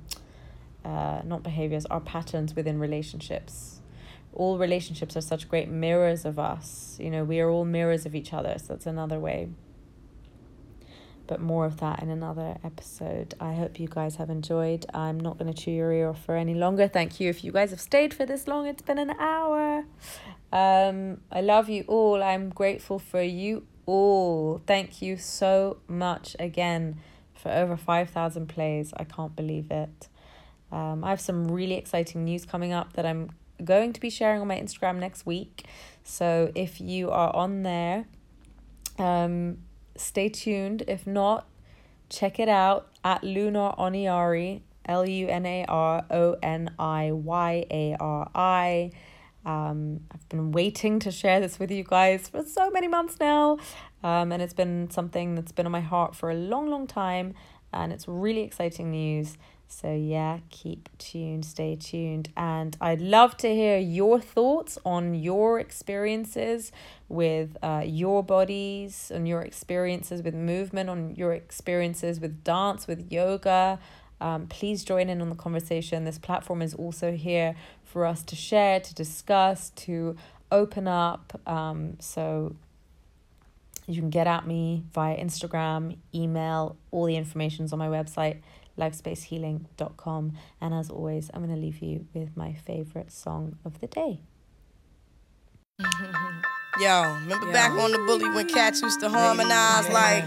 uh 0.84 1.20
not 1.24 1.42
behaviors 1.42 1.84
our 1.86 2.00
patterns 2.00 2.54
within 2.56 2.78
relationships. 2.78 3.80
All 4.32 4.58
relationships 4.58 5.16
are 5.16 5.20
such 5.20 5.48
great 5.48 5.68
mirrors 5.68 6.24
of 6.24 6.38
us. 6.38 6.96
You 7.00 7.10
know 7.10 7.24
we 7.24 7.40
are 7.40 7.50
all 7.50 7.64
mirrors 7.64 8.06
of 8.06 8.14
each 8.14 8.32
other 8.32 8.54
so 8.58 8.68
that's 8.68 8.86
another 8.86 9.18
way 9.18 9.48
but 11.28 11.40
more 11.40 11.66
of 11.66 11.78
that 11.78 12.02
in 12.02 12.08
another 12.08 12.56
episode. 12.64 13.34
I 13.38 13.54
hope 13.54 13.78
you 13.78 13.86
guys 13.86 14.16
have 14.16 14.30
enjoyed. 14.30 14.86
I'm 14.92 15.20
not 15.20 15.38
going 15.38 15.52
to 15.52 15.62
chew 15.62 15.70
your 15.70 15.92
ear 15.92 16.08
off 16.08 16.24
for 16.24 16.34
any 16.34 16.54
longer. 16.54 16.88
Thank 16.88 17.20
you 17.20 17.28
if 17.28 17.44
you 17.44 17.52
guys 17.52 17.70
have 17.70 17.80
stayed 17.80 18.12
for 18.12 18.26
this 18.26 18.48
long. 18.48 18.66
It's 18.66 18.82
been 18.82 18.98
an 18.98 19.10
hour. 19.10 19.84
Um, 20.52 21.20
I 21.30 21.42
love 21.42 21.68
you 21.68 21.84
all. 21.86 22.22
I'm 22.22 22.48
grateful 22.48 22.98
for 22.98 23.22
you 23.22 23.66
all. 23.86 24.60
Thank 24.66 25.02
you 25.02 25.16
so 25.18 25.78
much 25.86 26.34
again 26.40 26.98
for 27.34 27.52
over 27.52 27.76
5,000 27.76 28.46
plays. 28.48 28.92
I 28.96 29.04
can't 29.04 29.36
believe 29.36 29.70
it. 29.70 30.08
Um, 30.72 31.04
I 31.04 31.10
have 31.10 31.20
some 31.20 31.48
really 31.50 31.74
exciting 31.74 32.24
news 32.24 32.44
coming 32.44 32.72
up 32.72 32.94
that 32.94 33.06
I'm 33.06 33.30
going 33.62 33.92
to 33.92 34.00
be 34.00 34.10
sharing 34.10 34.40
on 34.40 34.48
my 34.48 34.58
Instagram 34.58 34.96
next 34.96 35.26
week. 35.26 35.66
So 36.04 36.50
if 36.54 36.80
you 36.80 37.10
are 37.10 37.34
on 37.34 37.62
there, 37.62 38.06
um, 38.98 39.58
stay 39.98 40.28
tuned. 40.28 40.82
If 40.86 41.06
not, 41.06 41.46
check 42.08 42.38
it 42.38 42.48
out 42.48 42.88
at 43.04 43.22
Lunar 43.22 43.74
Oniyari, 43.78 44.62
L 44.86 45.08
U 45.08 45.28
N 45.28 45.46
A 45.46 45.64
R 45.68 46.04
O 46.10 46.36
N 46.42 46.70
I 46.78 47.12
Y 47.12 47.66
A 47.70 47.96
R 48.00 48.30
I. 48.34 48.90
Um, 49.44 50.00
I've 50.12 50.28
been 50.28 50.52
waiting 50.52 50.98
to 51.00 51.10
share 51.10 51.40
this 51.40 51.58
with 51.58 51.70
you 51.70 51.84
guys 51.84 52.28
for 52.28 52.44
so 52.44 52.70
many 52.70 52.88
months 52.88 53.16
now. 53.18 53.58
Um, 54.02 54.32
and 54.32 54.42
it's 54.42 54.54
been 54.54 54.90
something 54.90 55.34
that's 55.34 55.52
been 55.52 55.66
on 55.66 55.72
my 55.72 55.80
heart 55.80 56.14
for 56.14 56.30
a 56.30 56.34
long, 56.34 56.68
long 56.68 56.86
time. 56.86 57.34
And 57.72 57.92
it's 57.92 58.06
really 58.08 58.42
exciting 58.42 58.90
news. 58.90 59.38
So, 59.70 59.94
yeah, 59.94 60.38
keep 60.48 60.88
tuned, 60.96 61.44
stay 61.44 61.76
tuned. 61.76 62.30
And 62.36 62.76
I'd 62.80 63.02
love 63.02 63.36
to 63.38 63.54
hear 63.54 63.78
your 63.78 64.18
thoughts 64.18 64.78
on 64.84 65.14
your 65.14 65.60
experiences 65.60 66.72
with 67.08 67.56
uh, 67.62 67.82
your 67.84 68.22
bodies, 68.22 69.12
and 69.14 69.28
your 69.28 69.42
experiences 69.42 70.22
with 70.22 70.34
movement, 70.34 70.88
on 70.88 71.14
your 71.14 71.32
experiences 71.32 72.18
with 72.18 72.42
dance, 72.42 72.86
with 72.86 73.12
yoga. 73.12 73.78
Um, 74.20 74.46
please 74.46 74.84
join 74.84 75.08
in 75.08 75.20
on 75.20 75.28
the 75.28 75.36
conversation. 75.36 76.04
This 76.04 76.18
platform 76.18 76.62
is 76.62 76.74
also 76.74 77.12
here 77.12 77.54
for 77.84 78.04
us 78.04 78.22
to 78.24 78.36
share, 78.36 78.80
to 78.80 78.94
discuss, 78.94 79.70
to 79.70 80.16
open 80.50 80.88
up. 80.88 81.40
Um, 81.46 81.96
so 82.00 82.56
you 83.86 84.00
can 84.00 84.10
get 84.10 84.26
at 84.26 84.46
me 84.46 84.84
via 84.92 85.16
Instagram, 85.16 85.96
email, 86.14 86.76
all 86.90 87.04
the 87.04 87.16
information's 87.16 87.72
on 87.72 87.78
my 87.78 87.88
website, 87.88 88.38
lifespacehealing.com. 88.78 90.32
And 90.60 90.74
as 90.74 90.90
always, 90.90 91.30
I'm 91.34 91.44
going 91.44 91.54
to 91.54 91.60
leave 91.60 91.82
you 91.82 92.06
with 92.14 92.36
my 92.36 92.54
favorite 92.54 93.10
song 93.10 93.58
of 93.64 93.80
the 93.80 93.86
day. 93.86 94.20
Yo, 96.80 97.02
remember 97.22 97.46
Yo. 97.46 97.52
back 97.52 97.72
on 97.72 97.90
the 97.90 97.98
bully 97.98 98.30
when 98.30 98.46
cats 98.46 98.82
used 98.82 99.00
to 99.00 99.08
harmonize 99.08 99.88
yeah. 99.88 99.92
like. 99.92 100.24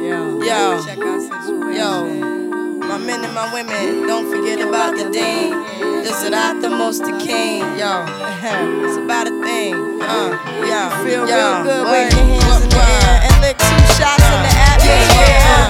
Yo, 0.00 0.40
yo, 0.42 0.80
yo. 1.72 2.06
My 2.78 2.96
men 2.96 3.24
and 3.24 3.34
my 3.34 3.52
women, 3.52 4.06
don't 4.06 4.30
forget 4.30 4.60
about 4.66 4.96
the 4.96 5.10
dean. 5.10 5.50
This 6.02 6.22
is 6.22 6.30
not 6.30 6.62
the 6.62 6.70
most 6.70 7.00
the 7.04 7.12
king, 7.18 7.60
yo. 7.78 8.04
it's 8.86 8.96
about 8.96 9.26
a 9.26 9.42
thing, 9.42 9.74
uh, 10.02 10.30
yo. 10.66 11.04
Feel 11.04 11.28
yo, 11.28 11.36
real 11.36 11.62
good, 11.64 11.84
what, 11.84 11.92
wave 11.92 12.12
your 12.12 12.40
hands 12.40 12.62
what, 12.62 12.62
in 12.62 12.68
the 12.70 12.76
air 12.76 13.20
and 13.24 13.40
lick 13.42 13.58
two 13.58 13.66
shots 13.94 14.24
in 14.24 14.42
the 14.42 14.54
atmosphere. 14.56 15.69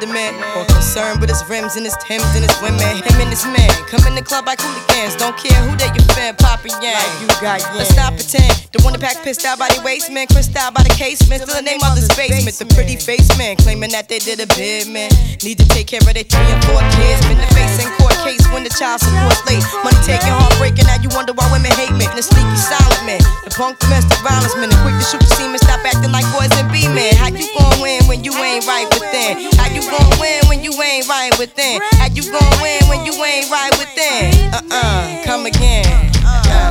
the 0.00 0.06
man 0.06 0.69
concerned 0.90 1.20
with 1.22 1.30
his 1.30 1.38
rims 1.46 1.78
and 1.78 1.86
his 1.86 1.94
Timbs 2.02 2.26
and 2.34 2.42
his 2.42 2.56
women. 2.58 2.82
Him 2.82 3.16
and 3.22 3.30
his 3.30 3.46
men 3.46 3.70
come 3.86 4.02
in 4.10 4.18
the 4.18 4.26
club 4.26 4.42
like 4.50 4.58
hooligans. 4.58 5.14
Don't 5.14 5.38
care 5.38 5.54
who 5.62 5.78
they 5.78 5.86
you 5.94 6.02
fan, 6.18 6.34
poppin' 6.34 6.74
yang. 6.82 6.98
Like 6.98 7.14
you 7.22 7.26
got 7.38 7.62
Let's 7.78 7.94
stop 7.94 8.18
pretend. 8.18 8.50
The 8.74 8.82
one 8.82 8.98
that 8.98 9.02
pack 9.02 9.22
pissed 9.22 9.46
out 9.46 9.62
by 9.62 9.70
the 9.70 9.78
waistman, 9.86 10.26
crissed 10.26 10.58
out 10.58 10.74
by 10.74 10.82
the 10.82 10.90
casement. 10.90 11.46
Still 11.46 11.54
the 11.54 11.62
name 11.62 11.78
of 11.86 11.94
this 11.94 12.10
basement. 12.18 12.58
The 12.58 12.66
pretty 12.74 12.98
face 12.98 13.30
man 13.38 13.54
claiming 13.54 13.94
that 13.94 14.10
they 14.10 14.18
did 14.18 14.42
a 14.42 14.50
bid, 14.58 14.90
man. 14.90 15.14
Need 15.46 15.62
to 15.62 15.66
take 15.70 15.86
care 15.86 16.02
of 16.02 16.10
their 16.10 16.26
three 16.26 16.50
and 16.50 16.58
four 16.66 16.82
kids. 16.98 17.22
Been 17.30 17.38
the 17.38 17.46
face 17.54 17.78
in 17.78 17.86
court 18.02 18.18
case 18.26 18.42
when 18.50 18.66
the 18.66 18.74
child 18.74 18.98
support's 18.98 19.46
late. 19.46 19.62
Money 19.86 20.00
taking, 20.02 20.34
heartbreaking. 20.34 20.90
Now 20.90 20.98
you 20.98 21.10
wonder 21.14 21.30
why 21.38 21.46
women 21.54 21.70
hate 21.70 21.94
men. 21.94 22.10
The 22.18 22.26
sneaky 22.26 22.58
silent 22.58 23.06
man. 23.06 23.22
The 23.46 23.54
punk 23.54 23.78
domestic 23.78 24.18
violence 24.26 24.58
man. 24.58 24.74
The 24.74 24.78
quick 24.82 24.98
to 24.98 25.06
shoot 25.06 25.22
the 25.22 25.30
semen. 25.38 25.62
Stop 25.62 25.86
acting 25.86 26.10
like 26.10 26.26
boys 26.34 26.50
and 26.58 26.66
be 26.66 26.90
men. 26.90 27.14
How 27.14 27.30
you 27.30 27.46
gon' 27.54 27.78
win 27.78 28.02
when 28.10 28.26
you 28.26 28.34
ain't 28.34 28.66
right 28.66 28.90
within? 28.98 29.54
How 29.54 29.70
you 29.70 29.86
gon' 29.86 30.10
win 30.18 30.42
when 30.50 30.66
you 30.66 30.74
you 30.80 30.86
ain't 30.86 31.08
right 31.08 31.38
within? 31.38 31.80
How 31.98 32.08
you 32.08 32.22
gon' 32.22 32.62
win 32.62 32.80
when 32.88 33.04
you 33.04 33.12
ain't 33.22 33.50
right 33.50 33.70
within? 33.78 34.32
Uh 34.54 34.62
uh, 34.70 35.24
come 35.24 35.44
again. 35.44 35.84
Uh-uh. 36.24 36.70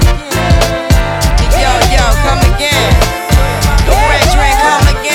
Yo, 1.53 1.71
yo, 1.93 2.05
come 2.25 2.41
again. 2.55 2.93
The 3.85 3.93
red 3.93 4.25
come 4.65 4.97
again. 4.97 5.08